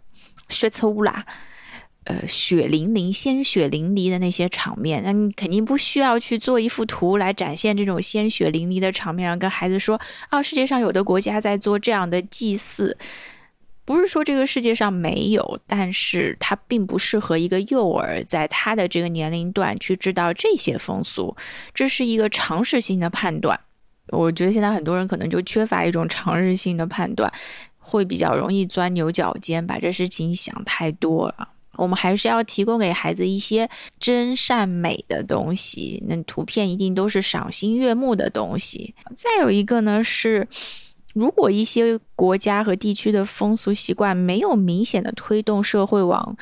[0.48, 1.26] 血粗啦，
[2.06, 5.02] 呃，血淋淋、鲜血淋漓的那些场面。
[5.04, 12.98] 那你肯定不需要去做一幅图来展现这种鲜血淋漓的场面，然后跟孩子说啊，世界上有的国家在做这样的祭祀。
[13.84, 21.36] 不是说这个世界上没有，但是它并不适合一个幼儿在他的这个年龄段去知道这些风俗。
[21.74, 23.60] 这是一个常识性的判断。
[24.08, 27.32] 我觉得现在很多人可能就缺乏一种常识性的判断，
[27.80, 31.50] 会比较容易钻牛角尖，把这事情想太多了。
[31.78, 33.70] 我们还是要提供给孩子一些
[34.00, 38.94] 真善美的东西，那图片一定都是赏心悦目的东西。
[39.16, 40.48] 再有一个呢是，
[41.14, 46.38] 如果一些国家和地区的风俗习惯没有明显的推动社会往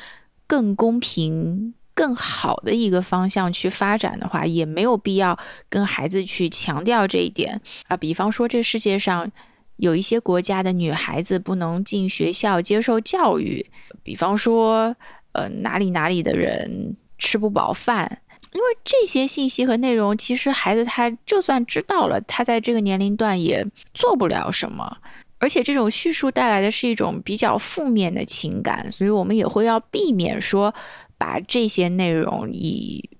[0.46, 1.74] 更公平。
[1.92, 5.38] 更好的一个方向去发展的话，也没有必要
[5.68, 7.96] 跟孩子去强调这一点啊。
[7.96, 9.30] 比方说，这世界上
[9.76, 13.66] 有一些国家的女孩子不能进学校接受教育，
[14.02, 14.96] 比方说，
[15.32, 24.98] 呃，哪里哪里的人吃不饱饭，因为这些信息和内容，其实孩子他就算知道了，他在这个年龄段也做不了什么，
[25.38, 30.74] 而且这种叙述带来的是一种比较负面的情感，所以我们也会要避免说。
[31.20, 33.10] 把这些内容以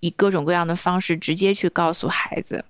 [0.00, 2.64] 以各种各样的方式直接去告诉孩子，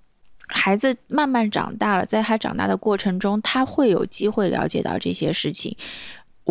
[0.49, 5.77] 孩子慢慢长大了，在他长大的过程中，他会有机会了解到这些事情。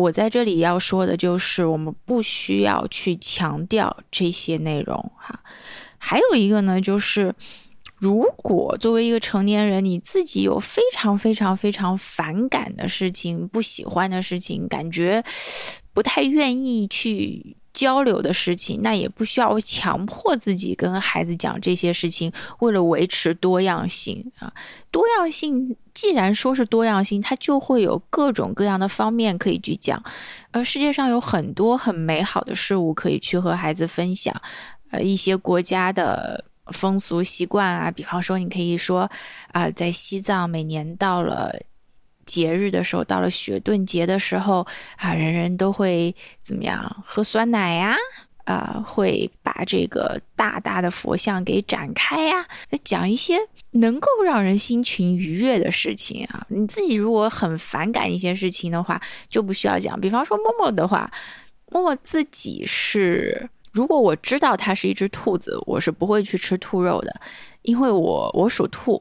[0.00, 5.40] 我在这里要说的就是，我们不需要去强调这些内容哈。
[5.98, 7.34] 还有一个呢，就是
[7.98, 15.22] 如果作为一个成年人，你自己有非常非常非常反感的事情、不喜欢的事情，感觉
[15.92, 17.58] 不太愿意去。
[17.72, 22.32] 交流的事情，那也不需要强迫自己跟孩子讲这些事情。
[22.58, 24.52] 为了维持多样性啊，
[24.90, 30.02] 多样性既然说是多样性，它就会有各种各样的方面可以去讲。
[30.50, 34.34] 而世界上有很多很美好的事物可以去和孩子分享。
[34.90, 39.08] 呃，一些国家的风俗习惯啊，比方说你可以说
[39.52, 41.54] 啊，在西藏每年到了
[42.30, 44.64] 节日的时候，到了雪顿节的时候
[44.96, 47.96] 啊，人人都会怎么样喝酸奶呀？
[48.44, 52.46] 啊，会把这个大大的佛像给展开呀，
[52.82, 53.38] 讲一些
[53.72, 56.46] 能够让人心情愉悦的事情啊。
[56.48, 60.00] 你自己如果很反感一些事情的话，就不需要讲。
[60.00, 61.08] 比方说默默的话，
[61.70, 67.20] 默默自己是，如果我知道它是一只兔子，我是不会去吃兔肉的，
[67.62, 69.00] 因为我我属兔，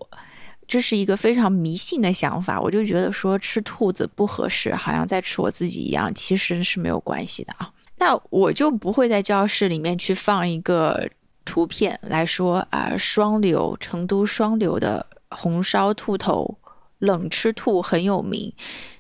[0.70, 2.62] 这是一个非常迷信的想法。
[2.62, 7.70] 我就觉得说吃兔子不合适，好像在吃我自己一样，其实是没有关系的啊。
[7.98, 11.10] 那我就不会在教室里面去放一个
[11.44, 16.58] 图片来说啊，双流成都双流的红烧兔头
[17.00, 18.54] 冷吃兔很有名。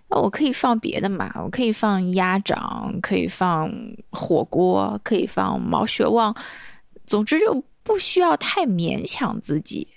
[0.09, 1.31] 那我可以放别的嘛？
[1.43, 3.71] 我可以放鸭掌，可以放
[4.09, 6.35] 火锅，可以放毛血旺。
[7.05, 9.87] 总之就不需要太勉强自己。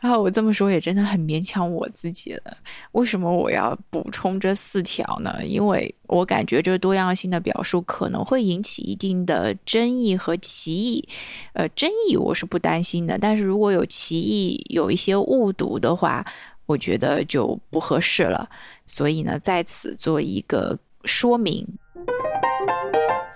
[0.00, 2.56] 然后我这么说也真的很勉强我自己了。
[2.92, 5.44] 为什么我要补充这四条呢？
[5.44, 11.06] 因为我感觉这个多样性的表述可能会引起一定的争议和歧义。
[11.52, 16.24] 呃，争议我是不担心的，但是如果有歧义、有一些误读的话，
[16.64, 18.48] 我觉得就不合适了。
[18.86, 21.66] 所以呢，在此做一个说明。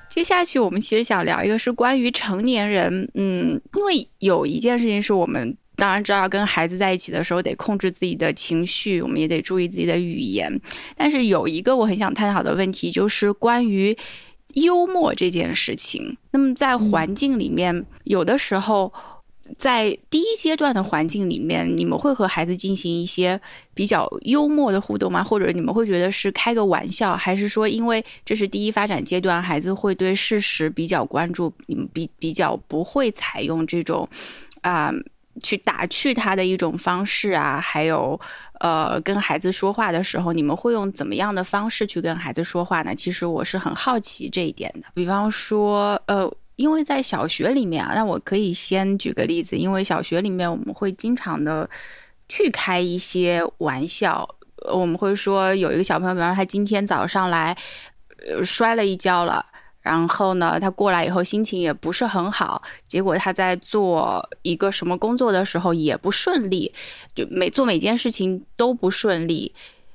[0.08, 5.54] 接下去我们其实想聊一个是关于成年人，嗯，因为有一件事情是我们。
[5.76, 10.60] 当然知道，跟孩子在一起的时候得控制自己的情绪，我们也得注意自己的语言。
[10.96, 13.96] 但是有一个我很想探讨的问题，就是关于
[14.54, 16.16] 幽默这件事情。
[16.30, 18.92] 那么在环境里面，有的时候
[19.58, 23.40] 在第一阶段的环境里面，你们会和孩子进行一些
[23.74, 25.24] 比较幽默的互动吗？
[25.24, 34.08] 或者你们会觉得是开个玩笑，还是说因为这是第一发展阶段，孩子会对事实比较关注，你们比比较不会采用这种
[34.62, 34.92] 啊？
[35.42, 38.18] 去打趣他的一种方式啊，还有，
[38.60, 42.94] 呃，跟孩子说话的时候，你们会用怎么样的方式去跟孩子说话呢？
[42.94, 44.88] 其实我是很好奇这一点的。
[44.94, 51.68] 比方说，呃，因为在小学里面啊，那我可以先举个例子，因为小学里面我们会经常的
[52.28, 54.28] 去开一些玩笑，
[54.72, 57.56] 我们会说有一个小朋友，比方说他今天早上来，
[58.28, 59.44] 呃，摔了一跤了。
[59.84, 66.72] 然后呢，他过来以后心情也不是很好，结果他在做一个什么工作的时候也不顺利，
[67.14, 69.54] 就每做每件事情都不顺利。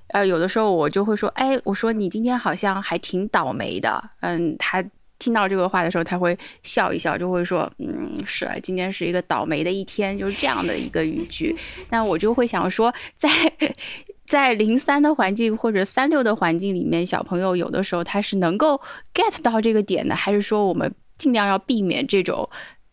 [0.09, 4.11] 呃，有的时候我就会说，哎，我说你今天好像还挺倒霉的。
[4.19, 4.83] 嗯，他
[5.17, 11.57] 听到这个话的时候，他会笑一笑，就会说，嗯，是啊，今天是一个倒霉的一天，就是这样的一个语句。
[11.89, 13.27] 那我就会想说，在。
[14.29, 18.79] 在零三的环境或者三六的环境里面，小朋友有的时候他是能够
[19.11, 22.47] get 到这个点的，还是说我们尽量要避免这种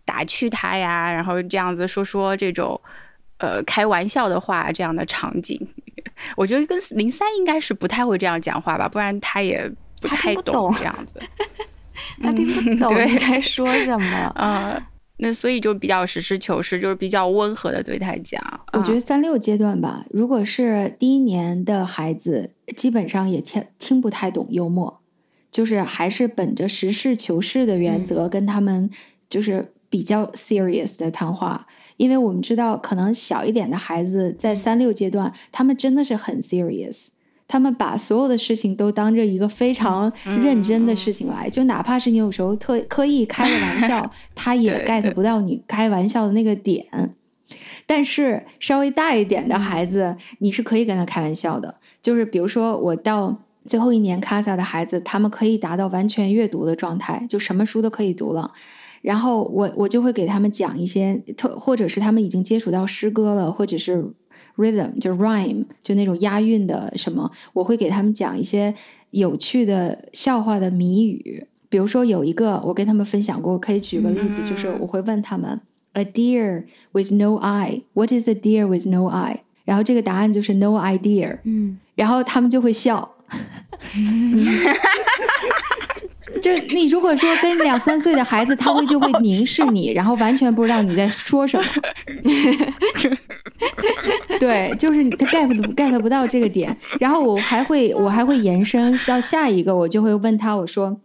[0.07, 2.81] 打趣他呀，然后这样子说说这种
[3.37, 5.61] 呃开玩笑的话这样的场景？
[6.37, 11.21] 我觉得跟零三应该是不太会这样讲话吧，不然他也不太懂这样子。
[12.23, 14.81] 他听不懂你在说什么啊？
[15.19, 18.39] 那所以就比较实事求是，就是比较温和的对他讲。
[18.73, 25.01] 我觉得三六阶段吧，如果是第一年的孩子，基本上也听听不太懂幽默，
[25.51, 28.91] 就是还是本着实事求是的原则跟他们
[29.29, 31.67] 就是比较 serious 的谈话。
[31.97, 37.09] 因为我们知道，可能小一点的孩子在三六阶段，他们真的是很 serious。
[37.49, 40.13] 他们把所有的事情都当着一个非常
[40.43, 46.85] 认真的事情来，就哪怕是你有时候特刻意开个玩笑， 他也 get 不到你开玩笑的那个点。
[47.87, 51.77] 但是稍微大一点的孩子，你是可以跟他开玩笑的。
[52.03, 58.51] 就是比如说，我到最后一年 casa 的孩子，他们可以达到完全阅读的状态，就什么书都可以读了。
[59.03, 64.13] 然后我我就会给他们讲一些特，或者是他们已经接触到诗歌了，或者是。
[64.57, 68.75] Rhythm 就是 rhyme，就那种押韵的什么，我会给他们讲一些
[69.11, 71.47] 有趣的笑话的谜语。
[71.69, 75.61] 比如说有一个我跟他们分享过，可以举个例子，就是我会问他们
[75.95, 79.39] ：A deer with no eye，what is a deer with no eye？
[79.65, 81.39] 然后这个答案就是 no idea。
[81.43, 83.11] 嗯，然后他们就会笑。
[86.41, 91.65] 就你如果说跟两三岁的孩子，他会就会凝视你，然后完全不知道你在说什么。
[94.39, 96.77] 对，就是他 get get 不到这个点。
[97.01, 101.01] 然后我还会我还会延伸到下一个，我就会问他，我说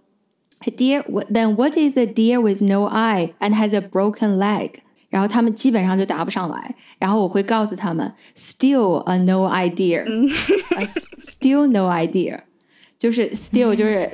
[0.65, 4.71] ，Dear, then what is a deer with no eye and has a broken leg？
[5.09, 6.75] 然后他们基本上就答不上来。
[6.99, 10.07] 然后我会告诉他们，Still a no idea，Still
[11.71, 12.39] no idea。
[12.97, 14.07] 就是 still 就是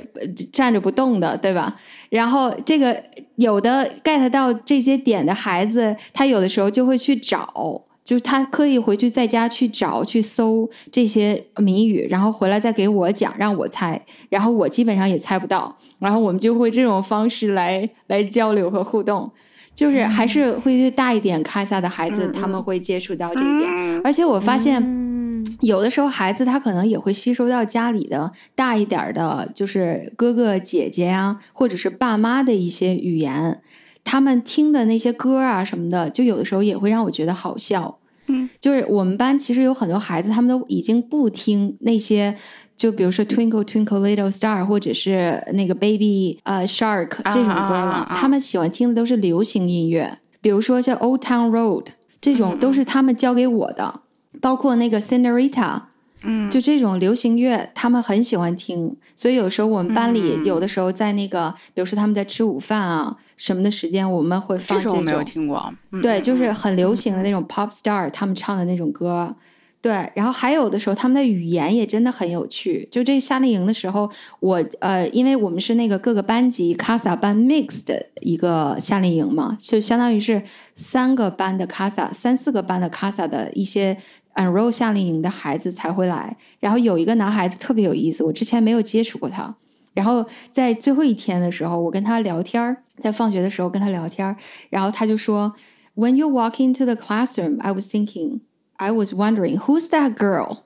[0.50, 1.76] 站着不动的，对吧？
[2.08, 3.04] 然后这个
[3.36, 19.30] 有的 get 到这些点的孩子，他有的时候就会去找，就是他刻意回去在家去找去搜这些谜语，然后回来再给我讲，让我猜，然后我基本上也猜不到，然后我们就会这种方式来来交流和互动。
[19.74, 33.60] 就是还是会大一点卡萨的孩子，他们会接触到这一点，而且我发现，有的时候孩子他可能也会吸收到家里的大一点的，就是哥哥姐姐呀，或者是爸妈的一些语言，
[34.02, 37.97] 他们听的那些歌啊什么的，就有的时候也会让我觉得好笑。
[38.28, 42.36] 嗯，就是我们班其实有很多孩子，他们都已经不听那些。
[42.76, 51.86] 就比如说 Twinkle Twinkle Little Star，或者是那个 Baby 呃 Shark 这种歌了，他们喜欢听的都是流行音乐，比如说像 Old Town Road
[52.20, 54.02] 这种都是他们教给我的，
[54.40, 55.82] 包括那个 Cinderella，
[56.22, 65.72] 嗯，就这种流行乐，他们很喜欢听，所以有时候我们班里有的时候在那个，比如说他们在吃午饭啊什么的时间，我们会放这种，没有听过，
[66.02, 69.36] 对，就是很流行的那种 Pop Star 他们唱的那种歌。
[69.80, 72.88] 对，然后还有的时候，他们的语言也真的很有趣。
[72.90, 80.42] 就这夏令营的时候，我呃，因为我们是那个各个班级 Casa 班 mix 的一个夏令营嘛，就相当于是
[80.74, 83.96] 三个班的 Casa，三四个班的 Casa 的一些
[84.34, 86.36] enroll 夏令营的孩子才会来。
[86.60, 89.54] 然后有一个男孩子特别有意思，我之前没有接触过他。
[89.94, 94.36] 然后在最后一天的时候，我跟他聊天儿，在放学的时候跟他聊天儿，
[94.70, 95.52] 然后他就说
[95.96, 98.40] ：“When you walk into the classroom, I was thinking.”
[98.76, 100.58] I was wondering who's that girl？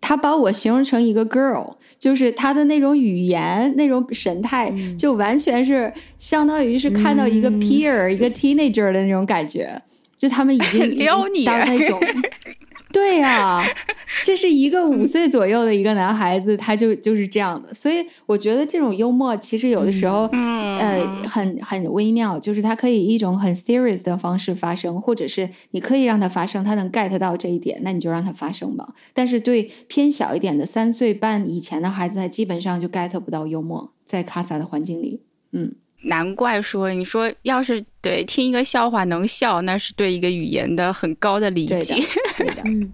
[0.00, 9.82] 他把我形容成一个 girl，就是他的那种语言、那种神态，就完全是相当于是看到一个 peer、一个 teenager 的那种感觉，
[10.16, 11.98] 就他们已经 撩你到那种。
[12.92, 13.62] 对呀，
[14.24, 17.72] 这是一个五岁左右的一个男孩子，他就就是这样的。
[17.74, 28.94] 所以我觉得这种幽默其实有的时候，呃，很很微妙，就是它可以一种很 serious 的方式发生，或者是你可以让它发生，他能 get 到这一点，那你就让它发生吧。
[29.12, 35.74] 但是对偏小一点的三岁半以前的孩子，他基本上就 get 不到幽默，在卡萨的环境里，嗯。
[36.02, 41.96] 难怪说，你说要是对听一个笑话能笑，那是对一个语言的很高的理解。
[42.36, 42.92] 对的，嗯。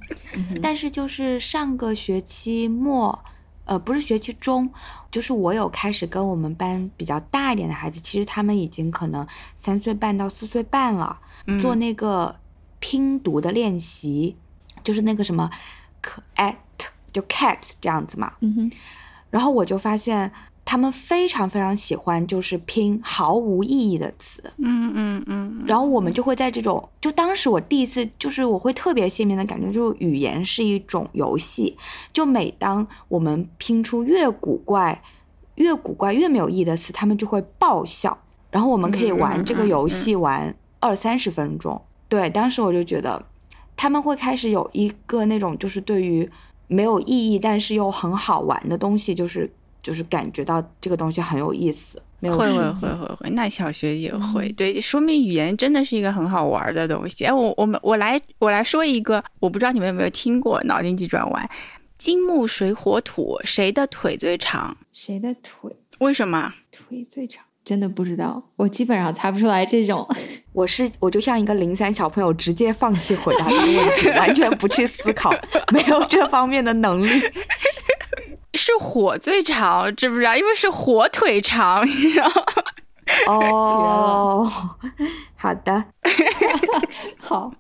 [0.63, 3.23] 但是就是上个学期末，
[3.67, 4.71] 呃，不是学期中，
[5.11, 11.19] 就是我有开始跟我们班比较大一点的孩子，其实他们已经可能三岁半到四岁半了，
[11.61, 12.35] 做那个
[12.79, 14.35] 拼读的练习，
[14.83, 15.51] 就是那个什么
[16.03, 16.55] ，cat
[17.13, 18.33] 就 cat 这样子嘛。
[18.41, 18.73] 嗯哼。
[19.29, 20.33] 然后我就发现。
[20.67, 31.77] 他们非常非常喜欢，就是拼毫无意义的词，嗯嗯嗯，然后我们就会在这种，就当时我第一次，就是我会特别鲜明的感觉，就是语言是一种游戏，
[32.15, 35.03] 就每当我们拼出越古怪、
[35.57, 38.17] 越古怪、越没有意义的词，他们就会爆笑，
[38.51, 41.79] 然后我们可以玩这个游戏玩二三十分钟。
[42.09, 43.23] 对，当时我就觉得
[43.77, 46.27] 他们会开始有一个那种，就是对于
[46.69, 49.53] 没有意义但是又很好玩的东西，就是。
[49.85, 57.27] 就是感觉到这个东西很有意思，会会会会会，那小学也会，对，说明语言真的是一个很好玩的东西。
[57.27, 61.51] 哎，我我们我来我来说一个，我不知道你们有没有听过脑筋急转弯，
[61.99, 64.75] 金木水火土，谁的腿最长？
[64.91, 65.77] 谁的腿？
[65.99, 67.45] 为什么腿最长？
[67.63, 70.07] 真的不知道，我基本上猜不出来这种。
[70.53, 75.35] 我是我就像一个零三小朋友，直接放弃回答这个问题，完全不去思考，
[75.73, 77.23] 没有这方面的能力。
[78.55, 80.37] 是火最长，知不知道？
[80.37, 82.31] 因为是火腿肠， 你知道？
[83.29, 84.51] 哦，
[85.37, 85.85] 好的，
[87.21, 87.53] 好，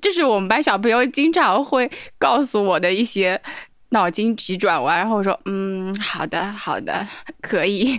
[0.00, 3.40] 这是我们班小朋友经常会告诉我的一些
[3.90, 7.06] 脑筋急转弯，然后我说，嗯，好的，好的，
[7.40, 7.96] 可以。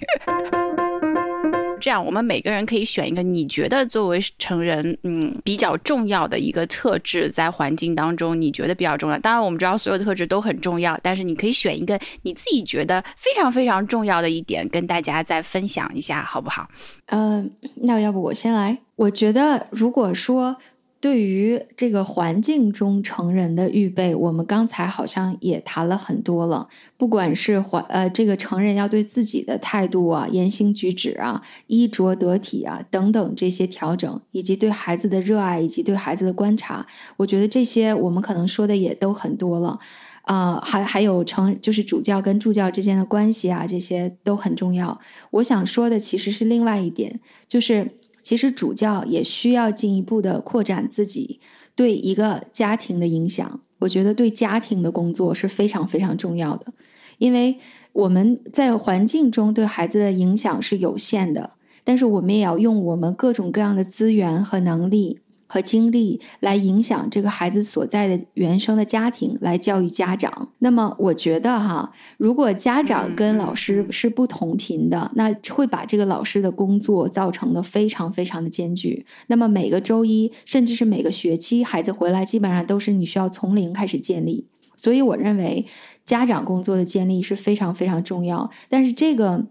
[1.85, 9.19] 这样，我们每个人可以选一个你觉得作为成人，嗯，比较重要的一个特质，在环境当中你觉得比较重要。
[9.19, 16.67] 当然，我们知道所有特质都很重要，但是你可以选一个你自己觉得非常非常重要的一点，跟大家再分享一下，好不好？
[17.11, 17.51] 嗯，
[17.83, 18.79] 那要不我先来。
[18.95, 20.57] 我觉得，如果说。
[21.05, 26.67] 对于这个环境中成人的预备，我们刚才好像也谈了很多了。
[26.97, 36.87] 不管是环呃，这个成人要对自己的态度啊、言行举止啊、衣着得体啊等等这些调整，以及对孩子的热爱，以及对孩子的观察，
[37.17, 39.77] 我觉得这些我们可能说的也都很多了。
[40.23, 44.99] 啊，还还有成就是主教跟助教之间的关系啊，这些都很重要。
[45.29, 47.91] 我想说的其实是另外一点，就是。
[48.25, 51.39] 其实主教也需要进一步的扩展自己
[51.75, 53.59] 对一个家庭的影响。
[53.81, 56.73] 我觉得对家庭的工作是非常非常重要的，
[57.19, 57.59] 因为
[57.93, 61.51] 我们在环境中对孩子的影响是有限的，
[61.83, 65.19] 但是我们也要用我们各种各样的资源和能力。
[65.55, 70.49] 和精力来影响这个孩子所在的原生的家庭，来教育家长。
[70.59, 79.05] 那么，我觉得哈，如果家长跟老师是不同频的，那会把这个老师的工作造成的非常非常的艰巨。
[79.27, 84.47] 那么，每个周一，甚至是每个学期，孩子回来基本上都是你需要从零开始建立。
[84.75, 85.65] 所以，我认为
[86.03, 88.51] 家长工作的建立是非常非常重要。
[88.67, 89.45] 但是，这个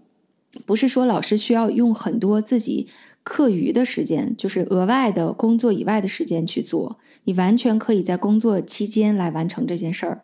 [0.67, 2.89] 不是说老师需要用很多自己。
[3.25, 10.23] 课余的时间就是额外的工作以外的时间去做，你完全可以在工作期间来完成这件事儿。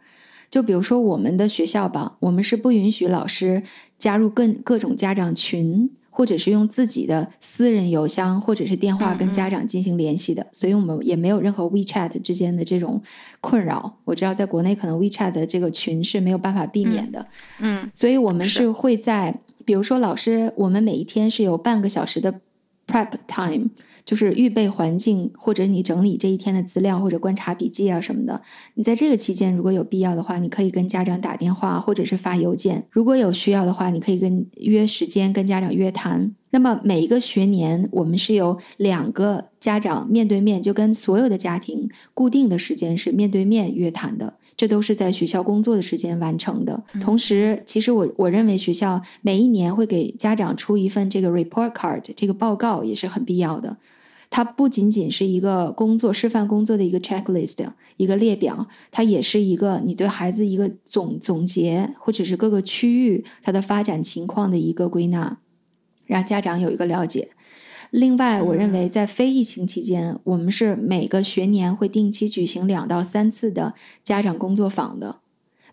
[0.50, 3.62] 就比如说我们的学校吧，我们是不允许老师
[3.96, 13.00] 加入各各种家长群，或者是用自己的私人邮箱或者是电话跟家长进行联系的，所以我们也没有任何 WeChat 之间的这种
[13.40, 13.96] 困扰。
[14.04, 17.26] 我知道在国内可能 WeChat 的这个群是没有办法避免的，
[17.60, 22.40] 嗯，所以我们是会在，比如说老师，我们每一天是有半个小时的。
[22.90, 23.68] Prep time
[24.04, 28.42] 就是预备环境，或者你整理这一天的资料，或者观察笔记啊什么的。
[28.74, 32.86] 你在这个期间，如果有必要的话，你可以跟家长打电话，或者是发邮件。
[32.90, 36.34] 如果有需要的话，你可以跟约时间跟家长约谈。
[36.52, 44.34] 那么每一个学年，我们是有两个家长面对面，就跟所有的家庭固定的时间是面对面约谈的。
[44.60, 46.84] 这都是在学校工作的时间完成的。
[47.00, 53.78] 同时，其实我我认为学校每一年会给家长出一份这个 report card，这个报告也是很必要的。
[54.28, 65.38] 它不仅仅是一个工作示范工作的一个 checklist，一个列表，它也是一个你对孩子一个总总结，或者是各个区域它的发展情况的一个归纳，
[66.04, 67.30] 让家长有一个了解。
[67.90, 75.16] 另外，我认为在非疫情期间，我们是每个学年会定期举行两到三次的家长工作坊的。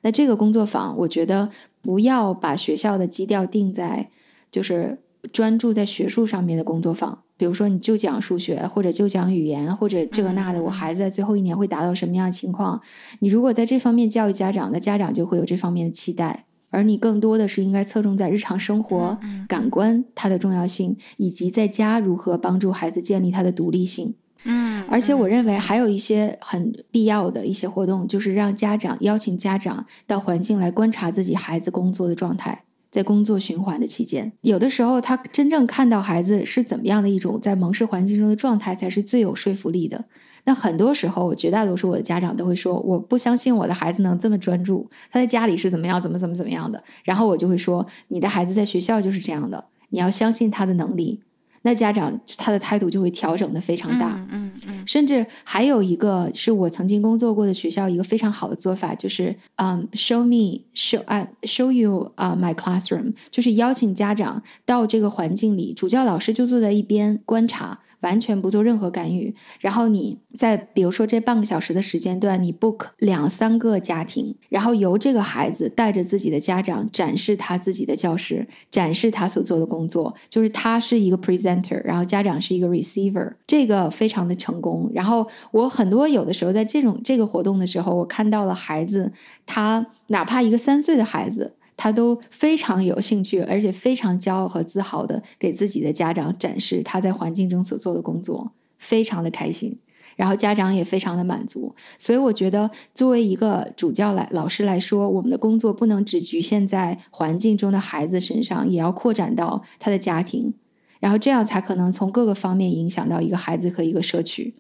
[0.02, 1.50] 那这个工作坊，我觉得
[1.82, 4.10] 不要把学校的基调定在
[4.50, 5.00] 就是
[5.32, 12.82] 专注在学术上面的工作坊，比如说你就讲数学，或者就讲语言，或者这个那的，我孩子在最后一年会达到什么样的情况？
[13.20, 16.47] 你如果在这方面教育家长，那家长就会有这方面的期待。
[16.70, 19.18] 而你更多的是应该侧重在日常生活、
[19.48, 24.16] 感官它的重要性，以及在家如何帮助孩子建立他的独立性。
[24.44, 40.06] 嗯，而且我认为还有一些很必要的一些活动，就是让家长邀请家长到环境来观察自己孩子工作的状态，在工作循环的期间，有的时候他真正看到孩子是怎么样的一种在蒙氏环境中的状态，才是最有说服力的。
[40.48, 51.20] 那很多时候，绝大多数我的家长都会说：“我不相信我的孩子能这么专注，他在家里是怎么样，怎么怎么怎么样的。”然后我就会说：“你的孩子在学校就是这样的，你要相信他的能力。”
[51.64, 67.80] 那家长他的态度就会调整的非常大，嗯嗯，甚至还有一个是我曾经工作过的学校一个非常好的做法，就是嗯，show me show I show you 啊 my classroom，就是邀请家长到这个环境里，主教老师就坐在一边观察。
[68.02, 84.90] 完全不做任何干预，然后你在比如说这半个小时的时间段，你 book 两三个家庭，然后由这个孩子带着自己的家长展示他自己的教室，展示他所做的工作，就是他是一个 presenter，然后家长是一个 receiver，这个非常的成功。
[84.94, 89.12] 然后我很多有的时候在这种这个活动的时候，我看到了孩子，
[89.46, 91.56] 他哪怕一个三岁的孩子。
[91.78, 99.78] 他都非常有兴趣，而且非常骄傲和自豪的给自己的家长展示他在环境中所做的工作，非常的开心。
[100.16, 101.76] 然后家长也非常的满足。
[102.00, 110.56] 所以我觉得，作为一个主教来老师来说，我们的工作不能只局限在环境中的孩子身上，也要扩展到他的家庭，
[111.00, 114.56] 然后这样才可能从各个方面影响到一个孩子和一个社区。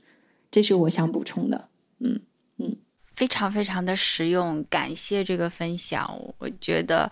[0.51, 1.69] 这是我想补充的。
[2.01, 2.19] 嗯。
[3.17, 6.07] 非常非常的实用，感谢这个分享。
[6.37, 7.11] 我觉得，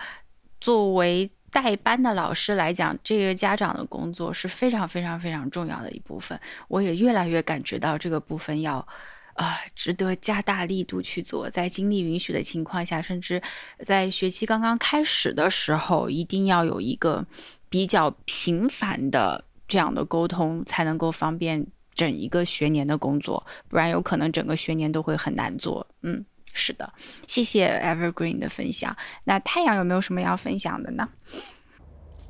[0.61, 6.39] 作为代班的老师来讲，这个家长的工作是非常非常非常重要的一部分。
[6.67, 8.87] 我也越来越感觉到这个部分要，
[9.33, 11.49] 啊，值得加大力度去做。
[11.49, 13.41] 在精力允许的情况下，甚至
[13.83, 17.25] 在学期刚刚开始的时候，一定要有一个
[17.67, 21.65] 比较频繁的这样的沟通，才能够方便。
[21.95, 25.87] 整一个学年的工作，不然有可能整个学年都会很难做。
[26.03, 26.23] 嗯，
[26.53, 26.93] 是的，
[27.25, 28.95] 谢谢 Evergreen 的分享。
[29.23, 31.09] 那太阳有没有什么要分享的呢？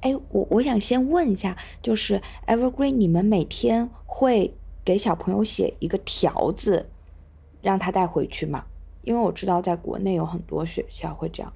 [0.01, 4.55] 哎，我我想先问一下，就是 Evergreen，你们每天会
[4.85, 6.87] 给小朋友写一个条子，
[7.61, 8.63] 让他带回去吗？
[9.01, 11.51] 因为我知道在国内有很多学校会这样。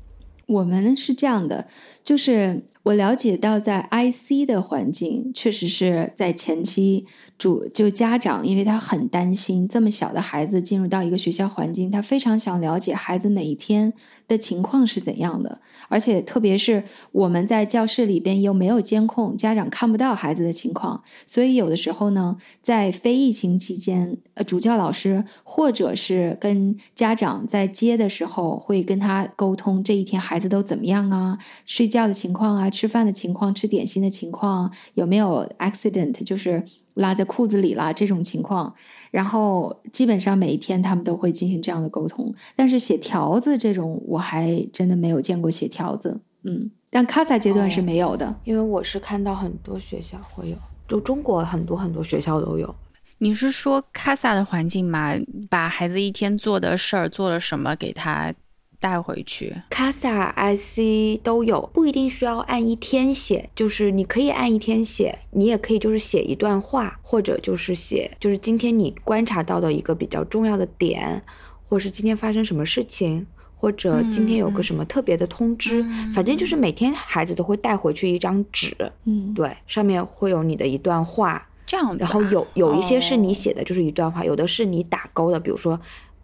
[0.50, 1.68] 我们是这样的，
[2.04, 7.06] 就是我了解到，在 IC 的环境，确实是在前期
[7.38, 13.94] 主就家长，因为他很担心这么小的孩子进入到一个学校环境，他非常想了解孩子每一天
[14.28, 31.38] 的情况是怎样的，而且特别是我们在教室里边又没有监控，家长看不到孩子的情况，所以有的时候呢，在非疫情期间，呃，主教老师或者是跟家长在接的时候，会跟他沟通这一天孩子都怎么样啊？
[31.66, 36.64] 睡觉的情况啊，吃饭的情况，吃点心的情况，有没有 accident，就是
[36.94, 38.74] 拉在裤子里啦这种情况。
[39.11, 42.34] 然后基本上每一天他们都会进行这样的沟通。
[42.56, 46.22] 但是写条子这种，我还真的没有见过写条子。
[46.44, 50.57] 嗯，但卡萨阶段是没有的，因为我是看到很多学校会有，
[50.88, 52.74] 就中国很多很多学校都有。
[53.22, 55.14] 你是说卡萨的环境嘛？
[55.49, 58.34] 把孩子一天做的事儿做了什么给他？
[58.80, 71.22] 带回去，Casa、IC 都有，不一定需要按一天写，就是你可以按一天写，你也可以就是写一段话，或者就是写就是今天你观察到的一个比较重要的点，
[71.68, 73.27] 或是今天发生什么事情，
[73.57, 75.84] 或者今天有个什么特别的通知，
[76.15, 78.73] 反正就是每天孩子都会带回去一张纸，
[79.03, 85.77] 嗯，对，上面会有你的一段话，这样子，然后有有一些是你写的，就是一段话，有的是你打勾的，比如说。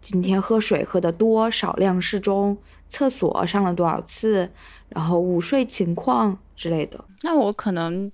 [0.08, 2.56] 今天喝水喝的多少量适中，
[2.88, 4.48] 厕所上了多少次，
[4.88, 7.04] 然后午睡情况之类的。
[7.22, 8.12] 那我可能，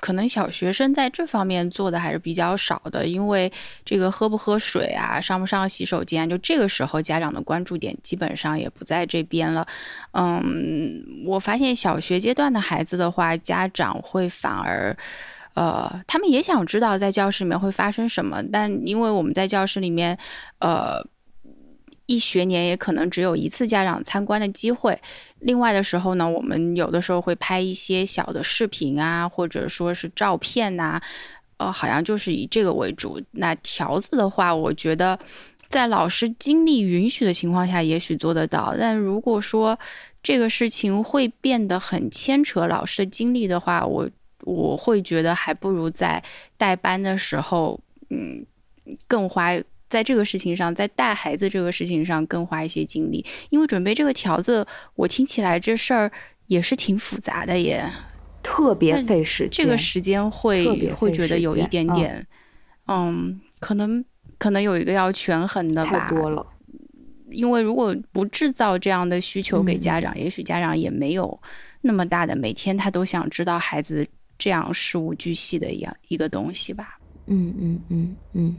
[0.00, 3.52] 可能小学生在这方面做的还是比较少的，因为
[3.84, 9.64] 这个喝不喝水啊，上不上洗手间，就这个时候家长的关注点基本上也不在这边了。
[10.10, 14.96] 嗯，我发现小学阶段的孩子的话，家长会反而，
[15.54, 20.18] 呃，他们也想知道在教室里面会发生什么，但因为我们在教室里面，
[20.58, 21.06] 呃。
[22.10, 25.00] 一学年也可能只有一次家长参观的机会。
[25.38, 31.00] 另外的时候呢，我们有的时候会拍一些小的视频啊，或者说是照片呐，
[31.58, 33.22] 呃，好像就是以这个为主。
[33.30, 35.16] 那条子的话，我觉得
[35.68, 38.74] 在老师精力允许的情况下，也许做得到。
[38.76, 39.78] 但如果说
[40.20, 44.10] 这个事情会变得很牵扯老师的精力的话，我
[44.42, 46.20] 我会觉得还不如在
[46.56, 47.78] 带班的时候，
[48.08, 48.44] 嗯，
[49.06, 49.52] 更花。
[49.90, 54.64] 在这个事情上，在带孩子这个事情上更花一些精力，因为准备这个条子，
[54.94, 56.10] 我听起来这事儿
[56.46, 57.84] 也是挺复杂的，也
[58.40, 59.50] 特别费时间。
[59.50, 62.24] 这个时间会会觉得有一点点，
[62.86, 64.04] 嗯，可能
[64.38, 66.08] 可能有一个要权衡的吧。
[66.08, 66.46] 太多了，
[67.32, 71.40] 因为如果不制造这样的需求给家长，也许家长也没有
[71.80, 74.06] 那么大的每天他都想知道孩子
[74.38, 76.96] 这样事无巨细的一样一个东西吧。
[77.26, 78.56] 嗯嗯嗯嗯。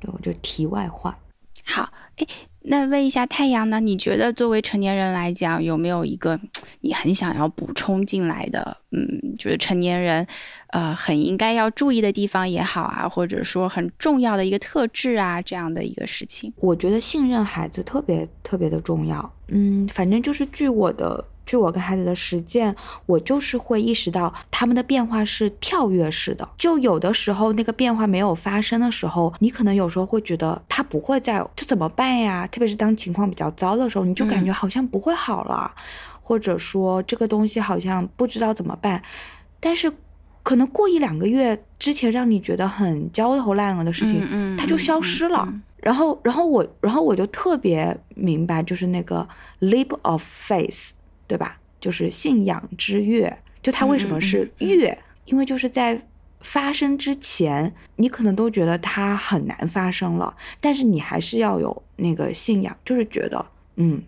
[0.00, 1.16] 对，就题外话。
[1.64, 2.26] 好，哎，
[2.62, 3.78] 那问一下太阳呢？
[3.78, 6.40] 你觉得作为成年人来讲，有没有一个
[6.80, 8.78] 你很想要补充进来的？
[8.90, 10.26] 嗯，就是成年人，
[10.68, 16.52] 呃，很应该要注意的地方也好啊，或者说很重要的一个特质啊，这样的一个事情。
[16.56, 19.32] 我觉得信任孩子特别特别的重要。
[19.48, 21.24] 嗯，反正就是据我的。
[21.46, 22.74] 据我跟孩子的实践，
[23.06, 26.48] 我就是会意识到他们的变化是跳跃式的。
[26.56, 32.46] 就有的时候那个变化没有发生的时候，你可能有时候会觉得他不会再，这怎么办呀？
[32.46, 35.74] 特别是当情况比较糟的时候，你就感觉好像不会好了，
[36.22, 39.02] 或者说这个东西好像不知道怎么办。
[39.58, 39.92] 但是
[40.42, 45.52] 可能过一两个月之前让你觉得很焦头烂额的事情，它就消失了。
[45.78, 49.26] 然后，然后我，然后我就特别明白，就是那个
[49.60, 50.90] leap of faith。
[51.30, 51.56] 对吧？
[51.80, 54.98] 就是信仰之跃，就它为什么是跃？
[55.26, 56.04] 因为就是在
[56.40, 63.46] 发生之前，你可能都觉得它很难发生了，但是你还是要有那个信仰，就是觉得，
[63.76, 64.02] 嗯，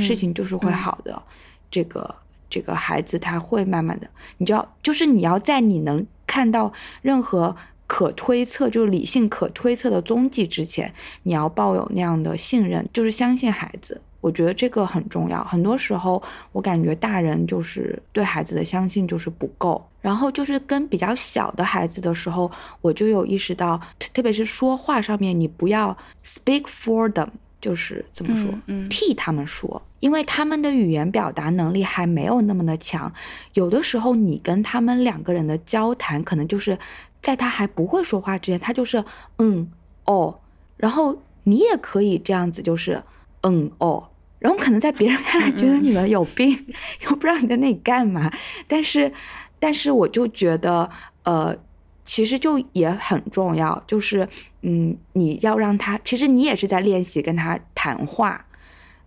[0.00, 1.22] 事情就是会好的。
[1.70, 2.14] 这个
[2.48, 4.08] 这个孩子他会慢慢的，
[4.38, 6.72] 你就要就是你要在你能看到
[7.02, 7.54] 任何
[7.86, 14.00] 可推测，就是理性可推测的踪迹之前，你要抱有那样的信任，就是相信孩子。
[14.24, 15.44] 我觉得这个很重要。
[15.44, 19.86] 很多时候，我感觉大人就是对孩子的相信就是不够。
[20.00, 23.78] 然后就是跟比较小的孩子的时候，我就有意识到，
[24.14, 25.94] 特别是说话上面，你不要
[26.24, 27.28] speak for them，
[27.60, 33.12] 就是怎么说，嗯替他们说，因为他们的语言表达能力还没有那么的强。
[33.52, 36.78] 有的时候，你跟他们两个人的交谈，可能就是
[37.20, 39.04] 在他还不会说话之前，他就是
[39.36, 39.70] 嗯
[40.06, 40.40] 哦，
[40.78, 43.02] 然后你也可以这样子，就是
[43.42, 44.08] 嗯哦。
[44.44, 46.50] 然后可能在别人看来觉得你们有病，
[47.08, 48.30] 又不知道你在那里干嘛。
[48.68, 49.10] 但是，
[49.58, 50.90] 但是我就觉得，
[51.22, 51.56] 呃，
[52.04, 54.28] 其实就也很重要，就是，
[54.60, 58.44] 嗯，你要让他，其实你也是在练习跟他谈话，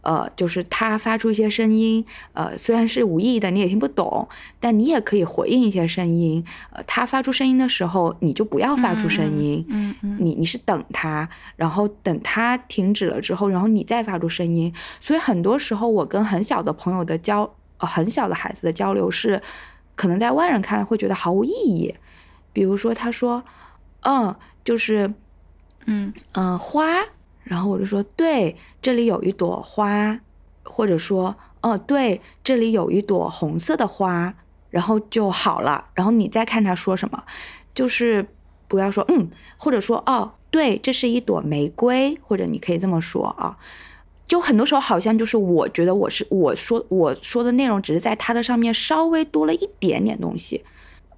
[0.02, 4.28] 呃，就是他发出一些声音，呃，虽然是无意义的，你也听不懂，
[4.60, 6.45] 但你也可以回应一些声音。
[6.72, 14.74] 呃，他发出声音的时候，你就不要发出声音，嗯嗯，你你是等他，然后等他停止了之后，然后你再发出声音。
[14.99, 19.41] 所以很多时候，我跟很小的朋友的交，呃，很小的孩子的交流是，
[19.95, 21.94] 可能在外人看来会觉得毫无意义。
[22.53, 23.44] 比如说，他说，
[24.02, 24.34] 嗯，
[24.64, 25.14] 就是，
[25.86, 27.03] 嗯嗯，花。
[27.48, 30.19] 然后我就说，对，这里有一朵花，
[30.64, 34.34] 或者说，哦，对，这里有一朵红色的花，
[34.69, 35.86] 然后就好了。
[35.94, 37.24] 然后你再看他说什么，
[37.74, 38.28] 就是
[38.68, 43.57] 不要说嗯，或者说哦，对，这是一朵玫瑰，或者你可以这么说啊。
[44.26, 50.65] 就很多时候好像就是我觉得我是我说我说的内容只是在它的上面稍微多了一点点东西，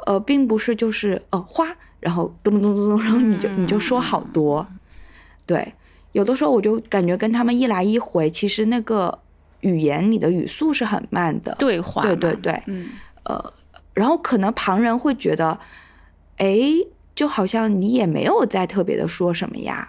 [0.05, 4.67] 呃，并不是就是呃花，然后咚咚咚咚，然后你就你就说好多，
[5.47, 5.73] 对。
[6.13, 9.19] 有的时候我就感觉跟他们一来一回，其实那个
[9.61, 12.87] 语言你的语速是很慢的，对话，对对对，嗯，
[13.23, 13.53] 呃，
[13.93, 15.59] 然后可能旁人会觉得，
[16.37, 16.57] 哎，
[17.13, 19.87] 就好像你也没有在特别的说什么呀，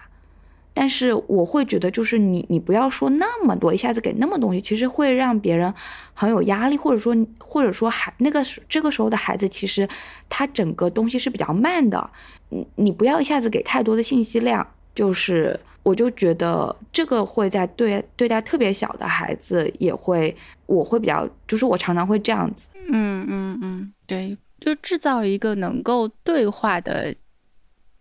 [0.75, 5.73] 但是我会觉得，就是你你不要说那么多，一下子给那么东西，其实会让别人
[6.13, 9.89] 很有压力，或者说或者说孩那个这个时候的孩子，其实
[10.29, 12.09] 他整个东西是比较慢的，
[12.49, 15.59] 你你不要一下子给太多的信息量，就是。
[15.83, 20.35] 我就觉得这个会在对对待特别小的孩子也会，
[20.65, 22.69] 我会比较，就是我常常会这样子。
[22.89, 27.13] 嗯嗯嗯，对，就制造一个能够对话的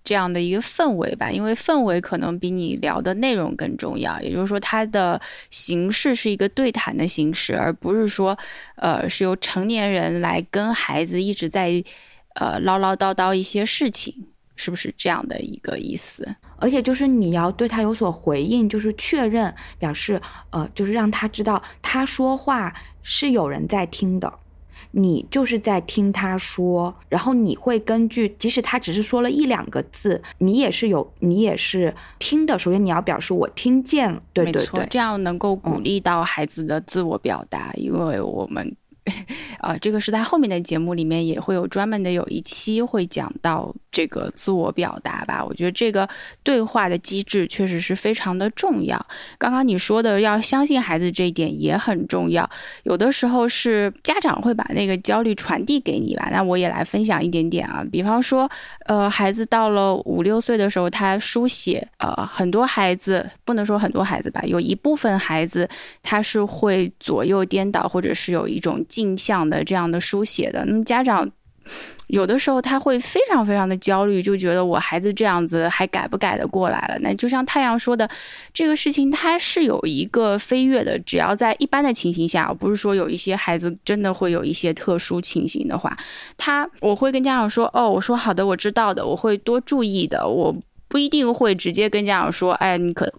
[0.03, 4.21] 这样的一个氛围吧，因为氛围可能比你聊的内容更重要。
[4.21, 8.37] 也就是说，它的形式是一个对谈的形式，而不是说，
[8.77, 11.83] 呃，是由成年人来跟孩子一直在，
[12.35, 14.27] 呃，唠唠叨叨一些事情，
[14.57, 16.37] 是不是这样的一个意思？
[16.61, 20.21] 而且就是你要对他有所回应，就是确认，表示，
[20.51, 22.73] 呃，就是让他知道他说话
[23.03, 24.33] 是有人在听的，
[24.91, 32.59] 你就是在听他说，然后你会根据，即使他只是说了一两个字，你也是有，你也是听的。
[32.59, 38.77] 首先你要表示我听见了，对对对，这样能够鼓励到孩子的自我表达，因为我们。
[39.59, 45.45] 啊，这个是在后面的节目里面也会有专门的有一期会讲到这个自我表达吧。
[45.45, 46.09] 我觉得这个
[46.43, 49.07] 对话的机制确实是非常的重要。
[49.39, 52.49] 刚刚你说的要相信孩子这一点也很重要。
[52.83, 56.29] 有的时候是家长会把那个焦虑传递给你吧。
[56.33, 57.85] 那我也来分享一点点啊。
[57.93, 58.51] 比方说，
[58.87, 65.69] 呃，孩子到了五六岁的时候，他书写，呃，很多孩子不能说很多孩子吧，有一部分孩子
[66.03, 68.85] 他是会左右颠倒，或者是有一种。
[68.89, 71.31] 镜像的这样的书写的，那么家长
[72.09, 76.99] 有的时候他会非常非常的焦虑，就觉得我孩子这样子还改不改得过来了？
[77.01, 78.09] 那就像太阳说的，
[78.53, 85.97] 这个事情它是有一个飞跃的，只要在一般的情形下，不是说有一些孩子真的会有一些特殊情形的话，
[86.37, 90.57] 他我会跟家长说，哦，我说好的，我知道的，我会多注意的，我
[90.89, 93.13] 不一定会直接跟家长说，哎，你可。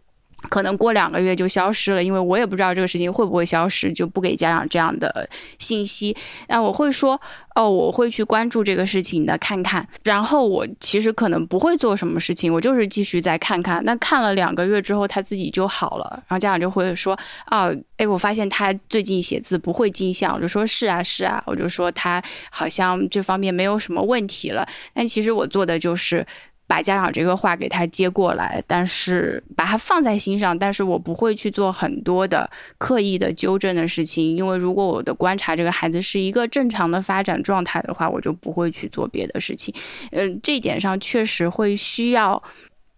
[0.49, 6.15] 可能过两个月就消失了，因为我也不知道这个事情会不会消失，就不给家长这样的信息。
[6.47, 7.19] 那我会说，
[7.55, 9.87] 哦，我会去关注这个事情的，看看。
[10.03, 13.83] 然后我其实可能不会做什么事情，我就是继续再看看。
[13.85, 16.09] 那看了两个月之后，他自己就好了。
[16.27, 17.17] 然后家长就会说，
[17.49, 24.67] 哦，哎，我发现他最近写字不会镜像，我就说是啊，是啊，我就说他好像这方面没有什么问题了。
[24.93, 26.25] 但其实我做的就是。
[26.71, 39.75] 把家长这个话给他接过来，但是把他放在心上，但是我不会去做很多的刻意的纠正的事情，因为如果我的观察这个孩子是一个正常的发展状态的话，我就不会去做别的事情。
[40.11, 42.41] 嗯，这点上确实会需要。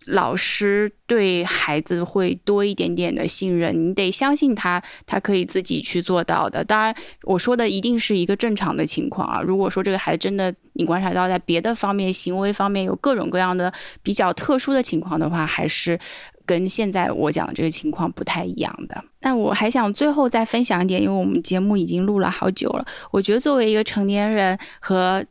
[0.08, 6.64] 老师对孩子会多一点点的信任，你得相信他，他可以自己去做到的。
[6.64, 9.42] 当然，我说的一定是一个正常的情况啊。
[9.42, 13.72] 如果说这个孩子真的你观察到在别的方面、行为方面有各种各样的
[14.02, 16.00] 比较特殊的情况的话，还是
[16.46, 19.04] 跟现在我讲的这个情况不太一样的。
[19.22, 25.24] 那我还想最后再分享一点，因为我们节目已经录了好久了，我觉得作为一个成年人和。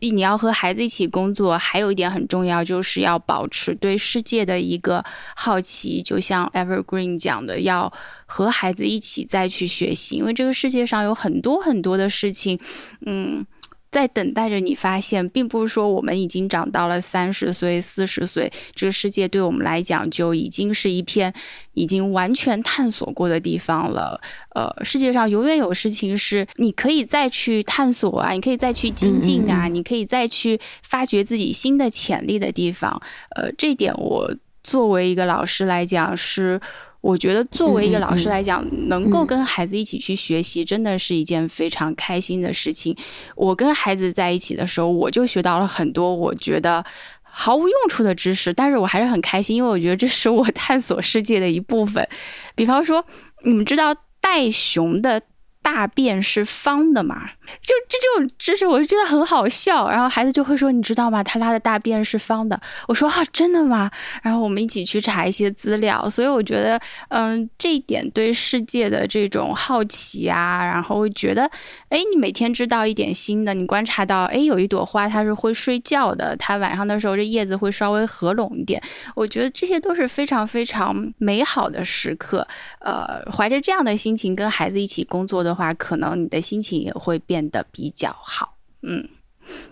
[0.00, 5.04] 你要和孩子一起工作，还有一点很重要，就是要保持对世界的一个
[5.34, 6.02] 好奇。
[6.02, 7.92] 就像 Evergreen 讲的，要
[8.26, 12.58] 和孩子一起再去学习，因为这个世界上有很多很多的事情，
[13.06, 13.46] 嗯。
[13.90, 21.32] 在等待着你发现，并不是说我们已经长到了三十岁、四十岁，这个世界对我们来讲就已经是一片
[21.74, 24.20] 已经完全探索过的地方了。
[24.54, 33.00] 呃，世界上永远有事情是你可以再去探索啊，你可以再去精进啊，你可以再去发掘自己新的潜力的地方。
[33.36, 36.60] 呃，这点我作为一个老师来讲是。
[37.00, 42.96] 我觉得作为一个老师来讲，能够跟孩子一起去学习，真的是一件非常开心的事情。
[43.36, 46.84] 我跟孩子在一起的时候，我就学到了很多我觉得
[47.22, 52.06] 毫无用处的知识，但是我还是很开心，因为我觉得这是我 探索世界的一部分。
[52.54, 53.04] 比方说，
[53.44, 55.22] 你们知道袋熊的。
[55.70, 57.28] 大便是方的嘛？
[57.60, 59.90] 就这这种知识，我就觉得很好笑。
[59.90, 61.22] 然后孩子就会说：“你知道吗？
[61.22, 62.58] 他拉的大便是方的。”
[62.88, 63.90] 我说：“啊，真的吗？”
[64.24, 66.08] 然后我们一起去查一些资料。
[66.08, 71.42] 所以我觉得，嗯，这一点对世界的这种好奇啊，然后觉得，
[71.90, 78.82] 哎，你每天知道一点新的，你观察到，哎，有一朵花它是会睡觉的，它晚上的时候这叶子会稍微合拢一点。
[79.14, 82.48] 我觉得这些都是非常非常美好的时刻。
[82.80, 85.57] 呃，怀着这样的心情跟孩子一起工作的。
[85.58, 89.08] 话可能你的心情也会变得比较好，嗯，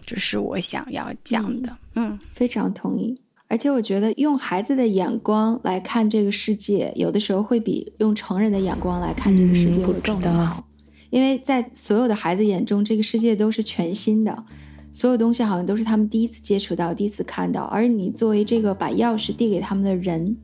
[0.04, 3.16] 这是我想要讲的，嗯，非常同意。
[3.46, 10.66] 而且我觉得用孩子的眼光来看这个世界，有的时候会比用成人的眼光来看这个世界会更好，
[11.10, 14.44] 因为在所有的孩子眼中，这个世界都是全新的，
[14.92, 20.36] 所有东西好像都是他们第一次接触到、第一次看到，而你作为这个把钥匙递给他们的人。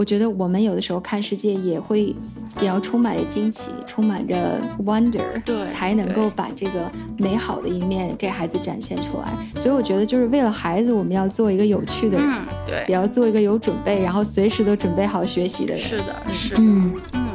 [0.00, 2.16] 我觉得我们有的时候看世界也会，
[2.58, 9.30] 也要充满着惊奇，充满着 wonder，对，才能够把这个美好的一面给孩子展现出来。
[9.60, 12.26] 所以我觉得就是为了孩子，我们要做一个有趣的人，
[12.66, 15.82] 对，也要做一个有准备，然后随时都准备好学习的人。
[15.82, 17.28] 是的，是的，嗯嗯。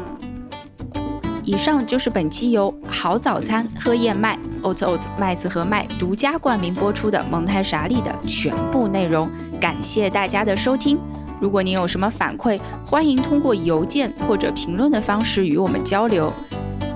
[1.43, 9.29] 以上就是本期由好早餐喝燕麦 oats oats 麦子和麦独家冠名播出的蒙台傻利的全部内容，
[9.61, 10.97] 感谢大家的收听。
[11.45, 16.33] 如果您有什么反馈，欢迎通过邮件或者评论的方式与我们交流。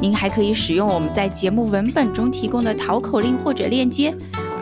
[0.01, 4.11] 您还可以使用我们在节目文本中提供的淘口令或者链接，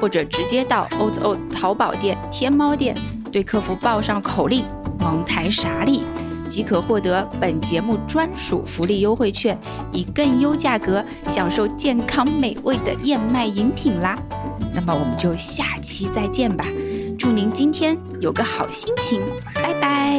[0.01, 2.93] 或者直接到 o t o 淘宝店、天猫店，
[3.31, 4.65] 对客服报上口令
[4.99, 6.03] “蒙台傻利”，
[6.49, 9.57] 即可获得本节目专属福利优惠券，
[9.93, 14.19] 以更优价格享受健康美味的燕麦饮品啦。
[14.73, 16.65] 那么我们就下期再见吧。
[17.17, 19.19] 祝您今天有个好心情
[19.55, 20.17] 拜拜。